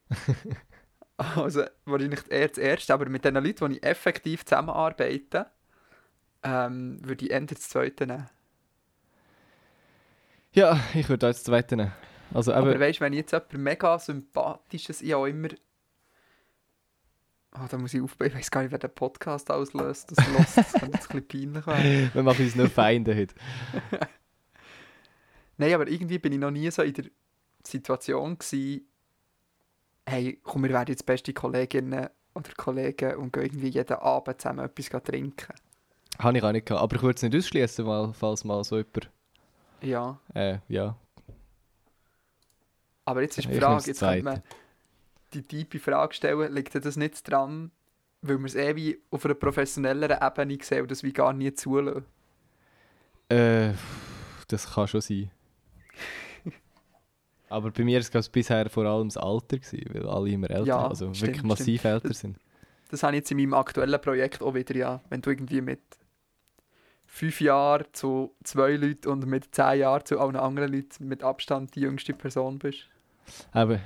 also 1.17 1.63
wahrscheinlich 1.85 2.29
eher 2.29 2.47
das 2.47 2.57
Erste, 2.57 2.93
aber 2.93 3.09
mit 3.09 3.25
den 3.25 3.35
Leuten, 3.35 3.69
die 3.69 3.77
ich 3.77 3.83
effektiv 3.83 4.45
zusammenarbeite, 4.45 5.47
ähm, 6.43 6.99
würde 7.03 7.25
ich 7.25 7.31
eher 7.31 7.41
das 7.41 7.69
Zweite 7.69 8.07
nehmen. 8.07 8.29
Ja, 10.53 10.79
ich 10.93 11.07
würde 11.09 11.27
als 11.27 11.43
Zweite 11.43 11.75
nehmen. 11.75 11.93
Also 12.33 12.53
Aber 12.53 12.71
eben, 12.71 12.79
weißt 12.79 12.99
du, 12.99 13.05
wenn 13.05 13.13
ich 13.13 13.19
jetzt 13.19 13.31
jemand 13.31 13.53
mega 13.53 13.99
sympathisches, 13.99 15.01
ich 15.01 15.13
auch 15.13 15.25
immer. 15.25 15.49
Ah, 17.51 17.67
da 17.69 17.77
muss 17.77 17.93
ich 17.93 18.01
aufbauen. 18.01 18.27
Ich 18.27 18.35
weiß 18.35 18.51
gar 18.51 18.61
nicht, 18.61 18.71
wer 18.71 18.79
den 18.79 18.93
Podcast 18.93 19.49
auslöst. 19.49 20.11
Das 20.11 20.27
lässt, 20.27 20.57
das 20.57 20.73
könnte 20.73 20.97
jetzt 20.97 21.11
ein 21.11 21.21
bisschen 21.23 21.51
peinlich 21.53 21.67
werden. 21.67 22.09
wir 22.13 22.23
machen 22.23 22.45
uns 22.45 22.55
nur 22.55 22.69
Feinde 22.69 23.15
heute. 23.15 23.35
Nein, 25.57 25.73
aber 25.73 25.87
irgendwie 25.87 26.19
bin 26.19 26.33
ich 26.33 26.39
noch 26.39 26.51
nie 26.51 26.69
so 26.69 26.83
in 26.83 26.93
der 26.93 27.05
Situation 27.65 28.37
gewesen, 28.37 28.87
hey, 30.05 30.39
komm, 30.43 30.63
wir 30.63 30.69
werden 30.69 30.89
jetzt 30.89 31.05
beste 31.05 31.33
Kolleginnen 31.33 32.09
oder 32.35 32.49
Kollegen 32.55 33.15
und 33.15 33.33
gehen 33.33 33.43
irgendwie 33.43 33.69
jeden 33.69 33.97
Abend 33.97 34.41
zusammen 34.41 34.65
etwas 34.65 35.03
trinken. 35.03 35.53
Habe 36.19 36.37
ich 36.37 36.43
auch 36.43 36.51
nicht 36.51 36.65
gehabt. 36.65 36.81
Aber 36.83 36.95
ich 36.95 37.01
würde 37.03 37.15
es 37.15 37.21
nicht 37.23 37.35
ausschließen, 37.35 37.85
mal, 37.85 38.13
falls 38.13 38.43
mal 38.43 38.63
so 38.63 38.77
jemand. 38.77 39.09
Ja, 39.81 40.19
Äh, 40.33 40.59
ja. 40.67 40.95
aber 43.05 43.21
jetzt 43.21 43.37
ist 43.37 43.47
die 43.49 43.53
Frage, 43.59 43.83
jetzt 43.87 43.99
könnte 43.99 44.23
man 44.23 44.43
die 45.33 45.43
tiefe 45.43 45.79
Frage 45.79 46.13
stellen, 46.13 46.53
liegt 46.53 46.73
das 46.75 46.95
nicht 46.97 47.29
dran, 47.29 47.71
weil 48.21 48.37
wir 48.39 48.45
es 48.45 48.55
eh 48.55 48.75
wie 48.75 48.99
auf 49.11 49.25
einer 49.25 49.35
professionelleren 49.35 50.17
Ebene 50.21 50.57
sehen 50.63 50.81
und 50.83 50.91
das 50.91 51.03
wie 51.03 51.13
gar 51.13 51.33
nie 51.33 51.53
zulassen? 51.53 52.05
Äh, 53.29 53.73
das 54.47 54.73
kann 54.73 54.87
schon 54.87 55.01
sein. 55.01 55.31
Aber 57.49 57.71
bei 57.71 57.83
mir 57.83 58.01
war 58.01 58.19
es 58.19 58.29
bisher 58.29 58.69
vor 58.69 58.85
allem 58.85 59.09
das 59.09 59.17
Alter, 59.17 59.57
gewesen, 59.59 59.93
weil 59.93 60.07
alle 60.07 60.29
immer 60.29 60.49
älter 60.49 60.65
Ja, 60.65 60.87
also 60.87 61.13
stimmt, 61.13 61.21
wirklich 61.21 61.43
massiv 61.43 61.81
stimmt. 61.81 61.93
älter 61.93 62.13
sind. 62.13 62.37
Das 62.89 63.03
habe 63.03 63.13
ich 63.13 63.19
jetzt 63.19 63.31
in 63.31 63.37
meinem 63.37 63.53
aktuellen 63.53 63.99
Projekt 64.01 64.41
auch 64.41 64.53
wieder, 64.53 64.75
ja. 64.75 65.01
Wenn 65.09 65.21
du 65.21 65.29
irgendwie 65.29 65.61
mit 65.61 65.81
fünf 67.05 67.41
Jahren 67.41 67.85
zu 67.93 68.35
zwei 68.43 68.75
Leuten 68.75 69.09
und 69.09 69.25
mit 69.25 69.53
zehn 69.53 69.79
Jahren 69.79 70.05
zu 70.05 70.19
allen 70.19 70.35
anderen 70.35 70.71
Leuten 70.71 71.07
mit 71.07 71.23
Abstand 71.23 71.75
die 71.75 71.81
jüngste 71.81 72.13
Person 72.13 72.59
bist. 72.59 72.87
Aber 73.51 73.79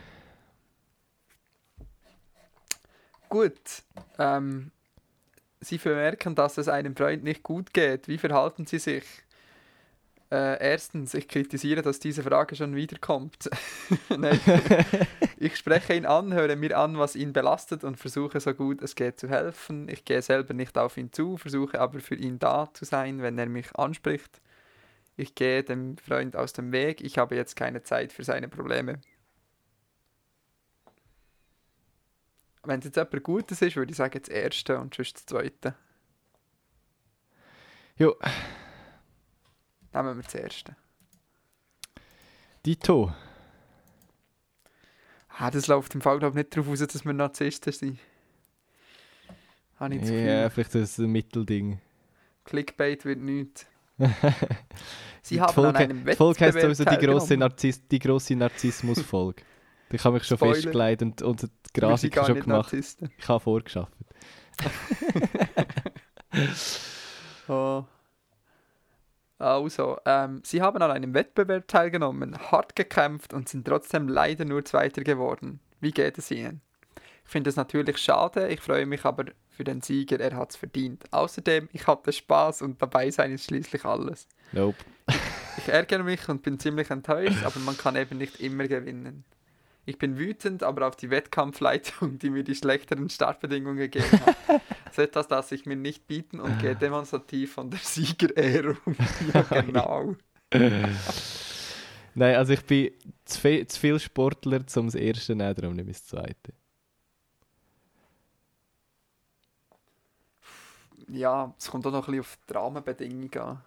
Gut. 3.31 3.83
Ähm, 4.19 4.71
Sie 5.61 5.77
vermerken, 5.77 6.35
dass 6.35 6.57
es 6.57 6.67
einem 6.67 6.95
Freund 6.95 7.23
nicht 7.23 7.43
gut 7.43 7.73
geht. 7.73 8.09
Wie 8.09 8.17
verhalten 8.17 8.65
Sie 8.65 8.77
sich? 8.77 9.05
Äh, 10.29 10.61
erstens, 10.61 11.13
ich 11.13 11.29
kritisiere, 11.29 11.81
dass 11.81 11.99
diese 11.99 12.23
Frage 12.23 12.57
schon 12.57 12.75
wiederkommt. 12.75 13.49
Nein. 14.09 14.39
Ich 15.43 15.57
spreche 15.57 15.95
ihn 15.95 16.05
an, 16.05 16.35
höre 16.35 16.55
mir 16.55 16.77
an, 16.77 16.99
was 16.99 17.15
ihn 17.15 17.33
belastet 17.33 17.83
und 17.83 17.97
versuche 17.97 18.39
so 18.39 18.53
gut 18.53 18.79
es 18.83 18.93
geht 18.93 19.19
zu 19.19 19.27
helfen. 19.27 19.89
Ich 19.89 20.05
gehe 20.05 20.21
selber 20.21 20.53
nicht 20.53 20.77
auf 20.77 20.97
ihn 20.97 21.11
zu, 21.11 21.35
versuche 21.35 21.81
aber 21.81 21.99
für 21.99 22.13
ihn 22.13 22.37
da 22.37 22.71
zu 22.71 22.85
sein, 22.85 23.23
wenn 23.23 23.39
er 23.39 23.47
mich 23.47 23.75
anspricht. 23.75 24.39
Ich 25.17 25.33
gehe 25.33 25.63
dem 25.63 25.97
Freund 25.97 26.35
aus 26.35 26.53
dem 26.53 26.71
Weg, 26.71 27.01
ich 27.01 27.17
habe 27.17 27.35
jetzt 27.35 27.55
keine 27.55 27.81
Zeit 27.81 28.13
für 28.13 28.23
seine 28.23 28.49
Probleme. 28.49 29.01
Wenn 32.63 32.77
es 32.77 32.85
jetzt 32.85 32.97
etwas 32.97 33.23
Gutes 33.23 33.63
ist, 33.63 33.75
würde 33.75 33.89
ich 33.89 33.97
sagen 33.97 34.21
das 34.21 34.29
Erste 34.29 34.77
und 34.77 34.93
sonst 34.93 35.15
das 35.15 35.25
Zweite. 35.25 35.73
Jo, 37.97 38.15
Nehmen 39.91 40.17
wir 40.17 40.23
das 40.23 40.35
Erste. 40.35 40.75
Dito. 42.63 43.11
Ah, 45.37 45.49
das 45.51 45.67
läuft 45.67 45.95
im 45.95 46.01
Fall 46.01 46.19
glaub, 46.19 46.35
nicht 46.35 46.55
darauf 46.55 46.69
aus, 46.69 46.79
dass 46.79 47.05
wir 47.05 47.13
Narzissten 47.13 47.73
sind. 47.73 47.99
Habe 49.79 49.95
ich 49.95 50.01
das 50.01 50.09
Gefühl. 50.09 50.27
Ja, 50.27 50.49
vielleicht 50.49 50.75
das 50.75 50.97
Mittelding. 50.99 51.79
Clickbait 52.45 53.05
wird 53.05 53.19
nichts. 53.19 53.65
Sie 55.21 55.35
Die 55.35 55.41
haben 55.41 55.53
Folge, 55.53 55.69
an 55.69 55.75
einem 55.75 56.05
die 56.05 56.15
Folge 56.15 56.39
Wettbewerb 56.41 56.75
sowieso 56.75 56.85
die 56.85 56.97
grosse. 57.05 57.37
Narziss, 57.37 57.87
die 57.87 57.99
grosse 57.99 58.35
Narzissmus-Folge. 58.35 59.43
Die 59.91 59.97
habe 59.97 60.17
ich 60.17 60.23
schon 60.23 60.37
Spoiler. 60.37 60.55
festgelegt 60.55 61.01
und, 61.01 61.21
und 61.21 61.41
die 61.43 61.79
Grafik 61.79 62.15
schon 62.15 62.39
gemacht. 62.39 62.47
Narzissten. 62.47 63.09
Ich 63.17 63.27
habe 63.27 63.39
vorgeschafft. 63.39 63.93
Oh. 67.47 67.83
Also, 69.41 69.97
ähm, 70.05 70.41
sie 70.45 70.61
haben 70.61 70.81
an 70.81 70.91
einem 70.91 71.15
Wettbewerb 71.15 71.67
teilgenommen, 71.67 72.37
hart 72.51 72.75
gekämpft 72.75 73.33
und 73.33 73.49
sind 73.49 73.67
trotzdem 73.67 74.07
leider 74.07 74.45
nur 74.45 74.63
Zweiter 74.63 75.03
geworden. 75.03 75.59
Wie 75.79 75.91
geht 75.91 76.19
es 76.19 76.29
Ihnen? 76.29 76.61
Ich 77.25 77.31
finde 77.31 77.49
es 77.49 77.55
natürlich 77.55 77.97
schade, 77.97 78.49
ich 78.49 78.61
freue 78.61 78.85
mich 78.85 79.03
aber 79.03 79.25
für 79.49 79.63
den 79.63 79.81
Sieger, 79.81 80.19
er 80.19 80.35
hat 80.35 80.51
es 80.51 80.57
verdient. 80.57 81.05
Außerdem, 81.11 81.69
ich 81.71 81.87
hatte 81.87 82.13
Spaß 82.13 82.61
und 82.61 82.81
dabei 82.81 83.09
sein 83.09 83.31
ist 83.31 83.45
schließlich 83.45 83.83
alles. 83.83 84.27
Nope. 84.51 84.77
Ich 85.57 85.67
ärgere 85.67 86.01
mich 86.01 86.29
und 86.29 86.43
bin 86.43 86.59
ziemlich 86.59 86.89
enttäuscht, 86.89 87.43
aber 87.43 87.59
man 87.59 87.77
kann 87.77 87.97
eben 87.97 88.17
nicht 88.17 88.39
immer 88.39 88.69
gewinnen. 88.69 89.25
Ich 89.85 89.97
bin 89.97 90.17
wütend, 90.17 90.63
aber 90.63 90.87
auf 90.87 90.95
die 90.95 91.09
Wettkampfleitung, 91.09 92.17
die 92.19 92.29
mir 92.29 92.43
die 92.43 92.55
schlechteren 92.55 93.09
Startbedingungen 93.09 93.77
gegeben 93.77 94.19
hat. 94.25 94.61
So 94.91 95.01
etwas 95.01 95.29
lasse 95.29 95.55
ich 95.55 95.65
mir 95.65 95.75
nicht 95.75 96.07
bieten 96.07 96.39
und 96.39 96.59
gehe 96.59 96.75
demonstrativ 96.75 97.53
von 97.53 97.69
der 97.69 97.79
Siegerehrung. 97.83 98.77
ja, 99.33 99.41
genau. 99.61 100.15
Nein, 102.13 102.35
also 102.35 102.53
ich 102.53 102.65
bin 102.65 102.91
zu 103.25 103.39
viel, 103.39 103.65
zu 103.67 103.79
viel 103.79 103.99
Sportler, 103.99 104.57
um 104.75 104.85
das 104.87 104.95
erste 104.95 105.25
zu 105.27 105.35
nehmen, 105.35 105.55
darum 105.55 105.79
ich 105.79 105.87
das 105.87 106.05
zweite. 106.05 106.53
Ja, 111.07 111.53
es 111.57 111.69
kommt 111.69 111.85
auch 111.87 111.91
noch 111.91 112.07
ein 112.07 112.11
bisschen 112.17 112.19
auf 112.21 112.37
die 112.49 112.53
Rahmenbedingungen 112.53 113.37
an. 113.37 113.61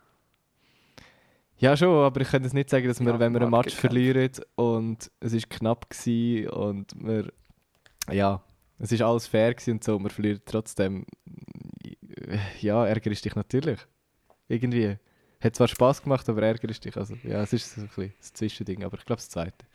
Ja, 1.59 1.77
schon, 1.77 1.89
aber 2.05 2.21
ich 2.21 2.29
könnte 2.29 2.47
jetzt 2.47 2.55
nicht 2.55 2.69
sagen, 2.71 2.87
dass 2.89 3.01
wir, 3.01 3.13
Ja, 3.13 3.19
wenn 3.19 3.33
wir 3.33 3.41
einen 3.43 3.51
Match 3.51 3.77
gekämpft. 3.77 3.81
verlieren 3.81 4.31
und 4.57 5.11
es 5.21 5.33
ist 5.33 5.51
knapp 5.51 5.89
gewesen 5.89 6.49
und 6.51 6.93
wir, 6.97 7.33
ja, 8.11 8.43
es 8.79 8.93
ist 8.93 9.03
alles 9.03 9.27
fair 9.27 9.55
und 9.69 9.85
so, 9.85 9.99
wir 9.99 10.11
verlieren 10.11 10.41
trotzdem, 10.45 11.07
ja, 12.61 12.87
ärgerst 12.87 13.25
dich 13.25 13.35
natürlich. 13.35 13.79
Irgendwie. 14.49 14.97
Hat 15.41 15.57
zwar 15.57 15.69
Spaß 15.69 16.03
gemacht, 16.03 16.29
aber 16.29 16.43
ärgerst 16.43 16.85
dich. 16.85 16.97
Also, 16.97 17.17
ja, 17.23 17.43
es 17.43 17.53
ist 17.53 17.75
so 17.75 17.83
ein 17.83 17.89
bisschen 17.89 18.15
das 18.19 18.33
Zwischending, 18.33 18.85
aber 18.85 18.99
ich 18.99 19.05
glaube 19.05 19.21
das 19.21 19.29
zweite. 19.29 19.67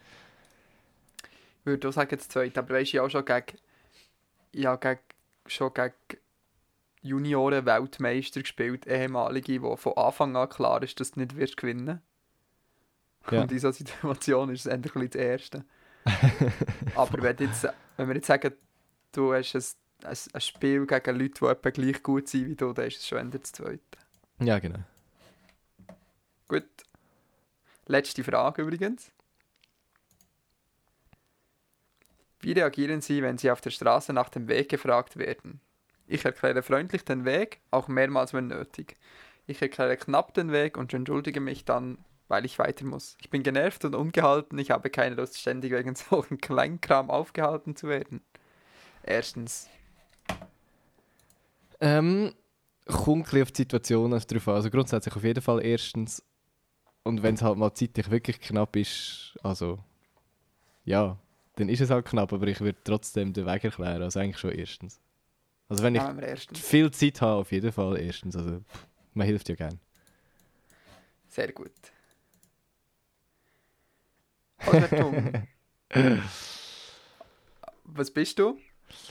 Ich 1.59 1.65
würde 1.65 1.87
auch 1.87 1.93
sagen, 1.93 2.15
das 2.15 2.27
zweite, 2.27 2.59
aber 2.59 2.75
weißt 2.75 2.93
du, 2.93 2.97
ich 2.97 2.97
habe 2.97 3.07
auch 3.07 3.11
schon 3.11 3.25
gegen, 3.25 3.57
ich 4.51 4.65
habe 4.65 4.79
gegen, 4.79 4.99
schon 5.45 5.73
gegen 5.73 5.93
Junioren-Weltmeister 7.01 8.41
gespielt, 8.41 8.87
ehemalige, 8.87 9.61
wo 9.61 9.75
von 9.75 9.93
Anfang 9.95 10.35
an 10.35 10.49
klar 10.49 10.81
ist, 10.83 10.99
dass 10.99 11.11
du 11.11 11.21
nicht 11.21 11.35
wirst 11.35 11.57
gewinnen 11.57 12.01
Ja. 13.31 13.41
Und 13.41 13.51
in 13.51 13.59
so 13.59 13.71
Situation 13.71 14.49
ist 14.49 14.65
es 14.65 14.71
endlich 14.71 15.09
das 15.11 15.21
Erste. 15.21 15.65
Aber 16.95 17.21
wenn, 17.21 17.37
jetzt, 17.37 17.67
wenn 17.97 18.07
wir 18.07 18.15
jetzt 18.15 18.27
sagen, 18.27 18.53
du 19.11 19.33
hast 19.33 19.55
ein, 19.55 20.09
ein, 20.09 20.17
ein 20.33 20.41
Spiel 20.41 20.85
gegen 20.85 21.19
Leute, 21.19 21.39
die 21.39 21.45
etwa 21.45 21.69
gleich 21.69 22.03
gut 22.03 22.27
sind 22.27 22.47
wie 22.47 22.55
du, 22.55 22.73
dann 22.73 22.87
ist 22.87 22.97
es 22.97 23.07
schon 23.07 23.17
eher 23.17 23.39
das 23.39 23.51
Zweite. 23.51 23.81
Ja, 24.39 24.59
genau. 24.59 24.79
Gut. 26.47 26.65
Letzte 27.85 28.23
Frage 28.23 28.61
übrigens. 28.61 29.11
Wie 32.41 32.53
reagieren 32.53 33.01
Sie, 33.01 33.21
wenn 33.21 33.37
Sie 33.37 33.51
auf 33.51 33.61
der 33.61 33.71
Straße 33.71 34.13
nach 34.13 34.29
dem 34.29 34.47
Weg 34.47 34.69
gefragt 34.69 35.17
werden? 35.17 35.59
Ich 36.07 36.25
erkläre 36.25 36.63
freundlich 36.63 37.03
den 37.03 37.25
Weg, 37.25 37.59
auch 37.69 37.87
mehrmals 37.87 38.33
wenn 38.33 38.47
nötig. 38.47 38.97
Ich 39.45 39.61
erkläre 39.61 39.97
knapp 39.97 40.33
den 40.33 40.51
Weg 40.51 40.77
und 40.77 40.93
entschuldige 40.93 41.41
mich 41.41 41.65
dann, 41.65 41.97
weil 42.27 42.45
ich 42.45 42.57
weiter 42.57 42.85
muss. 42.85 43.17
Ich 43.21 43.29
bin 43.29 43.43
genervt 43.43 43.83
und 43.85 43.93
ungehalten, 43.93 44.57
ich 44.57 44.71
habe 44.71 44.89
keine 44.89 45.15
Lust, 45.15 45.37
ständig 45.37 45.71
wegen 45.71 45.95
solchen 45.95 46.39
Kleinkram 46.39 47.09
aufgehalten 47.09 47.75
zu 47.75 47.87
werden. 47.87 48.21
Erstens. 49.09 49.67
Ähm, 51.81 52.33
kommt 52.85 53.07
ein 53.07 53.23
bisschen 53.23 53.41
auf 53.41 53.51
die 53.51 53.61
Situation 53.63 54.11
drauf 54.11 54.47
an. 54.47 54.53
Also 54.53 54.69
grundsätzlich 54.69 55.15
auf 55.15 55.23
jeden 55.23 55.41
Fall 55.41 55.65
erstens. 55.65 56.23
Und 57.03 57.23
wenn 57.23 57.33
es 57.33 57.41
halt 57.41 57.57
mal 57.57 57.73
zeitlich 57.73 58.11
wirklich 58.11 58.39
knapp 58.39 58.75
ist, 58.75 59.35
also 59.41 59.79
ja, 60.85 61.17
dann 61.55 61.69
ist 61.69 61.81
es 61.81 61.89
halt 61.89 62.05
knapp, 62.05 62.31
aber 62.31 62.45
ich 62.47 62.61
würde 62.61 62.77
trotzdem 62.83 63.33
den 63.33 63.47
Weg 63.47 63.63
erklären. 63.63 64.03
Also 64.03 64.19
eigentlich 64.19 64.37
schon 64.37 64.51
erstens. 64.51 65.01
Also 65.69 65.81
wenn 65.81 65.95
ich 65.95 66.03
viel 66.53 66.91
Zeit 66.91 67.19
habe, 67.21 67.41
auf 67.41 67.51
jeden 67.51 67.71
Fall 67.71 67.99
erstens. 67.99 68.35
Also 68.35 68.59
pff, 68.59 68.87
man 69.15 69.25
hilft 69.25 69.49
ja 69.49 69.55
gern. 69.55 69.79
Sehr 71.29 71.51
gut. 71.51 71.71
Was 77.85 78.11
bist 78.11 78.37
du? 78.37 78.59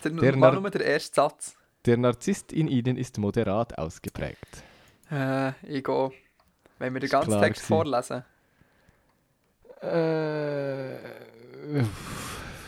Der, 0.04 0.10
Der 0.10 0.36
Nar- 0.36 0.60
nur 0.60 0.70
der 0.70 0.84
erste 0.84 1.14
Satz. 1.14 1.54
Der 1.86 1.96
Narzisst 1.96 2.52
in 2.52 2.68
Ihnen 2.68 2.96
ist 2.96 3.18
moderat 3.18 3.78
ausgeprägt. 3.78 4.62
Äh, 5.10 5.50
ich 5.62 5.82
gehe. 5.84 6.10
Wenn 6.78 6.92
wir 6.94 7.00
den 7.00 7.10
ganzen 7.10 7.30
klar 7.30 7.42
Text 7.42 7.62
vorlesen. 7.62 8.24
Äh, 9.80 10.96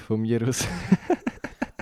von 0.07 0.21
mir 0.21 0.47
aus. 0.49 0.67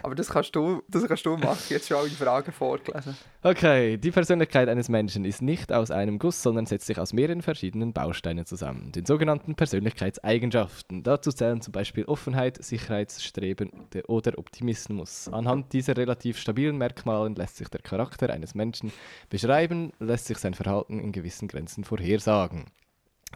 Aber 0.09 0.15
das 0.15 0.31
kannst 0.31 0.57
du, 0.57 0.83
das 0.89 1.07
kannst 1.07 1.27
du 1.27 1.37
machen. 1.37 1.59
Jetzt 1.69 1.87
schon 1.87 1.99
alle 1.99 2.09
Fragen 2.09 2.51
vorgelesen. 2.51 3.15
Okay, 3.43 3.99
die 3.99 4.11
Persönlichkeit 4.11 4.67
eines 4.67 4.89
Menschen 4.89 5.27
ist 5.27 5.43
nicht 5.43 5.71
aus 5.71 5.91
einem 5.91 6.19
Guss, 6.19 6.43
sondern 6.43 6.65
setzt 6.65 6.87
sich 6.87 6.99
aus 6.99 7.13
mehreren 7.13 7.43
verschiedenen 7.43 7.93
Bausteinen 7.93 8.47
zusammen, 8.47 8.91
den 8.91 9.05
sogenannten 9.05 9.55
Persönlichkeitseigenschaften. 9.55 11.03
Dazu 11.03 11.31
zählen 11.31 11.61
zum 11.61 11.73
Beispiel 11.73 12.07
Offenheit, 12.07 12.57
Sicherheitsstreben 12.65 13.71
de- 13.93 14.05
oder 14.05 14.39
Optimismus. 14.39 15.29
Anhand 15.31 15.75
dieser 15.75 15.95
relativ 15.95 16.39
stabilen 16.39 16.79
Merkmalen 16.79 17.35
lässt 17.35 17.59
sich 17.59 17.69
der 17.69 17.83
Charakter 17.83 18.31
eines 18.31 18.55
Menschen 18.55 18.91
beschreiben, 19.29 19.93
lässt 19.99 20.25
sich 20.25 20.39
sein 20.39 20.55
Verhalten 20.55 21.01
in 21.01 21.13
gewissen 21.13 21.49
Grenzen 21.49 21.85
vorhersagen. 21.85 22.65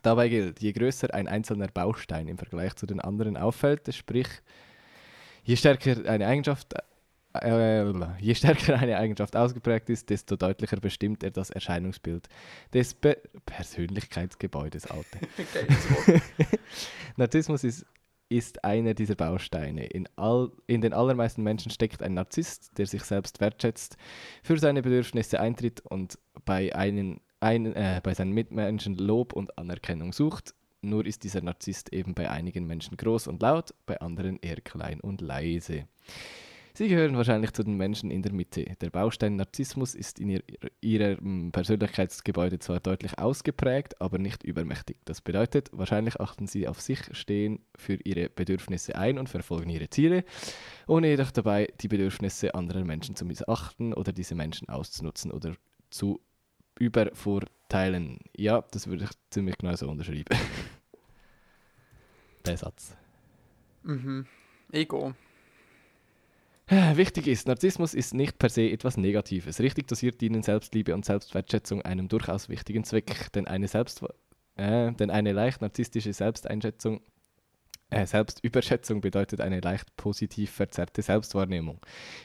Dabei 0.00 0.30
gilt, 0.30 0.60
je 0.60 0.72
größer 0.72 1.12
ein 1.12 1.28
einzelner 1.28 1.68
Baustein 1.68 2.28
im 2.28 2.38
Vergleich 2.38 2.76
zu 2.76 2.86
den 2.86 2.98
anderen 2.98 3.36
auffällt, 3.36 3.94
sprich, 3.94 4.28
je 5.42 5.56
stärker 5.56 6.08
eine 6.08 6.26
Eigenschaft 6.26 6.74
äh, 7.34 7.92
je 8.20 8.34
stärker 8.34 8.78
eine 8.78 8.98
Eigenschaft 8.98 9.36
ausgeprägt 9.36 9.88
ist, 9.90 10.10
desto 10.10 10.36
deutlicher 10.36 10.78
bestimmt 10.78 11.22
er 11.22 11.30
das 11.30 11.50
Erscheinungsbild 11.50 12.28
des 12.72 12.94
Be 12.94 13.16
Persönlichkeitsgebäudes. 13.46 14.86
Alte. 14.86 15.18
Narzissmus 17.16 17.64
ist, 17.64 17.86
ist 18.28 18.64
einer 18.64 18.94
dieser 18.94 19.14
Bausteine. 19.14 19.86
In, 19.86 20.08
all, 20.16 20.50
in 20.66 20.80
den 20.80 20.92
allermeisten 20.92 21.42
Menschen 21.42 21.70
steckt 21.70 22.02
ein 22.02 22.14
Narzisst, 22.14 22.76
der 22.78 22.86
sich 22.86 23.02
selbst 23.02 23.40
wertschätzt, 23.40 23.96
für 24.42 24.58
seine 24.58 24.82
Bedürfnisse 24.82 25.40
eintritt 25.40 25.80
und 25.80 26.18
bei, 26.44 26.74
einen, 26.74 27.20
einen, 27.40 27.74
äh, 27.74 28.00
bei 28.02 28.14
seinen 28.14 28.32
Mitmenschen 28.32 28.96
Lob 28.96 29.32
und 29.32 29.56
Anerkennung 29.58 30.12
sucht. 30.12 30.54
Nur 30.82 31.06
ist 31.06 31.22
dieser 31.22 31.42
Narzisst 31.42 31.92
eben 31.92 32.12
bei 32.14 32.28
einigen 32.28 32.66
Menschen 32.66 32.96
groß 32.96 33.28
und 33.28 33.40
laut, 33.40 33.72
bei 33.86 34.00
anderen 34.00 34.38
eher 34.40 34.60
klein 34.60 35.00
und 35.00 35.20
leise. 35.20 35.86
Sie 36.74 36.88
gehören 36.88 37.16
wahrscheinlich 37.16 37.52
zu 37.52 37.62
den 37.62 37.76
Menschen 37.76 38.10
in 38.10 38.22
der 38.22 38.32
Mitte. 38.32 38.64
Der 38.80 38.88
Baustein 38.88 39.36
Narzissmus 39.36 39.94
ist 39.94 40.18
in 40.18 40.30
ihr, 40.30 40.42
ihrem 40.80 41.52
Persönlichkeitsgebäude 41.52 42.58
zwar 42.60 42.80
deutlich 42.80 43.18
ausgeprägt, 43.18 44.00
aber 44.00 44.18
nicht 44.18 44.42
übermächtig. 44.42 44.96
Das 45.04 45.20
bedeutet, 45.20 45.68
wahrscheinlich 45.72 46.18
achten 46.18 46.46
sie 46.46 46.66
auf 46.66 46.80
sich, 46.80 46.98
stehen 47.12 47.60
für 47.76 47.98
ihre 48.02 48.30
Bedürfnisse 48.30 48.96
ein 48.96 49.18
und 49.18 49.28
verfolgen 49.28 49.68
ihre 49.68 49.90
Ziele, 49.90 50.24
ohne 50.86 51.08
jedoch 51.08 51.30
dabei 51.30 51.68
die 51.80 51.88
Bedürfnisse 51.88 52.54
anderer 52.54 52.84
Menschen 52.84 53.16
zu 53.16 53.26
missachten 53.26 53.92
oder 53.92 54.12
diese 54.12 54.34
Menschen 54.34 54.70
auszunutzen 54.70 55.30
oder 55.30 55.54
zu 55.90 56.22
übervorteilen. 56.78 57.61
Mitteilen. 57.72 58.18
Ja, 58.36 58.64
das 58.70 58.86
würde 58.86 59.04
ich 59.04 59.10
ziemlich 59.30 59.56
genau 59.58 59.74
so 59.74 59.88
unterschreiben. 59.88 60.24
Der 62.46 62.56
Satz. 62.56 62.96
Mhm. 63.82 64.26
Ego. 64.70 65.14
Wichtig 66.68 67.26
ist, 67.26 67.46
Narzissmus 67.46 67.92
ist 67.92 68.14
nicht 68.14 68.38
per 68.38 68.48
se 68.48 68.70
etwas 68.70 68.96
Negatives. 68.96 69.60
Richtig 69.60 69.88
dosiert 69.88 70.20
dienen 70.20 70.42
Selbstliebe 70.42 70.94
und 70.94 71.04
Selbstwertschätzung 71.04 71.82
einem 71.82 72.08
durchaus 72.08 72.48
wichtigen 72.48 72.84
Zweck, 72.84 73.30
denn 73.32 73.46
eine, 73.46 73.68
Selbst 73.68 74.02
äh, 74.56 74.92
denn 74.92 75.10
eine 75.10 75.32
leicht 75.32 75.60
narzisstische 75.60 76.12
Selbsteinschätzung, 76.14 77.02
Selbstüberschätzung 78.06 79.00
bedeutet 79.00 79.40
eine 79.40 79.60
leicht 79.60 79.94
positiv 79.96 80.50
verzerrte 80.50 81.02
Selbstwahrnehmung. 81.02 81.78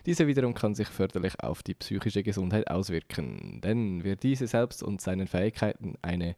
Diese 0.06 0.28
wiederum 0.28 0.54
kann 0.54 0.76
sich 0.76 0.88
förderlich 0.88 1.40
auf 1.42 1.64
die 1.64 1.74
psychische 1.74 2.24
Gesundheit 2.24 2.70
auswirken, 2.70 3.62
denn 3.62 4.04
wer 4.04 4.16
diese 4.16 4.48
selbst 4.48 4.82
und 4.84 5.02
seinen 5.02 5.28
Fähigkeiten 5.28 5.96
eine 6.02 6.36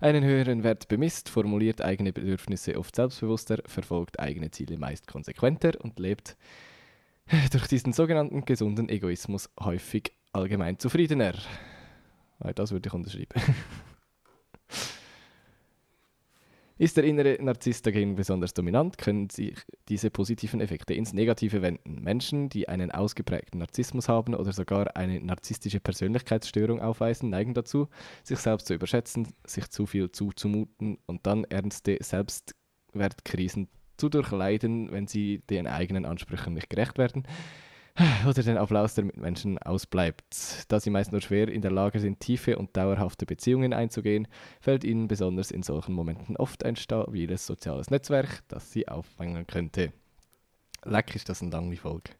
einen 0.00 0.24
höheren 0.24 0.64
Wert 0.64 0.88
bemisst, 0.88 1.28
formuliert 1.28 1.80
eigene 1.80 2.12
Bedürfnisse 2.12 2.78
oft 2.78 2.94
selbstbewusster, 2.94 3.62
verfolgt 3.64 4.20
eigene 4.20 4.50
Ziele 4.50 4.76
meist 4.76 5.06
konsequenter 5.06 5.72
und 5.80 5.98
lebt 5.98 6.36
durch 7.52 7.66
diesen 7.68 7.92
sogenannten 7.92 8.44
gesunden 8.44 8.88
Egoismus 8.88 9.48
häufig 9.58 10.12
allgemein 10.32 10.78
zufriedener. 10.78 11.34
Das 12.54 12.72
würde 12.72 12.88
ich 12.88 12.92
unterschreiben. 12.92 13.40
Ist 16.76 16.96
der 16.96 17.04
innere 17.04 17.38
Narzisst 17.40 17.86
dagegen 17.86 18.16
besonders 18.16 18.52
dominant, 18.52 18.98
können 18.98 19.30
sich 19.30 19.56
diese 19.88 20.10
positiven 20.10 20.60
Effekte 20.60 20.92
ins 20.92 21.12
Negative 21.12 21.62
wenden. 21.62 22.02
Menschen, 22.02 22.48
die 22.48 22.68
einen 22.68 22.90
ausgeprägten 22.90 23.60
Narzissmus 23.60 24.08
haben 24.08 24.34
oder 24.34 24.52
sogar 24.52 24.96
eine 24.96 25.20
narzisstische 25.20 25.78
Persönlichkeitsstörung 25.78 26.80
aufweisen, 26.80 27.30
neigen 27.30 27.54
dazu, 27.54 27.88
sich 28.24 28.40
selbst 28.40 28.66
zu 28.66 28.74
überschätzen, 28.74 29.28
sich 29.46 29.70
zu 29.70 29.86
viel 29.86 30.10
zuzumuten 30.10 30.98
und 31.06 31.26
dann 31.26 31.44
ernste 31.44 31.96
Selbstwertkrisen 32.00 33.68
zu 33.96 34.08
durchleiden, 34.08 34.90
wenn 34.90 35.06
sie 35.06 35.42
den 35.48 35.68
eigenen 35.68 36.04
Ansprüchen 36.04 36.54
nicht 36.54 36.70
gerecht 36.70 36.98
werden 36.98 37.22
oder 38.28 38.42
den 38.42 38.56
Applaus 38.56 38.94
der 38.94 39.04
Mitmenschen 39.04 39.58
ausbleibt. 39.58 40.64
Da 40.68 40.80
sie 40.80 40.90
meist 40.90 41.12
nur 41.12 41.20
schwer 41.20 41.48
in 41.48 41.62
der 41.62 41.70
Lage 41.70 42.00
sind, 42.00 42.20
tiefe 42.20 42.58
und 42.58 42.76
dauerhafte 42.76 43.26
Beziehungen 43.26 43.72
einzugehen, 43.72 44.26
fällt 44.60 44.84
ihnen 44.84 45.06
besonders 45.08 45.50
in 45.50 45.62
solchen 45.62 45.94
Momenten 45.94 46.36
oft 46.36 46.64
ein 46.64 46.76
stabiles 46.76 47.46
soziales 47.46 47.90
Netzwerk, 47.90 48.42
das 48.48 48.72
sie 48.72 48.88
auffangen 48.88 49.46
könnte. 49.46 49.92
Leck 50.84 51.14
ist 51.14 51.28
das 51.28 51.42
eine 51.42 51.50
lange 51.50 51.76
Folge. 51.76 52.10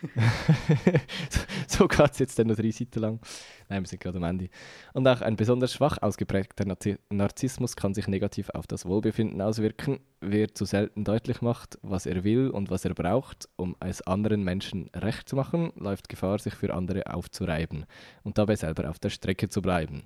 so 1.66 1.88
geht 1.88 2.10
es 2.12 2.18
jetzt 2.18 2.38
dann 2.38 2.46
noch 2.48 2.56
drei 2.56 2.70
Seiten 2.70 3.00
lang. 3.00 3.20
Nein, 3.68 3.82
wir 3.82 3.88
sind 3.88 4.00
gerade 4.00 4.18
am 4.18 4.24
Ende. 4.24 4.48
Und 4.94 5.06
auch 5.06 5.20
ein 5.20 5.36
besonders 5.36 5.72
schwach 5.72 5.98
ausgeprägter 6.00 6.64
Narzi 6.64 6.98
Narzissmus 7.10 7.76
kann 7.76 7.94
sich 7.94 8.08
negativ 8.08 8.50
auf 8.50 8.66
das 8.66 8.86
Wohlbefinden 8.86 9.40
auswirken. 9.40 10.00
Wer 10.20 10.54
zu 10.54 10.64
selten 10.64 11.04
deutlich 11.04 11.42
macht, 11.42 11.78
was 11.82 12.06
er 12.06 12.24
will 12.24 12.50
und 12.50 12.70
was 12.70 12.84
er 12.84 12.94
braucht, 12.94 13.48
um 13.56 13.76
es 13.80 14.02
anderen 14.02 14.44
Menschen 14.44 14.90
recht 14.94 15.28
zu 15.28 15.36
machen, 15.36 15.72
läuft 15.76 16.08
Gefahr, 16.08 16.38
sich 16.38 16.54
für 16.54 16.74
andere 16.74 17.12
aufzureiben 17.12 17.86
und 18.22 18.38
dabei 18.38 18.56
selber 18.56 18.88
auf 18.90 18.98
der 18.98 19.10
Strecke 19.10 19.48
zu 19.48 19.62
bleiben. 19.62 20.04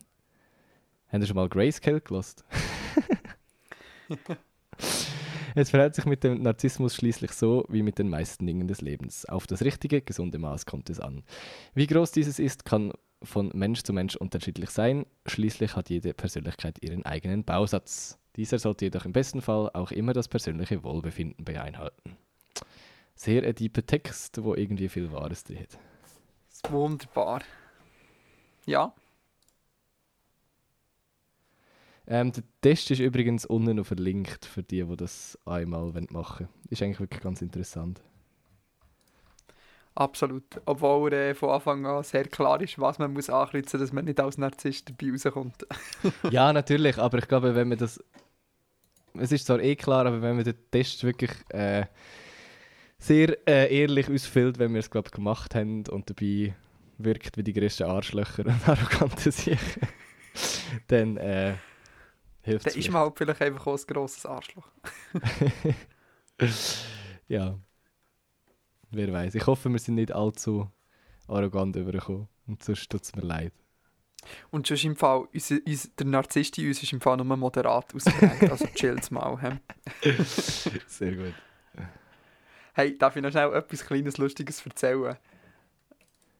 Haben 1.08 1.20
Sie 1.20 1.28
schon 1.28 1.36
mal 1.36 1.48
Grayscale 1.48 2.00
gelost? 2.00 2.44
Es 5.56 5.70
verhält 5.70 5.94
sich 5.94 6.04
mit 6.04 6.24
dem 6.24 6.42
Narzissmus 6.42 6.96
schließlich 6.96 7.30
so 7.30 7.64
wie 7.68 7.82
mit 7.82 7.98
den 7.98 8.08
meisten 8.08 8.44
Dingen 8.44 8.66
des 8.66 8.80
Lebens. 8.80 9.24
Auf 9.26 9.46
das 9.46 9.62
richtige, 9.62 10.02
gesunde 10.02 10.38
Maß 10.38 10.66
kommt 10.66 10.90
es 10.90 10.98
an. 10.98 11.22
Wie 11.74 11.86
groß 11.86 12.10
dieses 12.10 12.40
ist, 12.40 12.64
kann 12.64 12.92
von 13.22 13.50
Mensch 13.54 13.82
zu 13.82 13.92
Mensch 13.92 14.16
unterschiedlich 14.16 14.70
sein. 14.70 15.06
Schließlich 15.26 15.76
hat 15.76 15.90
jede 15.90 16.12
Persönlichkeit 16.12 16.82
ihren 16.82 17.06
eigenen 17.06 17.44
Bausatz. 17.44 18.18
Dieser 18.34 18.58
sollte 18.58 18.86
jedoch 18.86 19.04
im 19.04 19.12
besten 19.12 19.42
Fall 19.42 19.70
auch 19.74 19.92
immer 19.92 20.12
das 20.12 20.26
persönliche 20.26 20.82
Wohlbefinden 20.82 21.44
beinhalten. 21.44 22.16
Sehr 23.14 23.44
ein 23.44 23.54
deeper 23.54 23.86
Text, 23.86 24.42
wo 24.42 24.56
irgendwie 24.56 24.88
viel 24.88 25.12
Wahres 25.12 25.44
drin 25.44 25.60
hat. 25.60 26.72
Wunderbar. 26.72 27.42
Ja, 28.66 28.92
Ähm, 32.06 32.32
der 32.32 32.44
Test 32.60 32.90
ist 32.90 33.00
übrigens 33.00 33.46
unten 33.46 33.76
noch 33.76 33.86
verlinkt 33.86 34.44
für 34.44 34.62
die, 34.62 34.84
die 34.84 34.96
das 34.96 35.38
einmal 35.46 35.86
machen 36.10 36.10
wollen. 36.10 36.48
Ist 36.68 36.82
eigentlich 36.82 37.00
wirklich 37.00 37.22
ganz 37.22 37.40
interessant. 37.40 38.02
absolut. 39.94 40.44
Obwohl 40.66 41.12
äh, 41.12 41.34
von 41.34 41.50
Anfang 41.50 41.86
an 41.86 42.02
sehr 42.02 42.24
klar 42.24 42.60
ist, 42.60 42.78
was 42.78 42.98
man 42.98 43.12
muss 43.12 43.30
ankreuzen 43.30 43.78
muss, 43.78 43.88
dass 43.88 43.92
man 43.92 44.04
nicht 44.04 44.20
als 44.20 44.36
Narzisst 44.36 44.90
dabei 44.90 45.12
rauskommt. 45.12 45.66
ja, 46.30 46.52
natürlich, 46.52 46.98
aber 46.98 47.18
ich 47.18 47.28
glaube, 47.28 47.54
wenn 47.54 47.68
man 47.68 47.78
das. 47.78 48.02
Es 49.16 49.30
ist 49.30 49.46
zwar 49.46 49.60
eh 49.60 49.76
klar, 49.76 50.06
aber 50.06 50.20
wenn 50.22 50.34
man 50.34 50.44
den 50.44 50.56
Test 50.72 51.04
wirklich 51.04 51.30
äh, 51.50 51.86
sehr 52.98 53.36
äh, 53.48 53.74
ehrlich 53.74 54.10
ausfüllt, 54.10 54.58
wenn 54.58 54.72
wir 54.72 54.80
es 54.80 54.90
glaube 54.90 55.10
gemacht 55.10 55.54
haben 55.54 55.84
und 55.86 56.10
dabei 56.10 56.54
wirkt 56.98 57.36
wie 57.36 57.44
die 57.44 57.52
größten 57.52 57.86
Arschlöcher 57.86 58.44
und 58.44 58.68
arrogante 58.68 59.30
Sicher, 59.30 59.86
dann 60.88 61.16
hilft 62.44 62.66
Dann 62.66 62.70
es. 62.72 62.76
ist 62.76 62.90
man 62.90 63.02
halt 63.02 63.18
vielleicht 63.18 63.42
einfach 63.42 63.66
auch 63.66 63.78
ein 63.78 63.86
grosses 63.86 64.26
Arschloch. 64.26 64.68
ja. 67.28 67.58
Wer 68.90 69.12
weiß. 69.12 69.34
Ich 69.34 69.46
hoffe, 69.46 69.70
wir 69.70 69.78
sind 69.78 69.96
nicht 69.96 70.12
allzu 70.12 70.70
arrogant 71.26 71.76
übergekommen. 71.76 72.28
Und 72.46 72.62
sonst 72.62 72.90
tut 72.90 73.02
es 73.02 73.16
mir 73.16 73.22
leid. 73.22 73.52
Und 74.50 74.68
schon 74.68 74.76
im 74.78 74.96
Fall, 74.96 75.26
unser, 75.32 75.56
unser, 75.66 75.88
der 75.98 76.06
Narzisst 76.06 76.58
in 76.58 76.68
uns 76.68 76.82
ist 76.82 76.92
im 76.92 77.00
Fall 77.00 77.16
nur 77.16 77.36
moderat 77.36 77.94
ausgeprägt, 77.94 78.50
also 78.50 78.66
chillt's 78.74 79.10
mal. 79.10 79.60
He. 80.02 80.10
Sehr 80.86 81.14
gut. 81.14 81.34
Hey, 82.72 82.96
darf 82.96 83.16
ich 83.16 83.22
noch 83.22 83.30
schnell 83.30 83.52
etwas 83.54 83.84
kleines 83.84 84.18
Lustiges 84.18 84.64
erzählen? 84.64 85.16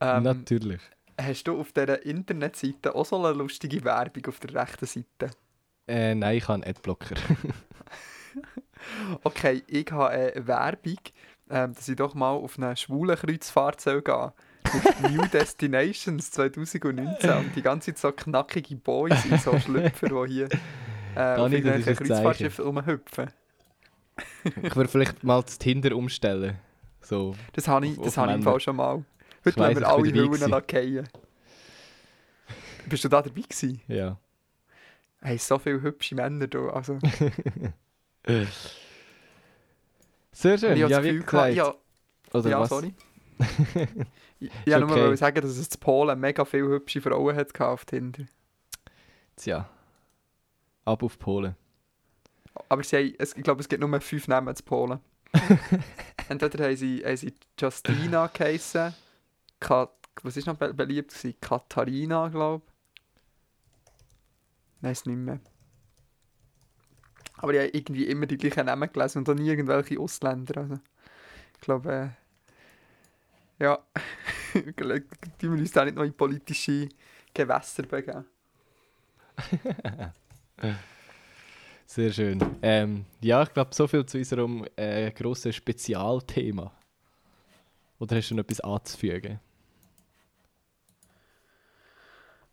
Ähm, 0.01 0.23
Natürlich. 0.23 0.81
hast 1.19 1.43
du 1.45 1.59
auf 1.59 1.71
dieser 1.71 2.03
Internetseite 2.05 2.93
auch 2.93 3.05
so 3.05 3.23
eine 3.23 3.37
lustige 3.37 3.83
Werbung 3.83 4.25
auf 4.27 4.39
der 4.39 4.53
rechten 4.55 4.85
Seite? 4.85 5.31
Äh, 5.87 6.15
nein, 6.15 6.37
ich 6.37 6.43
habe 6.47 6.55
einen 6.55 6.63
Adblocker. 6.63 7.15
Okay, 9.23 9.63
ich 9.67 9.91
habe 9.91 10.09
eine 10.09 10.47
Werbung, 10.47 10.99
ähm, 11.49 11.73
dass 11.73 11.87
ich 11.87 11.95
doch 11.95 12.13
mal 12.13 12.31
auf 12.31 12.57
eine 12.57 12.75
schwule 12.75 13.15
Kreuzfahrt 13.15 13.83
gehen 13.83 14.31
New 15.11 15.25
Destinations 15.27 16.31
2019 16.31 17.29
und 17.31 17.55
die 17.55 17.61
ganze 17.61 17.93
Zeit 17.93 17.99
so 17.99 18.11
knackige 18.11 18.75
Boys 18.75 19.25
in 19.25 19.37
so 19.37 19.57
Schlüpfer, 19.59 20.07
die 20.27 20.33
hier 20.33 20.49
äh, 21.15 21.35
auf 21.35 21.51
irgendwelchen 21.51 21.95
Kreuzfahrtschiffen 21.95 22.65
rumhüpfen. 22.65 23.31
ich 24.61 24.75
würde 24.75 24.89
vielleicht 24.89 25.23
mal 25.23 25.41
das 25.43 25.59
Tinder 25.59 25.95
umstellen. 25.95 26.57
So. 27.01 27.35
Das 27.53 27.67
habe 27.67 27.85
ich, 27.85 27.99
das 27.99 28.17
habe 28.17 28.31
ich 28.31 28.37
im. 28.37 28.43
Fall 28.43 28.59
schon 28.59 28.75
mal. 28.75 29.05
Heute 29.45 29.59
weiss, 29.59 29.79
wir 29.79 29.87
alle 29.87 30.11
Hüllen 30.11 30.49
lackieren. 30.49 31.07
Bist 32.87 33.03
du 33.03 33.09
da 33.09 33.21
dabei 33.21 33.41
gewesen? 33.41 33.81
Ja. 33.87 34.17
Hey, 35.21 35.37
so 35.37 35.57
viele 35.57 35.81
hübsche 35.81 36.15
Männer 36.15 36.47
da. 36.47 36.67
Also, 36.69 36.99
Sehr 40.31 40.57
schön. 40.57 40.77
Ja, 40.77 41.03
wie 41.03 41.19
gesagt. 41.19 41.53
ja, 41.53 41.73
Oder 42.33 42.49
ja, 42.49 42.59
was? 42.59 42.69
sorry. 42.69 42.93
ich 44.39 44.51
wollte 44.65 44.79
nur 44.79 44.91
okay. 44.91 45.07
mal 45.07 45.17
sagen, 45.17 45.41
dass 45.41 45.51
es 45.51 45.67
in 45.67 45.79
Polen 45.79 46.19
mega 46.19 46.45
viele 46.45 46.67
hübsche 46.67 47.01
Frauen 47.01 47.35
hat 47.35 47.59
auf 47.61 47.85
Tinder. 47.85 48.25
Tja. 49.35 49.69
Ab 50.85 51.03
auf 51.03 51.17
Polen. 51.17 51.55
Aber 52.69 52.83
sie 52.83 52.97
haben, 52.97 53.13
ich 53.19 53.43
glaube, 53.43 53.61
es 53.61 53.67
gibt 53.67 53.81
nur 53.81 54.01
fünf 54.01 54.27
Namen 54.27 54.55
zu 54.55 54.63
Polen. 54.63 54.99
Entweder 56.29 56.65
haben 56.65 56.75
sie, 56.75 57.03
haben 57.05 57.17
sie 57.17 57.33
Justina 57.59 58.27
geheissen, 58.27 58.93
Ka 59.59 59.89
was 60.23 60.37
ist 60.37 60.47
noch 60.47 60.55
be 60.55 60.73
beliebt 60.73 61.13
gewesen? 61.13 61.35
Katharina, 61.41 62.29
glaube 62.29 62.63
ich. 62.65 62.74
Nein, 64.81 64.91
es 64.91 65.05
nicht 65.05 65.17
mehr. 65.17 65.39
Aber 67.37 67.53
ich 67.53 67.59
habe 67.59 67.69
irgendwie 67.69 68.05
immer 68.05 68.25
die 68.25 68.37
gleichen 68.37 68.65
Namen 68.65 68.91
gelesen 68.91 69.25
und 69.25 69.39
nie 69.39 69.49
irgendwelche 69.49 69.99
Ausländer. 69.99 70.61
Also, 70.61 70.79
ich 71.53 71.61
glaube, 71.61 72.15
äh, 73.59 73.63
ja, 73.63 73.79
die 74.53 75.49
wir 75.49 75.51
uns 75.51 75.71
da 75.71 75.85
nicht 75.85 75.95
noch 75.95 76.03
in 76.03 76.13
politische 76.13 76.89
Gewässer 77.33 77.83
begeben. 77.83 78.25
Sehr 81.85 82.11
schön. 82.11 82.39
Ähm, 82.61 83.05
ja, 83.21 83.43
ich 83.43 83.53
glaube, 83.53 83.75
so 83.75 83.87
viel 83.87 84.05
zu 84.05 84.17
unserem 84.17 84.65
äh, 84.75 85.11
grossen 85.11 85.53
Spezialthema. 85.53 86.71
Oder 87.99 88.17
hast 88.17 88.31
du 88.31 88.35
noch 88.35 88.43
etwas 88.43 88.59
anzufügen? 88.61 89.39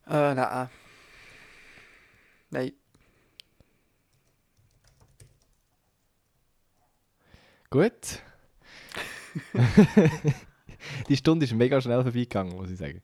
Äh, 0.07 0.35
nein. 0.35 0.69
Nein. 2.53 2.73
Gut. 7.71 8.21
Die 11.09 11.17
Stunde 11.17 11.47
ist 11.47 11.55
mega 11.55 11.81
schnell 11.81 12.03
vorbeigegangen, 12.03 12.55
muss 12.55 12.71
ich 12.71 12.77
sagen. 12.77 13.01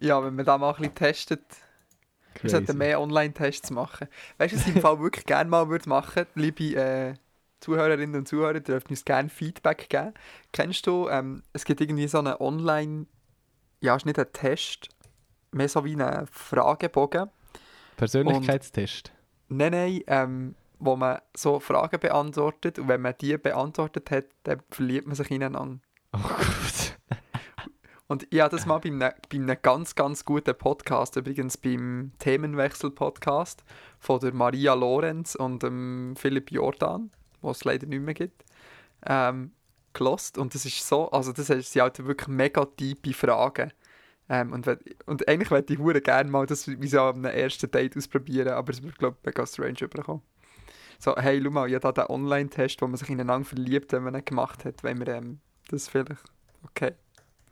Ja, 0.00 0.22
wenn 0.24 0.34
man 0.34 0.44
da 0.44 0.58
mal 0.58 0.70
ein 0.70 0.76
bisschen 0.76 0.94
testet, 0.96 1.44
Wir 2.42 2.50
sollten 2.50 2.66
Crazy. 2.66 2.78
mehr 2.78 3.00
Online-Tests 3.00 3.70
machen. 3.70 4.08
Weißt 4.38 4.52
du, 4.54 4.58
was 4.58 4.66
ich 4.66 4.74
im 4.74 4.82
Fall 4.82 4.98
wirklich 5.00 5.24
gerne 5.24 5.48
mal 5.48 5.68
würde 5.68 5.88
machen 5.88 6.26
liebe 6.34 6.74
äh, 6.74 7.14
Zuhörerinnen 7.60 8.16
und 8.16 8.26
Zuhörer, 8.28 8.54
ihr 8.54 8.60
dürft 8.60 8.90
uns 8.90 9.04
gerne 9.04 9.28
Feedback 9.28 9.88
geben. 9.88 10.14
Kennst 10.52 10.86
du, 10.88 11.08
ähm, 11.08 11.42
es 11.52 11.64
gibt 11.64 11.80
irgendwie 11.80 12.08
so 12.08 12.18
einen 12.18 12.34
Online- 12.34 13.06
ja, 13.80 13.94
ist 13.94 14.06
nicht 14.06 14.18
ein 14.18 14.32
Test, 14.32 14.88
mehr 15.52 15.68
so 15.68 15.84
wie 15.84 15.92
einen 15.94 16.26
Fragebogen. 16.26 17.30
Persönlichkeitstest. 17.98 19.12
Nein, 19.48 19.72
nein, 19.72 20.00
ähm, 20.06 20.54
wo 20.78 20.96
man 20.96 21.18
so 21.36 21.60
Fragen 21.60 21.98
beantwortet 22.00 22.78
und 22.78 22.88
wenn 22.88 23.02
man 23.02 23.14
die 23.20 23.36
beantwortet 23.36 24.10
hat, 24.10 24.26
dann 24.44 24.60
verliebt 24.70 25.06
man 25.06 25.16
sich 25.16 25.30
ineinander. 25.30 25.80
Oh 26.12 26.20
Gott. 26.22 26.96
Und 28.10 28.26
ich 28.30 28.40
habe 28.40 28.56
das 28.56 28.64
mal 28.64 28.78
bei 28.78 28.88
einem, 28.88 29.00
bei 29.00 29.36
einem 29.36 29.56
ganz, 29.60 29.94
ganz 29.94 30.24
guten 30.24 30.56
Podcast, 30.56 31.16
übrigens 31.16 31.58
beim 31.58 32.12
Themenwechsel-Podcast 32.20 33.62
von 33.98 34.18
der 34.20 34.32
Maria 34.32 34.72
Lorenz 34.72 35.34
und 35.34 35.62
dem 35.62 36.14
Philipp 36.16 36.50
Jordan, 36.50 37.10
wo 37.42 37.50
es 37.50 37.64
leider 37.64 37.86
nicht 37.86 38.00
mehr 38.00 38.14
gibt, 38.14 38.46
ähm, 39.04 39.52
gelost. 39.92 40.38
Und 40.38 40.54
das 40.54 40.64
ist 40.64 40.88
so, 40.88 41.10
also 41.10 41.32
das 41.32 41.48
sind 41.48 41.82
halt 41.82 42.02
wirklich 42.06 42.28
mega 42.28 42.64
tiefe 42.64 43.12
Fragen. 43.12 43.72
Ähm, 44.28 44.52
und, 44.52 44.68
und 45.06 45.26
eigentlich 45.28 45.50
würde 45.50 45.72
ich 45.72 45.78
hure 45.78 46.00
gerne 46.00 46.30
mal 46.30 46.46
das 46.46 46.68
wie 46.68 46.88
so 46.88 47.00
am 47.00 47.24
ersten 47.24 47.70
Date 47.70 47.96
ausprobieren, 47.96 48.48
aber 48.48 48.72
es 48.72 48.82
wird, 48.82 48.98
glaube 48.98 49.16
ich, 49.20 49.26
mega 49.26 49.46
strange 49.46 49.80
überkommen. 49.80 50.22
So, 50.98 51.16
hey, 51.16 51.40
schau 51.42 51.50
mal, 51.50 51.68
ich 51.68 51.74
habe 51.74 51.92
da 51.92 52.04
den 52.04 52.10
Online-Test, 52.10 52.82
wo 52.82 52.86
man 52.86 52.96
sich 52.96 53.08
ineinander 53.08 53.46
verliebt, 53.46 53.92
wenn 53.92 54.02
man 54.02 54.14
ihn 54.14 54.24
gemacht 54.24 54.64
hat, 54.64 54.82
wenn 54.82 54.98
wir 54.98 55.08
ähm, 55.08 55.40
das 55.68 55.88
vielleicht... 55.88 56.22
Okay. 56.64 56.92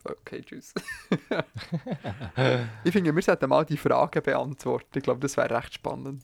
Okay, 0.03 0.41
tschüss. 0.41 0.73
ich 2.83 2.91
finde, 2.91 3.13
wir 3.13 3.21
sollten 3.21 3.49
mal 3.49 3.65
die 3.65 3.77
Fragen 3.77 4.21
beantworten. 4.21 4.97
Ich 4.97 5.03
glaube, 5.03 5.19
das 5.19 5.35
wäre 5.35 5.49
recht 5.49 5.73
spannend. 5.73 6.23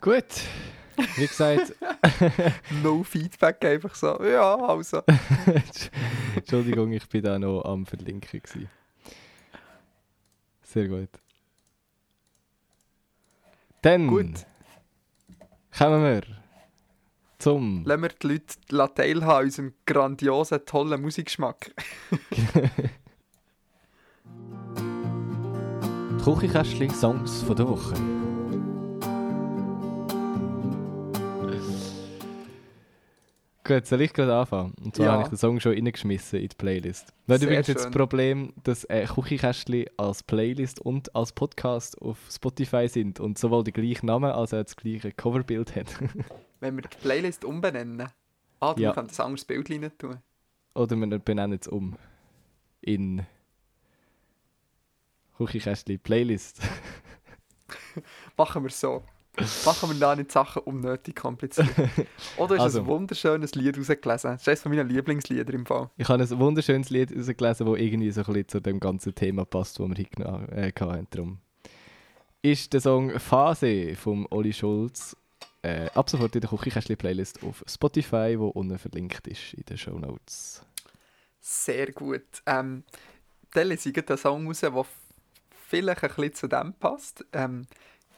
Gut. 0.00 0.42
Wie 1.16 1.26
gesagt, 1.26 1.74
No 2.82 3.02
Feedback, 3.02 3.64
einfach 3.64 3.94
so. 3.94 4.22
Ja, 4.22 4.56
also. 4.56 5.02
Entschuldigung, 6.36 6.92
ich 6.92 7.08
bin 7.08 7.22
da 7.22 7.38
noch 7.38 7.62
am 7.62 7.86
Verlinken. 7.86 8.40
Gewesen. 8.40 8.68
Sehr 10.62 10.88
gut. 10.88 11.10
Dann 13.82 14.08
Gut. 14.08 14.46
kommen 15.76 16.02
wir 16.02 16.22
zum 17.38 17.84
Lassen 17.84 18.02
wir 18.02 18.08
die 18.08 18.40
Leute 18.70 18.94
teilhaben 18.94 19.44
unserem 19.44 19.74
grandiosen, 19.84 20.64
tollen 20.64 21.02
Musikgeschmack. 21.02 21.72
Küchenkästchen 26.24 26.88
Songs 26.88 27.42
von 27.42 27.54
der 27.54 27.68
Woche. 27.68 27.92
Gut, 33.66 33.86
soll 33.86 34.02
ich 34.02 34.12
gerade 34.12 34.34
anfangen? 34.36 34.74
Und 34.84 34.94
zwar 34.94 35.06
Ja. 35.06 35.12
habe 35.12 35.22
ich 35.22 35.28
den 35.30 35.38
Song 35.38 35.58
schon 35.58 35.72
reingeschmissen 35.72 36.38
in 36.38 36.48
die 36.48 36.54
Playlist. 36.56 37.14
Wir 37.26 37.34
haben 37.34 37.40
Sehr 37.40 37.48
übrigens 37.48 37.66
jetzt 37.68 37.84
das. 37.86 37.90
Problem, 37.92 38.52
dass 38.62 38.84
äh, 38.84 39.06
Küchenkästchen 39.06 39.86
als 39.96 40.22
Playlist 40.22 40.80
und 40.80 41.14
als 41.16 41.32
Podcast 41.32 42.00
auf 42.02 42.18
Spotify 42.30 42.88
sind 42.88 43.20
und 43.20 43.38
sowohl 43.38 43.64
den 43.64 43.72
gleichen 43.72 44.04
Namen 44.06 44.30
als 44.30 44.52
auch 44.52 44.62
das 44.62 44.76
gleiche 44.76 45.12
Coverbild 45.12 45.74
haben. 45.76 45.86
Wenn 46.60 46.76
wir 46.76 46.82
die 46.82 46.96
Playlist 46.98 47.44
umbenennen. 47.44 48.06
Ah, 48.60 48.74
du 48.74 48.82
Ja. 48.82 48.92
kannst 48.92 49.18
ein 49.18 49.26
anderes 49.26 49.46
Bild 49.46 49.70
rein 49.70 49.90
tun. 49.96 50.18
Oder 50.74 50.96
wir 50.96 51.18
benennen 51.18 51.58
es 51.58 51.66
um 51.66 51.96
in 52.82 53.24
Küchenkästchen 55.38 55.98
Playlist. 56.00 56.60
Machen 58.36 58.62
wir 58.62 58.70
so. 58.70 59.02
Machen 59.64 59.90
wir 59.90 59.98
da 59.98 60.14
nicht 60.14 60.30
Sachen 60.30 60.62
unnötig 60.62 61.16
kompliziert. 61.16 61.68
Oder 62.36 62.54
ist 62.56 62.60
Also. 62.62 62.80
ein 62.80 62.86
wunderschönes 62.86 63.54
Lied 63.54 63.76
rausgelesen. 63.76 64.30
Das 64.32 64.42
ist 64.42 64.48
eines 64.48 64.64
meiner 64.66 64.84
Lieblingslieder 64.84 65.52
im 65.52 65.66
Fall. 65.66 65.90
Ich 65.96 66.08
habe 66.08 66.22
ein 66.22 66.38
wunderschönes 66.38 66.90
Lied 66.90 67.10
rausgelesen, 67.16 67.66
das 67.66 67.78
irgendwie 67.78 68.10
so 68.10 68.20
ein 68.20 68.26
bisschen 68.26 68.48
zu 68.48 68.60
dem 68.60 68.78
ganzen 68.80 69.14
Thema 69.14 69.44
passt, 69.44 69.78
das 69.78 69.88
wir 69.88 70.04
genommen 70.04 70.48
äh, 70.50 70.72
hatten. 70.78 71.06
Darum 71.10 71.38
ist 72.42 72.72
der 72.72 72.80
Song 72.80 73.18
«Phase» 73.18 73.96
von 73.96 74.26
Oli 74.30 74.52
Schulz 74.52 75.16
äh, 75.62 75.88
ab 75.94 76.10
sofort 76.10 76.34
in 76.34 76.42
der 76.42 76.50
Küchenkästchen-Playlist 76.50 77.42
auf 77.42 77.64
Spotify, 77.66 78.36
wo 78.38 78.48
unten 78.48 78.78
verlinkt 78.78 79.26
ist 79.26 79.54
in 79.54 79.64
den 79.64 79.78
Show 79.78 79.98
Notes. 79.98 80.62
Sehr 81.40 81.90
gut. 81.92 82.22
Ähm, 82.46 82.84
dann 83.52 83.68
lese 83.68 83.90
ich 83.90 84.08
einen 84.08 84.18
Song 84.18 84.46
raus, 84.46 84.60
der 84.60 84.84
vielleicht 85.68 86.02
ein 86.04 86.08
bisschen 86.10 86.34
zu 86.34 86.48
dem 86.48 86.74
passt. 86.74 87.24
Ähm, 87.32 87.66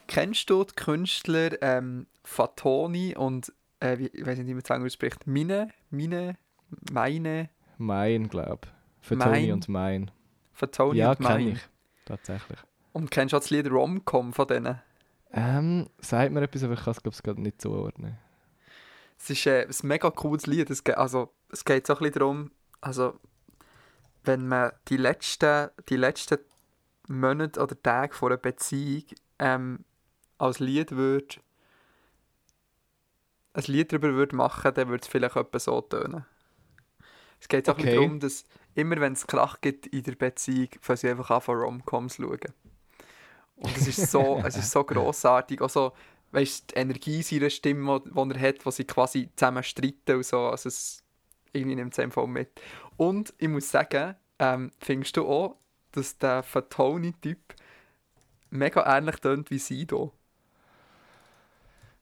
kennst 0.07 0.49
du 0.49 0.63
die 0.63 0.73
Künstler 0.75 1.61
ähm, 1.61 2.07
Fatoni 2.23 3.15
und, 3.15 3.53
äh, 3.79 3.97
wie, 3.97 4.07
ich 4.07 4.25
weiß 4.25 4.37
nicht, 4.37 4.47
wie 4.47 4.53
man 4.53 4.63
es 4.63 4.71
ausspricht, 4.71 5.27
Mine, 5.27 5.69
Mine, 5.89 6.37
Meine, 6.91 7.49
Mein, 7.77 8.27
glaube 8.27 8.67
ich. 9.01 9.15
Mein. 9.15 9.51
und 9.51 9.69
Mein. 9.69 10.11
Fatoni 10.53 10.97
Ja, 10.97 11.11
und 11.11 11.19
Meine? 11.19 11.37
kenne 11.37 11.51
ich. 11.51 11.69
Tatsächlich. 12.05 12.59
Und 12.93 13.11
kennst 13.11 13.33
du 13.33 13.37
auch 13.37 13.41
das 13.41 13.49
Lied 13.49 13.69
Rom-Com 13.69 14.33
von 14.33 14.47
denen? 14.47 14.81
Ähm, 15.31 15.89
sagt 15.99 16.31
mir 16.31 16.41
etwas, 16.41 16.63
aber 16.63 16.73
ich 16.73 16.83
kann 16.83 16.91
es, 16.91 17.03
glaube 17.03 17.15
ich, 17.15 17.23
gerade 17.23 17.41
nicht 17.41 17.61
zuordnen. 17.61 18.17
Es 19.19 19.29
ist 19.29 19.45
äh, 19.45 19.67
ein 19.67 19.87
mega 19.87 20.09
cooles 20.09 20.47
Lied. 20.47 20.69
Es, 20.69 20.83
geht, 20.83 20.97
also, 20.97 21.33
es 21.51 21.65
geht 21.65 21.85
so 21.85 21.93
ein 21.93 21.99
bisschen 21.99 22.13
darum, 22.19 22.51
also, 22.81 23.19
wenn 24.23 24.47
man 24.47 24.71
die 24.87 24.97
letzten, 24.97 25.69
die 25.89 25.97
letzten 25.97 26.39
Monate 27.07 27.61
oder 27.61 27.81
Tage 27.81 28.13
vor 28.13 28.29
einer 28.29 28.37
Beziehung 28.37 29.03
ähm, 29.39 29.85
als 30.37 30.59
Lied 30.59 30.91
würde, 30.91 31.37
ein 33.53 33.63
Lied 33.63 33.91
darüber 33.91 34.13
würde 34.13 34.37
machen, 34.37 34.73
dann 34.73 34.87
würde 34.87 35.01
es 35.01 35.07
vielleicht 35.09 35.35
etwa 35.35 35.59
so 35.59 35.81
tönen. 35.81 36.25
Es 37.39 37.47
geht 37.47 37.69
auch 37.69 37.77
Okay. 37.77 37.87
darum, 37.87 38.19
dass 38.19 38.45
immer 38.75 38.99
wenn 38.99 39.13
es 39.13 39.27
Krach 39.27 39.61
gibt 39.61 39.87
in 39.87 40.03
der 40.03 40.15
Beziehung, 40.15 40.69
fangen 40.81 40.97
sie 40.97 41.09
einfach 41.09 41.29
an 41.31 41.41
von 41.41 41.57
Romcoms 41.57 42.15
zu 42.15 42.23
schauen. 42.23 42.53
Und 43.55 43.77
es 43.77 43.87
ist 43.87 44.11
so, 44.11 44.41
es 44.43 44.57
ist 44.57 44.71
so 44.71 44.83
grossartig. 44.83 45.61
Auch 45.61 45.69
so, 45.69 45.93
weißt, 46.31 46.71
die 46.71 46.75
Energie 46.75 47.23
seiner 47.23 47.49
Stimme, 47.49 48.01
die 48.05 48.31
er 48.35 48.39
hat, 48.39 48.65
wo 48.65 48.71
sie 48.71 48.85
quasi 48.85 49.29
zusammen 49.35 49.63
streiten 49.63 50.17
und 50.17 50.25
so. 50.25 50.41
Also 50.47 50.67
es 50.69 51.03
irgendwie 51.53 51.75
nimmt 51.75 51.93
es 51.93 51.99
einfach 51.99 52.27
mit. 52.27 52.61
Und 52.97 53.33
ich 53.37 53.47
muss 53.47 53.71
sagen, 53.71 54.15
ähm, 54.39 54.71
findest 54.79 55.17
du 55.17 55.27
auch, 55.27 55.57
dass 55.91 56.17
der 56.17 56.43
Fatoni-Typ 56.43 57.55
mega 58.49 58.97
ähnlich 58.97 59.17
tönt 59.17 59.49
wie 59.51 59.59
Sido? 59.59 60.13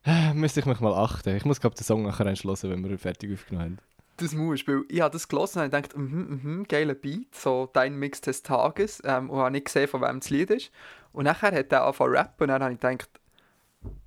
Müsste 0.34 0.60
ich 0.60 0.66
mich 0.66 0.80
mal 0.80 0.93
achten. 0.93 1.36
Ich 1.36 1.45
muss, 1.45 1.60
glaube 1.60 1.76
den 1.76 1.84
Song 1.84 2.03
nachher 2.03 2.26
entschlossen, 2.26 2.70
wenn 2.70 2.84
wir 2.84 2.91
ihn 2.91 2.97
fertig 2.97 3.34
aufgenommen 3.34 3.66
haben. 3.66 3.78
Das 4.18 4.34
musst 4.34 4.68
weil 4.68 4.84
ich 4.88 5.01
habe 5.01 5.12
das 5.12 5.28
gelesen 5.28 5.60
und 5.60 5.72
gedacht, 5.72 5.97
mhm, 5.97 6.39
mhm, 6.41 6.66
geiler 6.70 6.93
Beat, 6.93 7.36
so 7.36 7.70
dein 7.74 7.97
Mix 7.97 8.22
des 8.22 8.43
Tages 8.43 9.01
ähm, 9.03 9.30
und 9.30 9.39
habe 9.39 9.51
nicht 9.51 9.66
gesehen, 9.66 9.89
von 9.89 10.01
wem 10.01 10.22
das 10.22 10.30
Lied 10.30 10.51
ist. 10.51 10.72
Und 11.12 11.26
nachher 11.26 11.51
hat 11.51 11.72
er 11.72 11.84
angefangen 11.84 12.14
zu 12.14 12.18
rappen 12.18 12.43
und 12.43 12.47
dann 12.47 12.64
habe 12.64 12.74
ich 12.74 12.80
gedacht, 12.80 13.10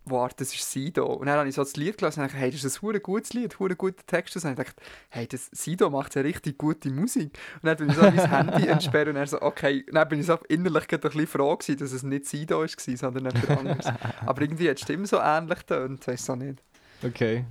wow, 0.04 0.32
das 0.34 0.54
ist 0.54 0.70
Sido. 0.70 1.06
Und 1.06 1.26
dann 1.26 1.38
habe 1.38 1.48
ich 1.48 1.54
so 1.54 1.62
das 1.62 1.76
Lied 1.76 1.98
gelesen 1.98 2.20
und 2.20 2.28
dachte, 2.28 2.38
hey, 2.38 2.50
das 2.50 2.64
ist 2.64 2.82
ein 2.82 3.02
gutes 3.02 3.32
Lied, 3.32 3.58
hure 3.58 3.76
guter 3.76 4.04
Text. 4.06 4.36
Und 4.36 4.44
dann 4.44 4.52
habe 4.52 4.62
ich 4.62 4.84
hey, 5.10 5.26
das 5.26 5.50
Sido 5.52 5.90
macht 5.90 6.14
ja 6.14 6.22
richtig 6.22 6.58
gute 6.58 6.90
Musik. 6.90 7.38
Und 7.62 7.64
dann 7.64 7.76
bin 7.76 7.90
ich 7.90 7.96
so 7.96 8.02
mein 8.02 8.30
Handy 8.30 8.68
entsperrt 8.68 9.08
und 9.08 9.16
er 9.16 9.26
so, 9.26 9.40
okay, 9.42 9.84
dann 9.92 10.08
bin 10.08 10.20
ich 10.20 10.26
so 10.26 10.38
innerlich 10.48 10.86
ein 10.90 11.00
bisschen 11.00 11.26
froh 11.26 11.56
gewesen, 11.56 11.78
dass 11.78 11.92
es 11.92 12.02
nicht 12.02 12.26
Sido 12.26 12.60
war, 12.60 12.68
sondern 12.68 13.24
jemand 13.24 13.50
anderes. 13.50 13.86
Aber 14.26 14.42
irgendwie 14.42 14.70
hat 14.70 14.78
die 14.78 14.82
Stimme 14.82 15.06
so 15.06 15.18
ähnlich 15.20 15.58
und 15.70 16.06
weiß 16.06 16.24
so 16.24 16.34
nicht. 16.34 16.62
Okay, 17.04 17.44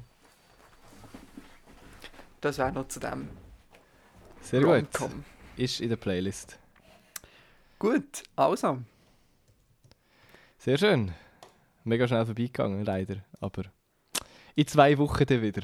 Das 2.41 2.57
wäre 2.57 2.71
noch 2.71 2.87
zu 2.87 2.99
dem 2.99 3.29
sehr 4.47 4.61
gut. 4.61 4.87
Ist 5.57 5.81
in 5.81 5.89
der 5.89 5.97
Playlist. 5.97 6.57
Gut, 7.79 8.23
also. 8.37 8.79
Sehr 10.57 10.77
schön. 10.77 11.13
Mega 11.87 12.07
schnell 12.07 12.25
vorbeigegangen, 12.25 12.83
leider. 12.83 13.17
Aber 13.39 13.63
in 14.55 14.67
zwei 14.67 14.97
Wochen 14.97 15.25
dann 15.25 15.41
wieder. 15.41 15.61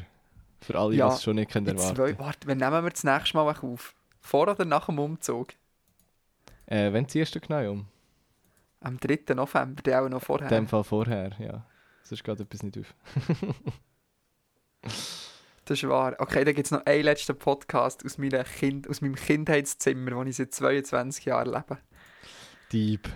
Für 0.62 0.80
alle, 0.80 0.96
Ja, 0.96 1.10
die 1.10 1.16
es 1.16 1.24
schon 1.24 1.36
nicht 1.36 1.52
können 1.52 1.68
In 1.68 1.76
erwarten 1.78 1.96
zwei, 1.98 2.18
warte, 2.20 2.48
wann 2.48 2.58
nehmen 2.58 2.84
wir 2.84 2.90
das 2.90 3.04
nächste 3.04 3.36
Mal 3.38 3.54
auf? 3.62 3.94
Vor 4.22 4.48
oder 4.48 4.64
nach 4.64 4.86
dem 4.86 5.00
Umzug? 5.00 5.50
Äh, 6.66 6.94
wenn 6.94 7.08
ziehst 7.10 7.36
du 7.36 7.42
genau 7.42 7.72
um? 7.72 7.88
Am 8.80 8.98
3. 8.98 9.34
November, 9.34 9.82
der 9.82 10.04
auch 10.04 10.10
noch 10.10 10.22
vorher. 10.24 10.48
In 10.50 10.56
dem 10.56 10.68
Fall 10.68 10.84
vorher, 10.86 11.32
ja. 11.40 11.66
Sonst 12.04 12.24
geht 12.24 12.40
etwas 12.40 12.64
nicht 12.64 12.78
auf. 12.78 12.94
Das 15.66 15.82
ist 15.82 15.88
wahr. 15.88 16.16
Okay, 16.20 16.44
dann 16.44 16.54
gibt 16.56 16.68
es 16.68 16.72
noch 16.72 16.86
einen 16.86 17.04
letzten 17.04 17.38
Podcast 17.38 18.04
aus, 18.06 18.18
kind, 18.60 18.90
aus 18.90 19.00
meinem 19.00 19.16
Kindheitszimmer, 19.16 20.14
wo 20.18 20.24
ich 20.24 20.36
seit 20.36 20.54
22 20.54 21.24
Jahren 21.24 21.54
lebe. 21.54 21.78
Dieb. 22.74 23.08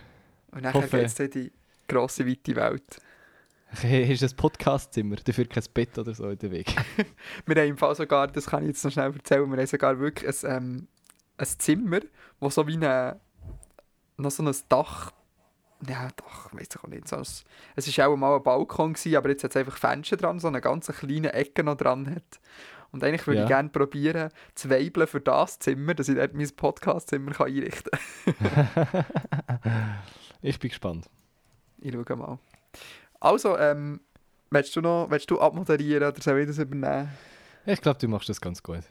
Und 0.52 0.64
dann 0.64 0.74
Hoffe- 0.74 0.98
geht 0.98 1.08
es 1.08 1.20
in 1.20 1.30
die 1.30 1.52
grosse, 1.88 2.28
weite 2.28 2.56
Welt. 2.56 3.00
Hast 3.70 3.84
du 3.84 4.26
ein 4.26 4.36
Podcastzimmer? 4.38 5.18
Dafür 5.18 5.46
kein 5.46 5.64
Bett 5.74 5.98
oder 5.98 6.14
so 6.14 6.30
in 6.30 6.38
der 6.40 6.52
Weg. 6.52 6.74
Wir 7.46 7.56
haben 7.62 7.70
im 7.70 7.78
Fall 7.78 7.96
sogar, 7.96 8.28
das 8.28 8.46
kann 8.48 8.64
ich 8.64 8.70
jetzt 8.70 8.84
noch 8.86 8.92
schnell 8.92 9.14
erzählen, 9.14 9.50
wir 9.52 9.58
haben 9.58 9.68
sogar 9.68 10.00
wirklich 10.00 10.46
ein, 10.46 10.56
ähm, 10.58 10.88
ein 11.38 11.46
Zimmer, 11.46 12.00
wo 12.40 12.50
so 12.50 12.66
wie 12.66 12.76
eine, 12.76 13.20
noch 14.16 14.32
so 14.32 14.42
ein 14.44 14.56
Dach. 14.70 15.12
Ja, 15.88 16.08
Dach, 16.16 16.54
weiß 16.54 16.68
ich 16.74 16.84
auch 16.84 16.88
nicht. 16.88 17.08
So 17.10 17.18
ein, 17.18 17.26
es 17.76 17.98
war 17.98 18.08
auch 18.08 18.16
mal 18.16 18.38
ein 18.38 18.44
Balkon, 18.44 18.94
gewesen, 18.94 19.16
aber 19.18 19.30
jetzt 19.30 19.44
hat 19.44 19.52
es 19.52 19.58
einfach 19.58 19.78
Fenster 19.78 20.16
dran, 20.18 20.40
so 20.40 20.48
eine 20.48 20.62
ganz 20.62 20.88
kleine 20.88 21.34
Ecke 21.34 21.64
noch 21.64 21.76
dran 21.76 22.10
hat. 22.10 22.40
Und 22.92 23.04
eigentlich 23.04 23.28
würde 23.28 23.40
Ja. 23.40 23.44
ich 23.44 23.50
gerne 23.50 23.68
probieren, 23.70 24.30
zu 24.56 24.70
weibeln 24.70 25.08
für 25.08 25.20
das 25.20 25.60
Zimmer, 25.60 25.94
dass 25.94 26.08
ich 26.08 26.16
dort 26.16 26.34
mein 26.34 26.50
Podcast-Zimmer 26.56 27.40
einrichten 27.42 27.92
kann. 28.40 29.06
Ich 30.42 30.58
bin 30.60 30.70
gespannt. 30.70 31.10
Ich 31.88 31.94
schaue 31.94 32.18
mal. 32.18 32.38
Also, 33.20 33.58
ähm, 33.58 34.02
willst 34.50 34.76
du 34.76 34.82
noch 34.82 35.08
willst 35.10 35.32
du 35.32 35.40
abmoderieren 35.40 36.04
oder 36.04 36.22
soll 36.22 36.40
ich 36.40 36.48
das 36.48 36.58
übernehmen? 36.58 37.10
Ich 37.66 37.82
glaube, 37.82 38.00
du 38.00 38.08
machst 38.08 38.30
das 38.30 38.42
ganz 38.42 38.62
gut. 38.62 38.82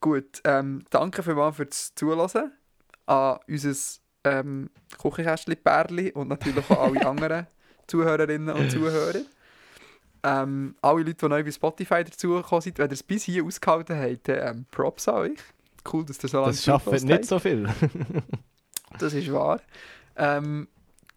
Gut, 0.00 0.40
ähm, 0.44 0.84
danke 0.90 1.22
vielmals 1.22 1.56
fürs 1.56 1.94
Zuhören 1.94 2.52
an 3.06 3.38
unser 3.46 4.00
ähm, 4.24 4.70
Küchenkästchen-Pärli 5.00 6.12
und 6.12 6.28
natürlich 6.28 6.68
auch 6.70 6.80
alle 6.80 7.06
anderen 7.06 7.46
Zuhörerinnen 7.86 8.54
und 8.54 8.70
Zuhörer. 8.70 9.20
Ähm, 10.22 10.74
alle 10.82 11.02
Leute, 11.02 11.14
die 11.14 11.28
neu 11.28 11.44
bei 11.44 11.50
Spotify 11.50 12.04
dazugekommen 12.04 12.62
sind, 12.62 12.78
wenn 12.78 12.88
ihr 12.88 12.92
es 12.92 13.02
bis 13.02 13.24
hier 13.24 13.44
ausgehalten 13.44 13.98
habt, 13.98 14.28
ähm, 14.28 14.66
Props 14.70 15.08
an 15.08 15.14
euch. 15.14 15.38
Cool, 15.90 16.04
dass 16.04 16.22
ihr 16.22 16.28
so 16.28 16.38
lange 16.40 16.52
Das 16.52 16.64
schafft 16.64 16.90
nicht 16.90 17.10
habt. 17.10 17.24
so 17.24 17.38
viel. 17.38 17.68
Das 18.98 19.14
ist 19.14 19.32
wahr. 19.32 19.60
Ähm, 20.16 20.68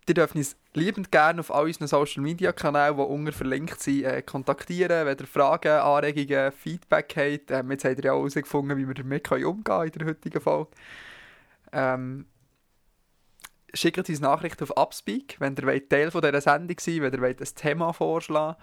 ihr 0.08 0.14
dürft 0.14 0.36
uns 0.36 0.56
liebend 0.74 1.12
gerne 1.12 1.39
auf 1.39 1.54
all 1.54 1.66
unseren 1.66 1.88
Social 1.88 2.22
Media 2.24 2.51
Kanälen, 2.51 2.97
die 2.97 3.04
unten 3.04 3.32
verlinkt 3.32 3.80
sind, 3.82 4.04
äh, 4.04 4.22
kontaktieren, 4.22 5.06
wenn 5.06 5.18
ihr 5.18 5.28
Fragen, 5.28 5.70
Anregungen, 5.70 6.51
Feedback 6.51 7.14
habt. 7.16 7.51
Ähm, 7.51 7.72
jetzt 7.72 7.86
habt 7.86 7.97
ihr 7.97 8.06
ja 8.06 8.14
auch 8.14 8.20
herausgefunden, 8.20 8.78
wie 8.78 8.88
wir 8.88 8.95
damit 8.95 9.24
können 9.24 9.45
umgehen 9.45 9.64
können 9.64 9.91
in 9.91 9.99
der 9.99 10.08
heutigen 10.08 10.41
Folge. 10.41 10.72
Ähm, 11.72 12.26
schickt 13.74 14.10
uns 14.10 14.20
Nachrichten 14.20 14.64
auf 14.64 14.78
Upspeak, 14.78 15.38
wenn 15.39 15.56
ihr 15.56 15.66
wollt 15.66 15.89
Teil 15.89 16.12
von 16.12 16.22
dieser 16.22 16.41
Sendung 16.41 16.78
sein 16.80 17.01
wenn 17.01 17.14
ihr 17.14 17.22
wollt 17.22 17.41
ein 17.41 17.56
Thema 17.56 17.93
vorschlagen 17.93 18.58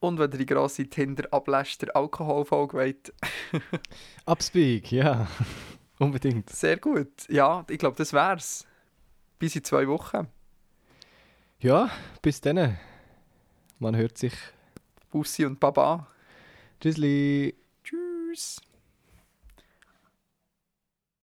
und 0.00 0.18
wenn 0.18 0.32
ihr 0.32 0.38
die 0.38 0.46
grosse 0.46 0.86
Tinder-Abläster-Alkoholfolge 0.86 2.76
wollt. 2.76 3.12
Upspeak, 4.26 4.92
ja. 4.92 5.28
Unbedingt. 5.98 6.48
Sehr 6.50 6.78
gut. 6.78 7.28
Ja, 7.28 7.64
ich 7.68 7.78
glaube, 7.78 7.96
das 7.96 8.12
wär's. 8.12 8.66
Bis 9.38 9.54
in 9.56 9.64
zwei 9.64 9.86
Wochen. 9.86 10.26
Ja, 11.62 11.90
bis 12.22 12.40
dann. 12.40 12.78
Man 13.78 13.94
hört 13.94 14.16
sich. 14.16 14.32
Bussi 15.10 15.44
und 15.44 15.60
Baba. 15.60 16.06
Tschüssli. 16.80 17.54
Tschüss. 17.84 18.62